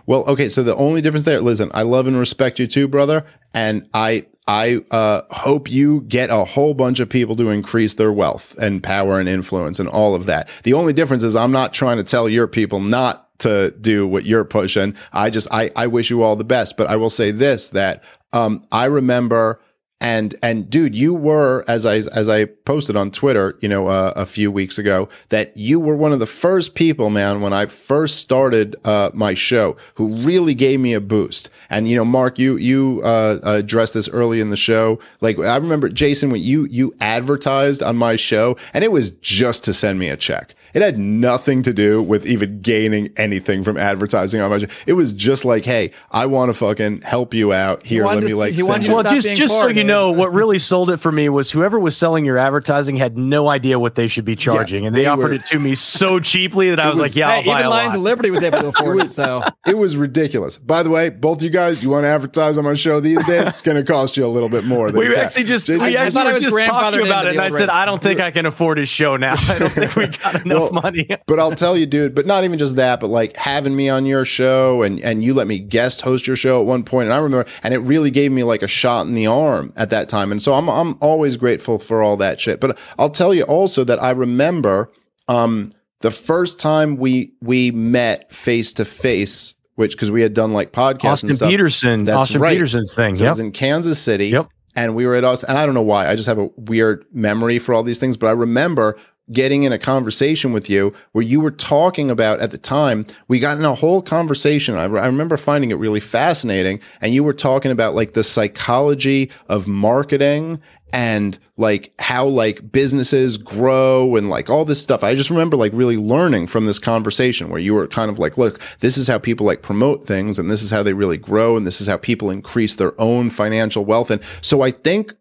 [0.06, 3.26] Well, okay, so the only difference there, listen, I love and respect you too, brother,
[3.54, 8.12] and I I uh, hope you get a whole bunch of people to increase their
[8.12, 10.50] wealth and power and influence and all of that.
[10.64, 14.26] The only difference is I'm not trying to tell your people not to do what
[14.26, 14.96] you're pushing.
[15.14, 18.04] I just I I wish you all the best, but I will say this that
[18.34, 19.62] um I remember
[20.04, 24.12] and and dude, you were as I as I posted on Twitter, you know, uh,
[24.16, 27.68] a few weeks ago, that you were one of the first people, man, when I
[27.68, 31.50] first started uh, my show, who really gave me a boost.
[31.70, 35.00] And you know, Marc, you you uh, addressed this early in the show.
[35.22, 39.64] Like I remember, Jason, when you you advertised on my show, and it was just
[39.66, 40.54] to send me a check.
[40.74, 44.68] It had nothing to do with even gaining anything from advertising on my show.
[44.88, 47.84] It was just like, hey, I want to fucking help you out.
[47.84, 50.12] Here, wanted let to- me like he send you well, just just so you know,
[50.12, 53.78] what really sold it for me was whoever was selling your advertising had no idea
[53.80, 56.70] what they should be charging, and they, they offered were- it to me so cheaply
[56.72, 58.32] that I was, was- like, "Yeah, I'll Hey, buy even a Lions lot." of Liberty
[58.32, 59.10] was able to afford it.
[59.10, 60.58] So It was ridiculous.
[60.58, 63.48] By the way, both you guys, you want to advertise on my show these days?
[63.48, 64.90] It's going to cost you a little bit more.
[64.92, 67.26] Than we actually just Jason- we I actually thought I was just grandfathered talking about
[67.28, 69.36] it, and I said, "I don't think I can afford his show now.
[69.38, 72.16] I don't think we got enough Money." but I'll tell you, dude.
[72.16, 75.34] But not even just that, but like having me on your show, and and you
[75.34, 78.12] let me guest host your show at one point, and I remember, and it really
[78.12, 80.98] gave me like a shot in the arm at that time, and so I'm I'm
[81.02, 82.60] always grateful for all that shit.
[82.60, 84.92] But I'll tell you also that I remember
[85.28, 85.72] um
[86.04, 90.72] the first time we we met face to face, which because we had done like
[90.72, 91.50] podcasts Austin and stuff.
[91.50, 92.54] Petersen, That's Austin right.
[92.54, 93.16] Petersen's thing.
[93.16, 94.28] So it was in Kansas City.
[94.28, 94.50] Yep.
[94.76, 96.08] And we were at us, and I don't know why.
[96.08, 98.98] I just have a weird memory for all these things, but I remember
[99.32, 103.40] getting in a conversation with you where you were talking about at the time we
[103.40, 107.34] got in a whole conversation I, I remember finding it really fascinating and you were
[107.34, 110.60] talking about like the psychology of marketing
[110.94, 115.04] and like how like businesses grow and like all this stuff.
[115.04, 118.38] I just remember like really learning from this conversation where you were kind of like,
[118.38, 121.58] look, this is how people like promote things and this is how they really grow
[121.58, 124.12] and this is how people increase their own financial wealth.
[124.12, 125.16] And so I think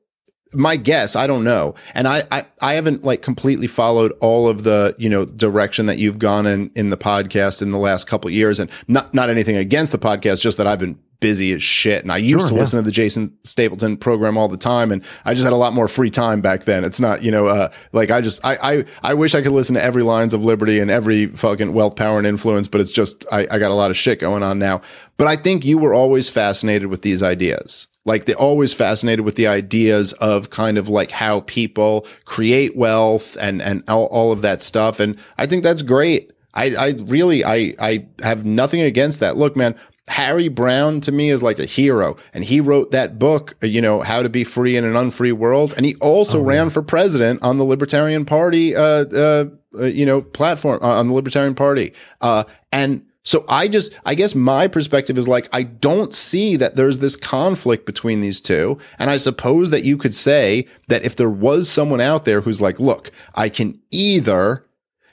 [0.54, 1.74] my guess, I don't know.
[1.94, 5.98] And I, I, I haven't like completely followed all of the, you know, direction that
[5.98, 9.30] you've gone in, in the podcast in the last couple of years and not, not
[9.30, 12.02] anything against the podcast, just that I've been busy as shit.
[12.02, 12.60] And I used Sure, to yeah.
[12.60, 14.90] listen to the Jason Stapleton program all the time.
[14.90, 16.82] And I just had a lot more free time back then.
[16.82, 19.76] It's not, you know, uh, like I just, I, I, I wish I could listen
[19.76, 23.24] to every Lions of Liberty and every fucking wealth, power and influence, but it's just,
[23.30, 24.82] I, I got a lot of shit going on now.
[25.16, 27.86] But I think you were always fascinated with these ideas.
[28.04, 33.36] Like they're always fascinated with the ideas of kind of like how people create wealth
[33.40, 34.98] and, and all, all of that stuff.
[34.98, 36.32] And I think that's great.
[36.54, 39.36] I, I really, I, I have nothing against that.
[39.36, 39.74] Look, man,
[40.08, 44.00] Harry Browne to me is like a hero, and he wrote that book, you know,
[44.02, 47.58] How to Be Free in an Unfree World, and he also ran for president on
[47.58, 49.44] the Libertarian Party, uh, uh,
[49.78, 54.14] uh, you know, platform uh, on the Libertarian Party, uh, and so I just, I
[54.14, 58.78] guess my perspective is like, I don't see that there's this conflict between these two.
[58.98, 62.60] And I suppose that you could say that if there was someone out there who's
[62.60, 64.66] like, look, I can either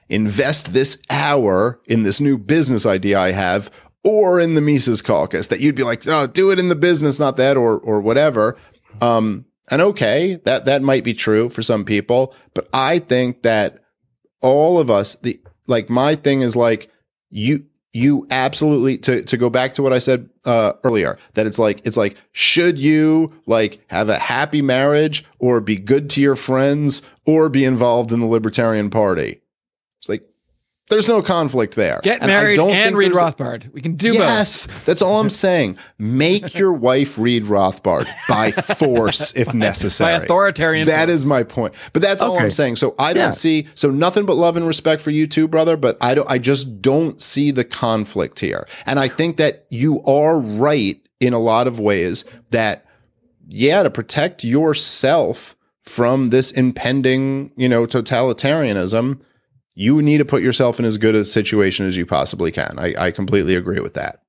[0.10, 3.70] invest this hour in this new business idea I have
[4.04, 7.20] or in the Mises caucus, that you'd be like, oh, do it in the business,
[7.20, 8.58] not that, or, or whatever.
[9.02, 13.84] Um, and okay, that, that might be true for some people, but I think that
[14.42, 16.90] all of us, the, like my thing is like,
[17.30, 21.58] you, you absolutely to to go back to what I said uh, earlier that it's
[21.58, 26.36] like it's like should you like have a happy marriage or be good to your
[26.36, 29.42] friends or be involved in the Libertarian Party?
[30.00, 30.29] It's like
[30.90, 32.00] there's no conflict there.
[32.04, 33.72] Get And I married don't and read Rothbard.
[33.72, 34.22] We can do both.
[34.22, 35.78] Yes, that's all I'm saying.
[35.98, 40.18] Make your wife read Rothbard by force if necessary.
[40.18, 41.16] By authoritarian That force.
[41.20, 41.74] is my point.
[41.94, 42.78] But that's all I'm saying.
[42.78, 43.30] So I don't Yeah.
[43.32, 45.78] see so nothing but love and respect for you too, brother.
[45.78, 46.30] But I don't.
[46.30, 48.68] I just don't see the conflict here.
[48.86, 52.26] And I think that you are right in a lot of ways.
[52.50, 52.86] That
[53.48, 59.20] yeah, to protect yourself from this impending, you know, totalitarianism,
[59.80, 62.78] you need to put yourself in as good a situation as you possibly can.
[62.78, 64.22] I, I completely agree with that.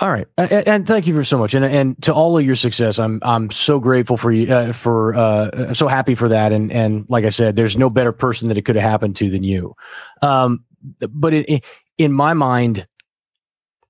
[0.00, 2.54] All right, and, and thank you for so much, and and to all of your
[2.54, 2.98] success.
[2.98, 7.06] I'm I'm so grateful for you uh, for uh, so happy for that, and and
[7.08, 9.74] like I said, there's no better person that it could have happened to than you.
[10.22, 10.64] Um,
[11.10, 11.64] but it,
[11.98, 12.86] in my mind,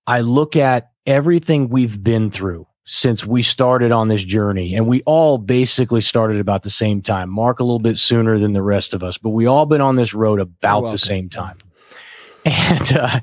[0.06, 5.02] I look at everything we've been through since we started on this journey, and we
[5.02, 7.28] all basically started about the same time.
[7.28, 9.96] Marc a little bit sooner than the rest of us, but we all been on
[9.96, 11.58] this road about the same time,
[12.44, 12.96] and.
[12.96, 13.20] Uh,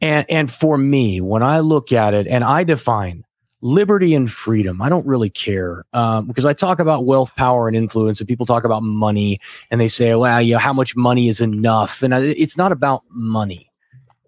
[0.00, 3.24] and and for me, when I look at it and I define
[3.60, 7.76] liberty and freedom, I don't really care um, because I talk about wealth, power, and
[7.76, 11.28] influence, and people talk about money, and they say, "Well, you know, how much money
[11.28, 13.70] is enough?" And I, it's not about money.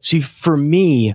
[0.01, 1.15] See, for me,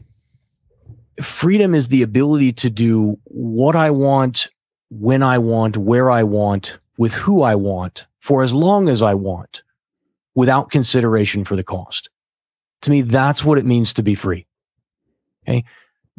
[1.21, 4.49] freedom is the ability to do what I want,
[4.89, 9.13] when I want, where I want, with who I want, for as long as I
[9.13, 9.63] want,
[10.35, 12.09] without consideration for the cost.
[12.83, 14.45] To me, that's what it means to be free.
[15.47, 15.63] Okay.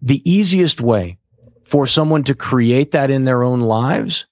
[0.01, 1.19] The easiest way
[1.65, 4.27] for someone to create that in their own lives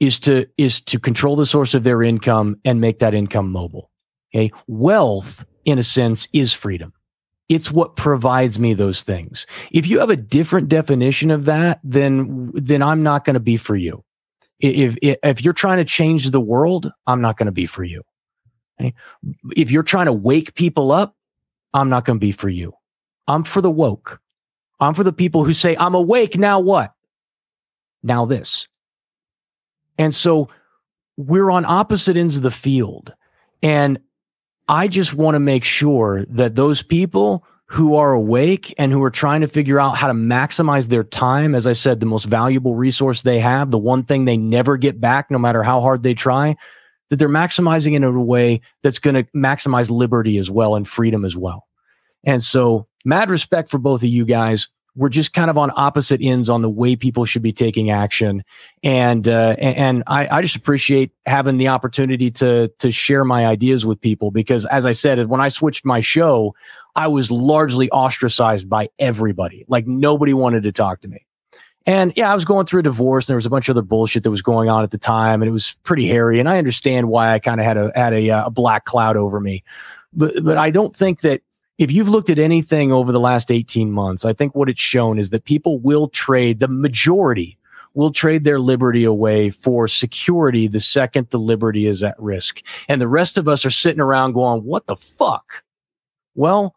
[0.00, 3.90] is to, is to control the source of their income and make that income mobile.
[4.34, 4.52] Okay.
[4.66, 6.92] Wealth, in a sense, is freedom.
[7.48, 9.46] It's what provides me those things.
[9.72, 13.56] If you have a different definition of that, then, then I'm not going to be
[13.56, 14.04] for you.
[14.60, 17.84] If, if, if you're trying to change the world, I'm not going to be for
[17.84, 18.02] you.
[18.80, 18.92] Okay?
[19.56, 21.14] If you're trying to wake people up,
[21.72, 22.74] I'm not going to be for you.
[23.26, 24.20] I'm for the woke.
[24.80, 26.36] I'm for the people who say, I'm awake.
[26.36, 26.92] Now what?
[28.02, 28.68] Now this.
[29.98, 30.48] And so
[31.16, 33.12] we're on opposite ends of the field.
[33.62, 33.98] And
[34.68, 39.10] I just want to make sure that those people who are awake and who are
[39.10, 42.74] trying to figure out how to maximize their time, as I said, the most valuable
[42.74, 46.14] resource they have, the one thing they never get back, no matter how hard they
[46.14, 46.56] try,
[47.10, 50.88] that they're maximizing it in a way that's going to maximize liberty as well and
[50.88, 51.66] freedom as well.
[52.24, 54.68] And so, mad respect for both of you guys.
[54.98, 58.42] We're just kind of on opposite ends on the way people should be taking action,
[58.82, 63.86] and uh, and I, I just appreciate having the opportunity to to share my ideas
[63.86, 66.54] with people because, as I said, when I switched my show,
[66.96, 69.64] I was largely ostracized by everybody.
[69.68, 71.24] Like nobody wanted to talk to me.
[71.86, 73.86] And yeah, I was going through a divorce and there was a bunch of other
[73.86, 76.38] bullshit that was going on at the time and it was pretty hairy.
[76.38, 79.16] And I understand why I kind of had a, had a, uh, a black cloud
[79.16, 79.64] over me.
[80.12, 81.40] But, but I don't think that
[81.78, 85.18] if you've looked at anything over the last 18 months, I think what it's shown
[85.18, 87.58] is that people will trade the majority
[87.94, 92.62] will trade their liberty away for security the second the liberty is at risk.
[92.88, 95.64] And the rest of us are sitting around going, what the fuck?
[96.36, 96.76] Well,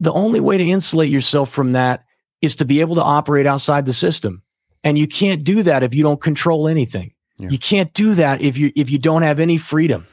[0.00, 2.04] the only way to insulate yourself from that
[2.42, 4.42] is to be able to operate outside the system.
[4.82, 7.12] And you can't do that if you don't control anything.
[7.38, 7.50] Yeah.
[7.50, 10.06] You can't do that if you if you don't have any freedom.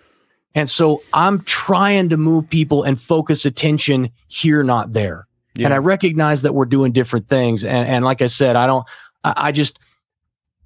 [0.55, 5.27] And so I'm trying to move people and focus attention here, not there.
[5.55, 5.65] Yeah.
[5.65, 7.63] And I recognize that we're doing different things.
[7.63, 8.85] And, and like I said, I don't,
[9.23, 9.79] I, I just,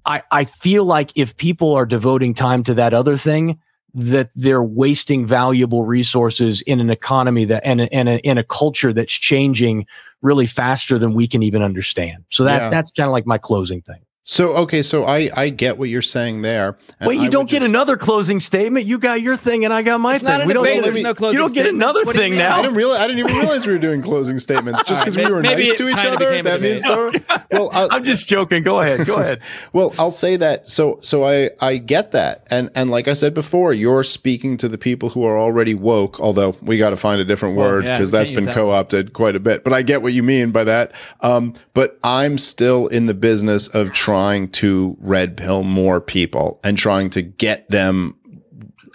[0.04, 3.60] I, I feel like if people are devoting time to that other thing,
[3.94, 8.92] that they're wasting valuable resources in an economy that and, and a, in a culture
[8.92, 9.86] that's changing
[10.22, 12.24] really faster than we can even understand.
[12.30, 12.68] So that Yeah.
[12.70, 14.00] that's kind of like my closing thing.
[14.24, 16.76] So okay, so I I get what you're saying there.
[17.00, 18.86] and Wait, I you don't get just- another closing statement.
[18.86, 20.42] You got your thing, and I got my It's thing.
[20.42, 20.74] a We don't debate.
[20.76, 22.56] get, There's me- no you don't get another What thing now.
[22.56, 24.84] I didn't realize I didn't even realize we were doing closing statements.
[24.84, 27.10] Just because we were nice to each other, that means so.
[27.50, 28.62] Well, I, I'm just joking.
[28.62, 29.04] Go ahead.
[29.06, 29.40] Go ahead.
[29.72, 30.70] Well, I'll say that.
[30.70, 34.68] So, so I I get that, and and like I said before, you're speaking to
[34.68, 36.20] the people who are already woke.
[36.20, 38.54] Although we got to find a different Well, word because can't that's use been that
[38.54, 39.64] co-opted quite a bit.
[39.64, 40.92] But I get what you mean by that.
[41.22, 44.11] Um, but I'm still in the business of trying
[44.48, 48.16] to red pill more people and trying to get them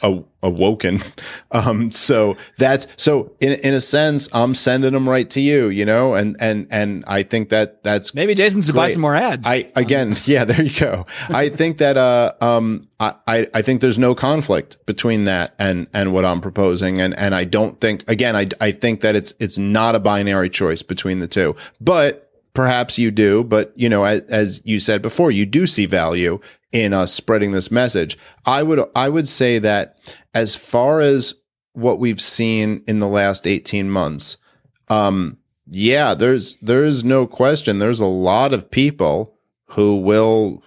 [0.04, 1.04] a, awoken.
[1.50, 5.86] Um, so that's so in in a sense, I'm sending them right to you, you
[5.86, 9.48] know, and and and I think that that's Maybe Jason's to buy some more ads.
[9.48, 11.06] I again, yeah, there you go.
[11.30, 15.88] I think that uh um I, I I think there's no conflict between that and
[15.94, 19.34] and what I'm proposing and and I don't think again I I think that it's
[19.40, 21.56] it's not a binary choice between the two.
[21.80, 22.27] But
[22.58, 26.40] perhaps you do, but you know as, as you said before, you do see value
[26.72, 28.18] in us spreading this message.
[28.48, 30.00] I would I would say that
[30.34, 31.36] as far as
[31.74, 34.38] what we've seen in the last 18 months,
[34.90, 37.78] um yeah, there's there's no question.
[37.78, 40.64] There's a lot of people who will.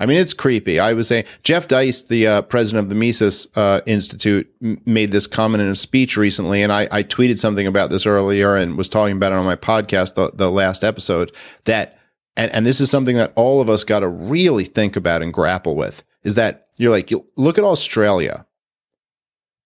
[0.00, 0.80] I mean, it's creepy.
[0.80, 5.12] I was saying Jeff Deist, the uh, president of the Mises uh, Institute, m- made
[5.12, 8.78] this comment in a speech recently, and I, I tweeted something about this earlier and
[8.78, 11.32] was talking about it on my podcast, the, the last episode.
[11.64, 11.98] That
[12.36, 15.32] and and this is something that all of us got to really think about and
[15.32, 16.02] grapple with.
[16.24, 18.46] Is that you're like you look at Australia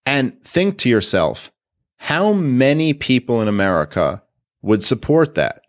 [0.05, 1.53] and think to yourself,
[1.97, 4.23] how many people in America
[4.63, 5.63] would support that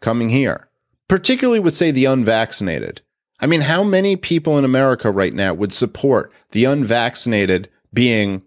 [0.00, 0.68] coming here,
[1.08, 3.00] particularly with, say, the unvaccinated.
[3.42, 8.42] I mean, how many people in America right now would support the unvaccinated being,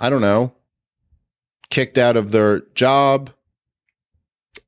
[0.00, 0.54] I don't know,
[1.68, 3.30] kicked out of their job,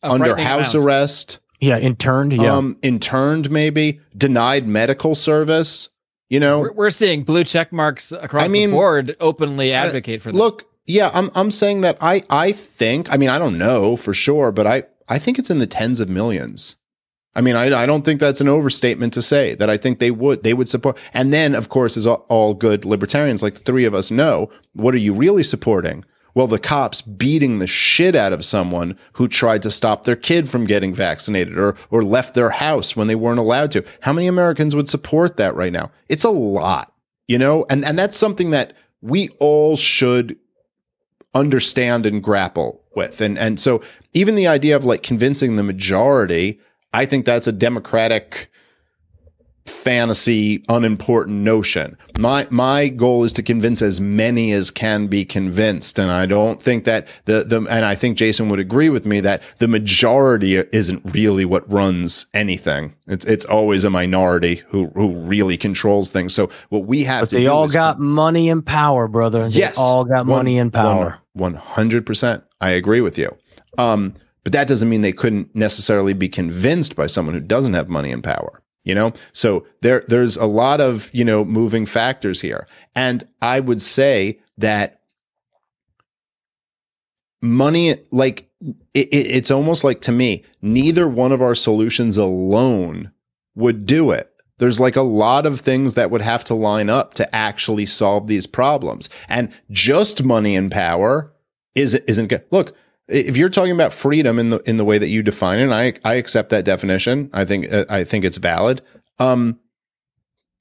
[0.03, 0.87] A under house amount.
[0.87, 2.35] arrest, Yeah, interned.
[2.35, 2.55] Yeah.
[2.55, 5.89] um, interned, maybe denied medical service?
[6.29, 10.23] You know, We're, we're seeing blue check marks across I mean, the board openly advocate
[10.23, 10.39] for them.
[10.39, 14.13] Look, yeah, I'm I'm saying that I I think I mean I don't know for
[14.15, 16.77] sure, but I I think it's in the tens of millions.
[17.35, 20.11] I mean, I, I don't think that's an overstatement to say that I think they
[20.11, 20.99] would they would support.
[21.15, 24.95] And then, of course, as all, good libertarians like the three of us know, what
[24.95, 26.05] are you really supporting?
[26.35, 30.49] Well, the cops beating the shit out of someone who tried to stop their kid
[30.49, 33.85] from getting vaccinated or or left their house when they weren't allowed to.
[34.01, 35.91] How many Americans would support that right now?
[36.09, 36.93] It's a lot,
[37.29, 40.39] you know, and and that's something that we all should
[41.35, 43.21] understand and grapple with.
[43.21, 43.83] And and so
[44.13, 46.61] even the idea of like convincing the majority,
[46.93, 48.49] I think that's a democratic
[49.67, 51.97] fantasy unimportant notion.
[52.19, 56.61] My my goal is to convince as many as can be convinced and I don't
[56.61, 60.57] think that the the and I think Jason would agree with me that the majority
[60.57, 62.95] isn't really what runs anything.
[63.07, 66.35] It's it's always a minority who who really controls things.
[66.35, 69.49] So what we have but to they do all is got money and power, brother.
[69.49, 69.79] They Yes.
[69.79, 71.19] all got money and power.
[71.35, 72.43] One hundred percent.
[72.61, 73.37] I agree with you.
[73.79, 74.15] Um,
[74.45, 78.11] but that doesn't mean they couldn't necessarily be convinced by someone who doesn't have money
[78.11, 78.63] and power.
[78.85, 82.67] You know, so there there's a lot of you know moving factors here,
[82.97, 85.03] and I would say that
[87.41, 93.13] money, like it, it, it's almost like to me, neither one of our solutions alone
[93.55, 94.29] would do it.
[94.59, 98.29] There's like a lot of things that would have to line up to actually solve
[98.29, 99.09] these problems.
[99.29, 101.33] And just money and power
[101.75, 102.45] is isn't good.
[102.51, 102.77] Look,
[103.13, 105.75] if you're talking about freedom in the in the way that you define it, and
[105.75, 107.31] I I accept that definition.
[107.33, 108.83] I think uh, I think it's valid.
[109.19, 109.59] Um,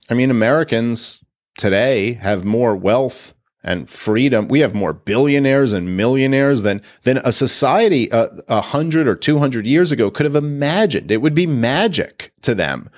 [0.10, 1.24] I mean, Americans
[1.58, 4.48] today have more wealth and freedom.
[4.48, 9.40] We have more billionaires and millionaires than than a society a, a hundred or two
[9.40, 11.12] hundred years ago could have imagined.
[11.12, 12.90] It would be magic to them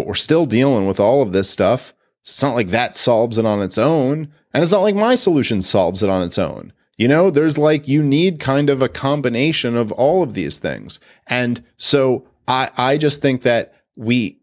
[0.00, 1.92] but we're still dealing with all of this stuff.
[2.22, 4.32] It's not like that solves it on its own.
[4.54, 6.72] And it's not like my solution solves it on its own.
[7.00, 11.00] You know, there's like, you need kind of a combination of all of these things.
[11.28, 14.38] And so I, I just think that we,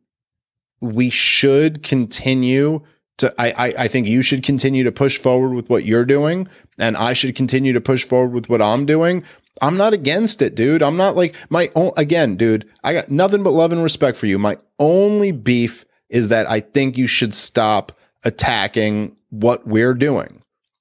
[0.81, 2.81] we should continue
[3.17, 6.47] to, I, I, I think you should continue to push forward with what you're doing.
[6.79, 9.23] And I should continue to push forward with what I'm doing.
[9.61, 10.81] I'm not against it, dude.
[10.81, 14.25] I'm not like my own, again, dude, I got nothing but love and respect for
[14.25, 14.39] you.
[14.39, 17.91] My only beef is that I think you should stop
[18.23, 20.36] attacking what we're doing.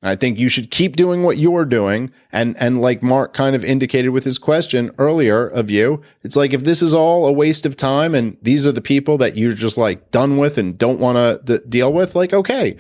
[0.08, 2.12] I think you should keep doing what you're doing.
[2.30, 6.52] And, and like Marc kind of indicated with his question earlier of you, it's like
[6.52, 9.52] if this is all a waste of time and these are the people that you're
[9.52, 12.76] just like done with and don't want to deal with, like, okay,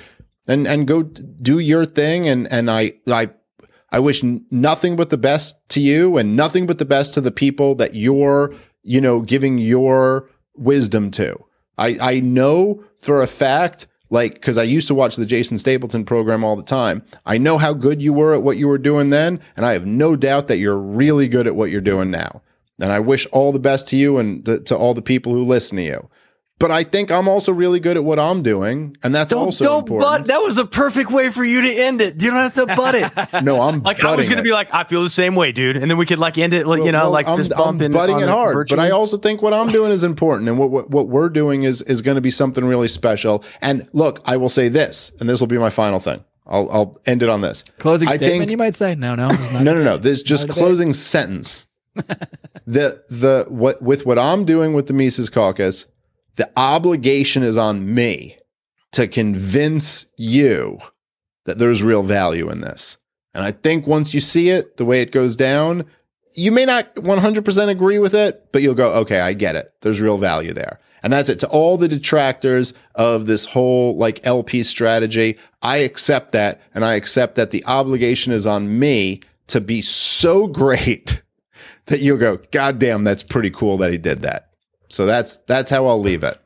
[0.46, 2.28] and, and go do your thing.
[2.28, 3.30] And, and I, I,
[3.90, 7.30] I wish nothing but the best to you and nothing but the best to the
[7.30, 11.36] people that you're, you know, giving your wisdom to.
[11.78, 16.04] I, I know for a fact, like, because I used to watch the Jason Stapleton
[16.04, 17.02] program all the time.
[17.24, 19.86] I know how good you were at what you were doing then, and I have
[19.86, 22.42] no doubt that you're really good at what you're doing now.
[22.78, 25.42] And I wish all the best to you and to, to all the people who
[25.42, 26.08] listen to you.
[26.58, 29.64] But I think I'm also really good at what I'm doing, and that's Don't, also
[29.64, 30.10] don't important.
[30.20, 30.26] butt.
[30.28, 32.22] That was a perfect way for you to end it.
[32.22, 33.42] You don't have to butt it.
[33.44, 35.76] no, I'm like I was going to be like, I feel the same way, dude,
[35.76, 37.78] and then we could like end it, like you know, Well, like I'm, fist I'm
[37.82, 40.58] in butting it hard, virtual- but I also think what I'm doing is important, and
[40.58, 43.44] what what, what we're doing is is going to be something really special.
[43.60, 46.24] And look, I will say this, and this will be my final thing.
[46.46, 47.64] I'll I'll end it on this.
[47.78, 48.94] Closing I statement, think- you might say.
[48.94, 49.52] No, no, not.
[49.62, 49.96] No, no, no.
[49.98, 50.64] This just Not a debate.
[50.66, 51.66] closing sentence.
[52.66, 55.84] the the what with what I'm doing with the Mises Caucus,
[56.36, 58.36] the obligation is on me
[58.92, 60.78] to convince you
[61.44, 62.98] that there's real value in this.
[63.34, 65.84] And I think once you see it, the way it goes down,
[66.32, 69.72] you may not 100% agree with it, but you'll go, okay, I get it.
[69.80, 70.80] There's real value there.
[71.02, 71.38] And that's it.
[71.40, 76.60] To all the detractors of this whole like LP strategy, I accept that.
[76.74, 81.22] And I accept that the obligation is on me to be so great
[81.86, 84.45] that you'll go, God damn, that's pretty cool that he did that.
[84.88, 86.38] So that's that's how I'll leave it.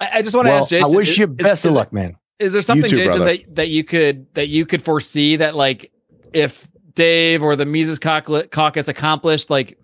[0.00, 0.92] I, I just want to Well, ask Jason.
[0.92, 2.16] I wish is- you best is of it- luck, man.
[2.38, 3.36] Is there something, too, Jason, brother.
[3.36, 5.90] that that you could that you could foresee that like
[6.32, 9.76] if Dave or the Mises Caucus accomplished like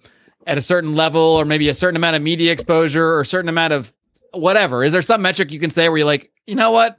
[0.46, 3.48] at a certain level or maybe a certain amount of media exposure or a certain
[3.48, 3.92] amount of
[4.32, 4.84] whatever?
[4.84, 6.98] Is there some metric you can say where you're like, you know what?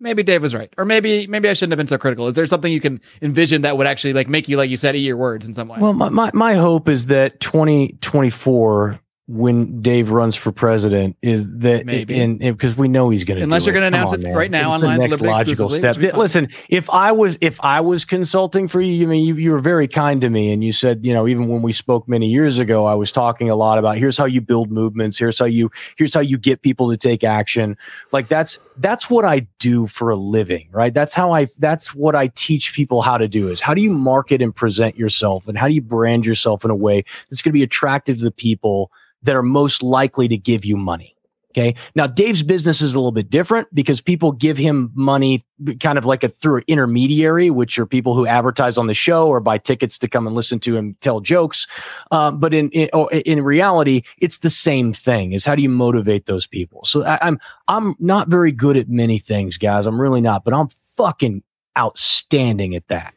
[0.00, 2.26] Maybe Dave was right, or maybe maybe I shouldn't have been so critical.
[2.26, 4.96] Is there something you can envision that would actually like make you, like you said,
[4.96, 5.78] eat your words in some way?
[5.78, 8.98] Well, my, my, my hope is that 2024,
[9.30, 12.18] when Dave runs for president, is that Maybe.
[12.18, 13.44] and because we know he's going to.
[13.44, 15.96] Unless you're going to announce it right now it's on the next logical step.
[15.96, 16.18] which would be fun.
[16.18, 19.60] Listen, if I was if I was consulting for you, I mean, you, you were
[19.60, 22.58] very kind to me, and you said, you know, even when we spoke many years
[22.58, 25.70] ago, I was talking a lot about here's how you build movements, here's how you
[25.96, 27.76] here's how you get people to take action.
[28.10, 30.92] Like that's that's what I do for a living, right?
[30.92, 33.92] That's how I that's what I teach people how to do is how do you
[33.92, 37.52] market and present yourself and how do you brand yourself in a way that's going
[37.52, 38.90] to be attractive to the people
[39.22, 41.16] that are most likely to give you money.
[41.52, 41.74] Okay.
[41.96, 45.44] Now Dave's business is a little bit different because people give him money
[45.80, 49.26] kind of like a through an intermediary, which are people who advertise on the show
[49.26, 51.66] or buy tickets to come and listen to him tell jokes.
[52.12, 52.88] Um, but in, in
[53.26, 55.32] in reality, it's the same thing.
[55.32, 56.84] Is how do you motivate those people?
[56.84, 59.86] So I, I'm I'm not very good at many things, guys.
[59.86, 61.42] I'm really not, but I'm fucking
[61.76, 63.14] outstanding at that.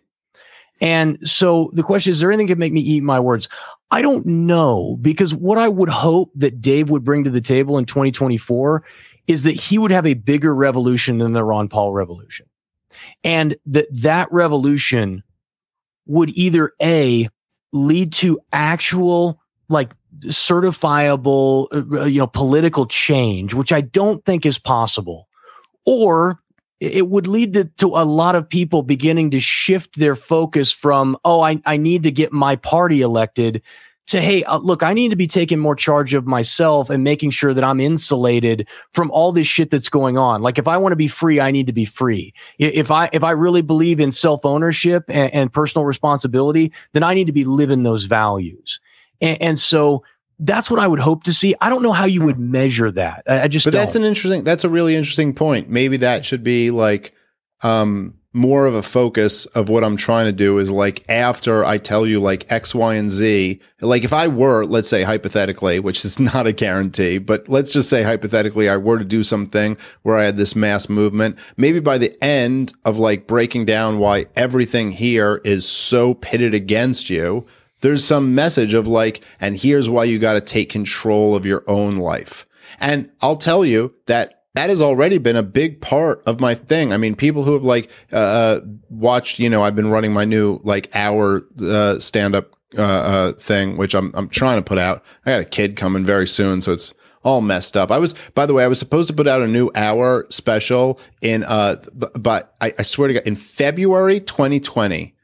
[0.82, 3.48] And so the question is, is there anything that can make me eat my words?
[3.92, 7.78] I don't know because what I would hope that Dave would bring to the table
[7.78, 8.84] in 2024
[9.28, 12.48] is that he would have a bigger revolution than the Ron Paul revolution.
[13.24, 15.24] And that that revolution
[16.06, 17.30] would either A,
[17.72, 19.40] lead to actual
[19.70, 19.92] like
[20.26, 25.28] certifiable, uh, you know, political change, which I don't think is possible,
[25.86, 26.40] or
[26.84, 31.18] it would lead to, to a lot of people beginning to shift their focus from,
[31.24, 33.62] oh, I, I need to get my party elected
[34.08, 37.32] to, hey, uh, look, I need to be taking more charge of myself and making
[37.32, 40.42] sure that I'm insulated from all this shit that's going on.
[40.42, 42.34] Like if I want to be free, I need to be free.
[42.60, 47.14] If I if I really believe in self ownership and, and personal responsibility, then I
[47.14, 48.80] need to be living those values.
[49.22, 50.04] And, and so
[50.40, 51.56] that's what I would hope to see.
[51.62, 53.24] I don't know how you would measure that.
[53.28, 54.04] I, I just But that's don't.
[54.04, 54.44] an interesting.
[54.44, 55.70] That's a really interesting point.
[55.70, 57.14] Maybe that should be like
[57.62, 61.78] um, more of a focus of what I'm trying to do is like after I
[61.78, 63.62] tell you like X, Y, and Z.
[63.80, 67.90] Like if I were, let's say hypothetically, which is not a guarantee, but let's just
[67.90, 71.38] say hypothetically, I were to do something where I had this mass movement.
[71.58, 77.10] Maybe by the end of like breaking down why everything here is so pitted against
[77.10, 77.46] you
[77.84, 81.64] there's some message of like, and here's why you got to take control of your
[81.68, 82.48] own life.
[82.80, 86.94] And I'll tell you that that has already been a big part of my thing.
[86.94, 90.62] I mean, people who have like uh, watched, you know, I've been running my new
[90.64, 95.04] like hour uh, stand up uh, uh, thing, which I'm I'm trying to put out.
[95.26, 96.94] I got a kid coming very soon, so it's
[97.24, 97.92] all messed up.
[97.92, 101.00] I was, by the way, I was supposed to put out a new hour special
[101.22, 105.16] in, uh, b- but I, I swear to God, in February 2020,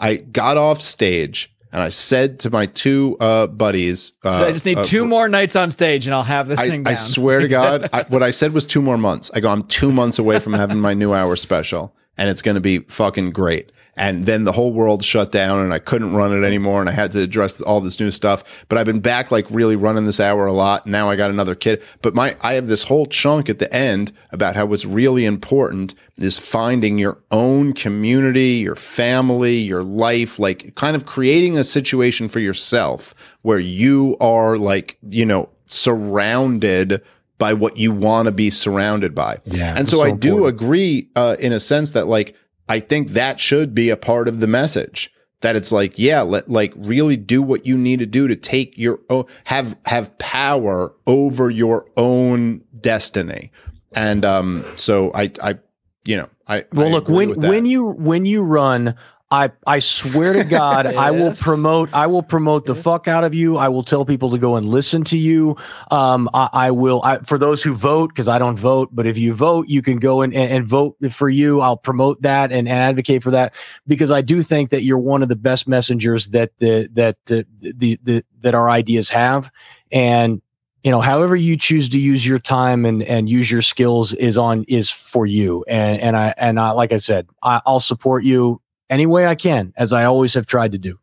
[0.00, 4.52] I got off stage and I said to my two uh, buddies, uh, So I
[4.52, 6.86] just need uh, two more nights on stage and I'll have this thing I, down.
[6.88, 9.30] I swear to God, I, what I said was two more months.
[9.34, 12.56] I go, I'm two months away from having my new hour special, and it's going
[12.56, 13.72] to be fucking great.
[13.94, 16.92] And then the whole world shut down, and I couldn't run it anymore, and I
[16.92, 18.42] had to address all this new stuff.
[18.68, 20.86] But I've been back, like really running this hour a lot.
[20.86, 24.12] Now I got another kid, but my I have this whole chunk at the end
[24.30, 30.74] about how what's really important is finding your own community, your family, your life, like
[30.74, 37.02] kind of creating a situation for yourself where you are like you know surrounded
[37.38, 39.38] by what you want to be surrounded by.
[39.46, 42.36] Yeah, And so, that's I so do agree uh, in a sense that like
[42.68, 46.48] I think that should be a part of the message that it's like yeah let
[46.48, 50.94] like really do what you need to do to take your own have have power
[51.06, 53.50] over your own destiny.
[53.94, 55.58] And um so I I
[56.04, 58.96] you know I Well, I look when when you when you run,
[59.30, 61.94] I I swear to God, I will promote.
[61.94, 63.56] I will promote the fuck out of you.
[63.56, 65.56] I will tell people to go and listen to you.
[65.90, 67.00] Um, I, I will.
[67.02, 69.96] I, for those who vote, because I don't vote, but if you vote, you can
[69.96, 71.62] go and, and, and vote for you.
[71.62, 73.54] I'll promote that and, and advocate for that
[73.86, 77.44] because I do think that you're one of the best messengers that the that uh,
[77.60, 79.50] the, the that our ideas have,
[79.90, 80.42] and
[80.82, 84.36] you know however you choose to use your time and and use your skills is
[84.36, 85.64] on is for you.
[85.68, 88.60] And and i and i like i said I, i'll support you
[88.90, 90.98] any way i can as i always have tried to do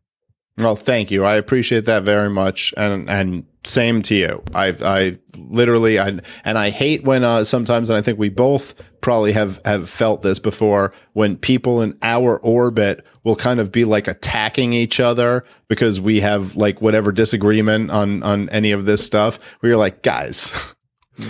[0.60, 1.24] Well, thank you.
[1.24, 4.42] I appreciate that very much, and and same to you.
[4.54, 8.74] I I literally I and I hate when uh, sometimes, and I think we both
[9.00, 13.84] probably have have felt this before when people in our orbit will kind of be
[13.84, 19.04] like attacking each other because we have like whatever disagreement on on any of this
[19.04, 19.38] stuff.
[19.62, 20.52] We're like, guys,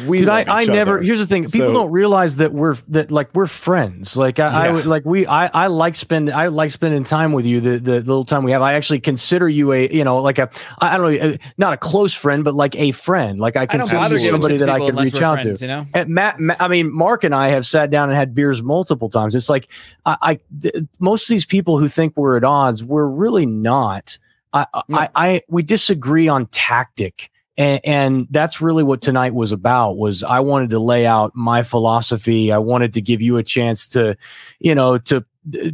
[0.06, 0.96] we Dude, I, I never.
[0.96, 1.02] other.
[1.02, 4.16] Here's the thing: people So- don't realize that we're that like we're friends.
[4.16, 4.72] Like I, I Yeah.
[4.72, 5.26] would like we.
[5.26, 6.30] I, I like spend.
[6.30, 7.60] I like spending time with you.
[7.60, 8.62] The, the little time we have.
[8.62, 11.76] I actually consider you a you know like a I don't know uh, not a
[11.76, 13.38] close friend, but like a friend.
[13.40, 15.64] Like I I consider bother you somebody that I can reach out friends, to.
[15.66, 18.34] You know, And Matt, Ma- I mean, Marc and I have sat down and had
[18.34, 19.34] beers multiple times.
[19.34, 19.68] It's like
[20.06, 24.18] I, I th- most of these people who think we're at odds, we're really not.
[24.52, 29.96] I, I, I we disagree on tactic, and, and that's really what tonight was about.
[29.96, 32.52] Was I wanted to lay out my philosophy.
[32.52, 34.16] I wanted to give you a chance to,
[34.58, 35.24] you know, to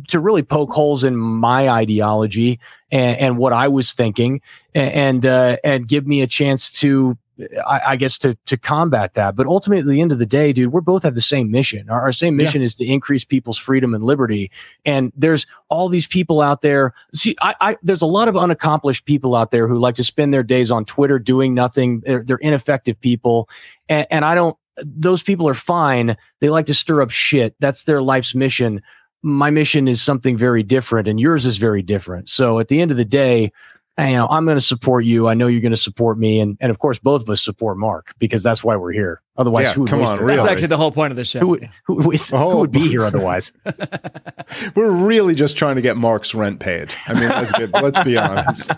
[0.09, 4.41] to really poke holes in my ideology and, and what I was thinking,
[4.75, 7.19] and and, uh, and give me a chance to
[7.67, 9.37] I, I guess to to combat that.
[9.37, 11.91] But ultimately, at the end of the day, dude, we're both have the same mission.
[11.91, 14.51] Our, our same mission is to increase people's freedom and liberty.
[14.85, 16.95] And there's all these people out there.
[17.15, 20.33] See, I, I there's a lot of unaccomplished people out there who like to spend
[20.33, 22.01] their days on Twitter doing nothing.
[22.01, 23.49] They're, they're ineffective people,
[23.89, 24.57] and, and I don't.
[24.79, 26.17] Those people are fine.
[26.41, 27.55] They like to stir up shit.
[27.61, 28.83] That's their life's mission.
[29.23, 32.29] My mission is something very different, and yours is very different.
[32.29, 33.53] So at the end of the day,
[33.99, 35.27] you know, I'm going to support you.
[35.29, 37.79] I know you're going to support me, and and of course, both of us support
[37.79, 39.23] Marc because that's why we're here.
[39.39, 40.37] Otherwise, Yeah, who come waste on, really.
[40.37, 41.41] that's actually the whole point of the show.
[41.41, 42.51] Who would, who, would waste- Oh.
[42.53, 43.53] who would be here otherwise?
[44.75, 46.91] We're really just trying to get Marc's rent paid.
[47.07, 48.73] I mean, let's get let's be honest.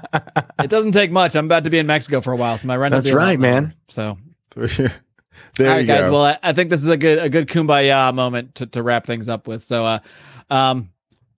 [0.61, 1.35] it doesn't take much.
[1.37, 2.93] I'm about to be in Mexico for a while, so my rent.
[2.93, 3.51] will That's be a right, lower.
[3.51, 3.75] man.
[3.89, 4.19] So
[4.55, 4.69] there
[5.61, 6.07] all you right, guys.
[6.07, 6.13] go.
[6.13, 9.07] Well, I, I think this is a good a good kumbaya moment to, to wrap
[9.07, 9.63] things up with.
[9.65, 9.99] So, uh,
[10.51, 10.91] um,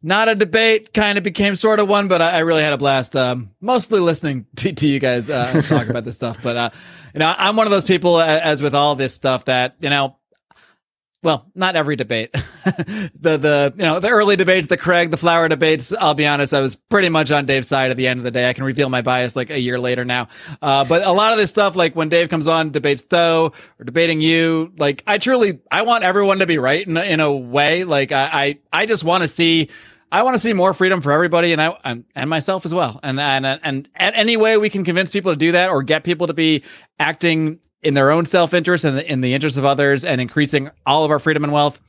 [0.02, 2.78] not a debate, kind of became sort of one, but I, I really had a
[2.78, 3.14] blast.
[3.14, 6.38] Um, mostly listening to, to you guys uh, talk about this stuff.
[6.42, 6.70] But uh,
[7.14, 10.16] you know, I'm one of those people, as with all this stuff, that you know.
[11.22, 12.32] Well, not every debate.
[12.64, 15.92] the the you know the early debates, the Craig, the Flower debates.
[15.92, 18.30] I'll be honest, I was pretty much on Dave's side at the end of the
[18.30, 18.48] day.
[18.48, 20.28] I can reveal my bias like a year later now.
[20.62, 23.84] Uh, but a lot of this stuff, like when Dave comes on, debates Though or
[23.84, 27.30] debating you, like I truly I want everyone to be right in a, in a
[27.30, 27.84] way.
[27.84, 29.68] Like I I, I just want to see.
[30.12, 32.98] I want to see more freedom for everybody, and I and, and myself as well.
[33.02, 36.04] And and and at any way we can convince people to do that, or get
[36.04, 36.62] people to be
[36.98, 41.04] acting in their own self interest and in the interest of others, and increasing all
[41.04, 41.80] of our freedom and wealth.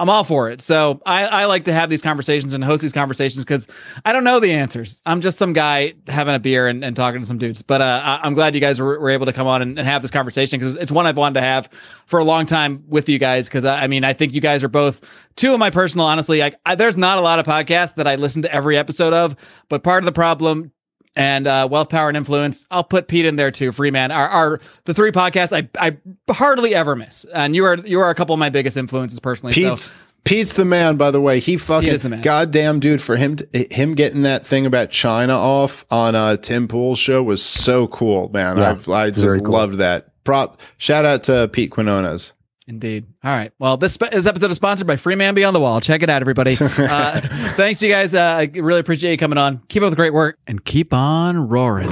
[0.00, 0.62] I'm all for it.
[0.62, 3.68] So I, I like to have these conversations and host these conversations because
[4.04, 5.02] I don't know the answers.
[5.04, 7.60] I'm just some guy having a beer and, and talking to some dudes.
[7.60, 9.86] But uh, I- I'm glad you guys were, were able to come on and, and
[9.86, 11.68] have this conversation because it's one I've wanted to have
[12.06, 13.46] for a long time with you guys.
[13.48, 15.02] Because I, I mean, I think you guys are both
[15.36, 16.38] two of my personal, honestly.
[16.38, 19.36] Like, I, there's not a lot of podcasts that I listen to every episode of,
[19.68, 20.72] but part of the problem
[21.20, 22.66] and uh, wealth, power, and influence.
[22.70, 23.72] I'll put Pete in there too.
[23.72, 25.96] Free man are, are the three podcasts I I
[26.32, 29.52] hardly ever miss, and you are you are a couple of my biggest influences personally.
[29.52, 29.90] so- Pete's
[30.22, 31.40] Pete's the man, by the way.
[31.40, 32.20] He fucking is the man.
[32.20, 36.68] goddamn dude for him to, him getting that thing about China off on uh, Tim
[36.68, 38.58] Pool's show was so cool, man.
[38.58, 39.50] Yeah, I've, I just cool.
[39.50, 40.08] loved that.
[40.24, 42.34] Prop shout out to Pete Quinones.
[42.70, 43.06] Indeed.
[43.24, 43.52] All right.
[43.58, 45.80] Well, this, spe- this episode is sponsored by Free Man Beyond the Wall.
[45.80, 46.56] Check it out, everybody.
[46.90, 47.20] Uh,
[47.56, 48.14] thanks, you guys.
[48.14, 49.58] Uh, I really appreciate you coming on.
[49.68, 51.90] Keep up the great work and keep on roaring.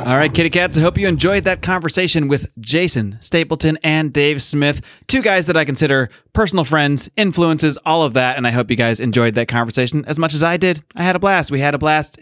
[0.00, 0.76] All right, kitty cats.
[0.76, 5.56] I hope you enjoyed that conversation with Jason Stapleton and Dave Smith, two guys that
[5.56, 8.36] I consider personal friends, influences, all of that.
[8.36, 10.82] And I hope you guys enjoyed that conversation as much as I did.
[10.96, 11.50] I had a blast.
[11.50, 12.18] We had a blast.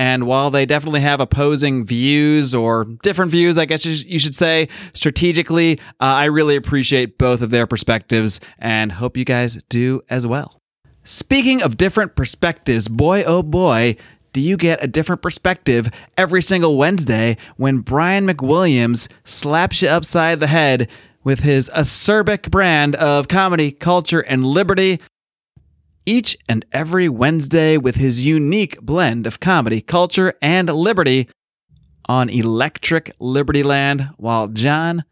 [0.00, 4.70] And while they definitely have opposing views or different views, I guess you should say,
[4.94, 10.26] strategically, uh, I really appreciate both of their perspectives and hope you guys do as
[10.26, 10.62] well.
[11.04, 13.96] Speaking of different perspectives, boy oh boy,
[14.32, 20.40] do you get a different perspective every single Wednesday when Brian McWilliams slaps you upside
[20.40, 20.88] the head
[21.24, 24.98] with his acerbic brand of comedy, culture, and liberty
[26.10, 31.28] each and every Wednesday with his unique blend of comedy, culture, and liberty
[32.06, 35.04] on Electric Liberty Land, while John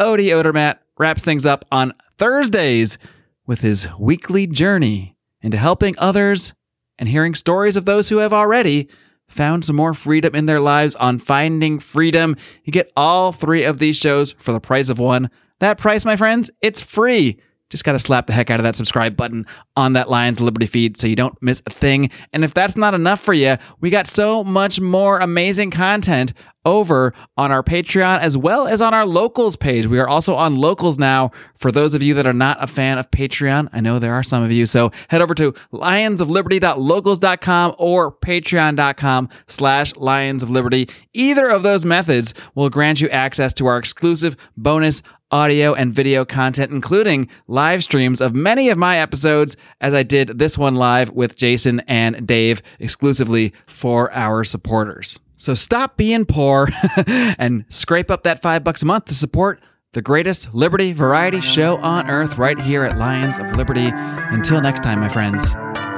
[0.00, 2.98] Odie Odermatt wraps things up on Thursdays
[3.46, 6.52] with his weekly journey into helping others
[6.98, 8.88] and hearing stories of those who have already
[9.28, 12.34] found some more freedom in their lives on Finding Freedom.
[12.64, 15.30] You get all three of these shows for the price of one.
[15.60, 17.38] That price, my friends, it's free.
[17.70, 20.44] Just got to slap the heck out of that subscribe button on that Lions of
[20.44, 22.10] Liberty feed so you don't miss a thing.
[22.32, 26.32] And if that's not enough for you, we got so much more amazing content
[26.64, 29.86] over on our Patreon as well as on our locals page.
[29.86, 32.98] We are also on locals now for those of you that are not a fan
[32.98, 33.70] of Patreon.
[33.72, 34.66] I know there are some of you.
[34.66, 40.90] So head over to lionsofliberty.locals.com or patreon.com slash lions of liberty.
[41.14, 46.24] Either of those methods will grant you access to our exclusive bonus audio and video
[46.24, 51.10] content, including live streams of many of my episodes, as I did this one live
[51.10, 55.20] with Jason and Dave exclusively for our supporters.
[55.36, 56.68] So stop being poor
[57.06, 59.60] and scrape up that five bucks a month to support
[59.92, 63.90] the greatest Liberty variety show on earth right here at Lions of Liberty.
[63.92, 65.54] Until next time, my friends.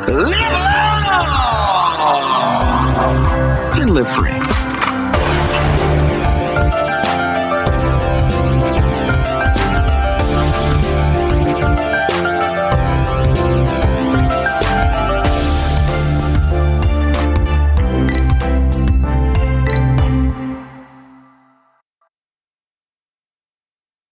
[0.09, 1.02] Live long
[3.80, 4.52] and live free.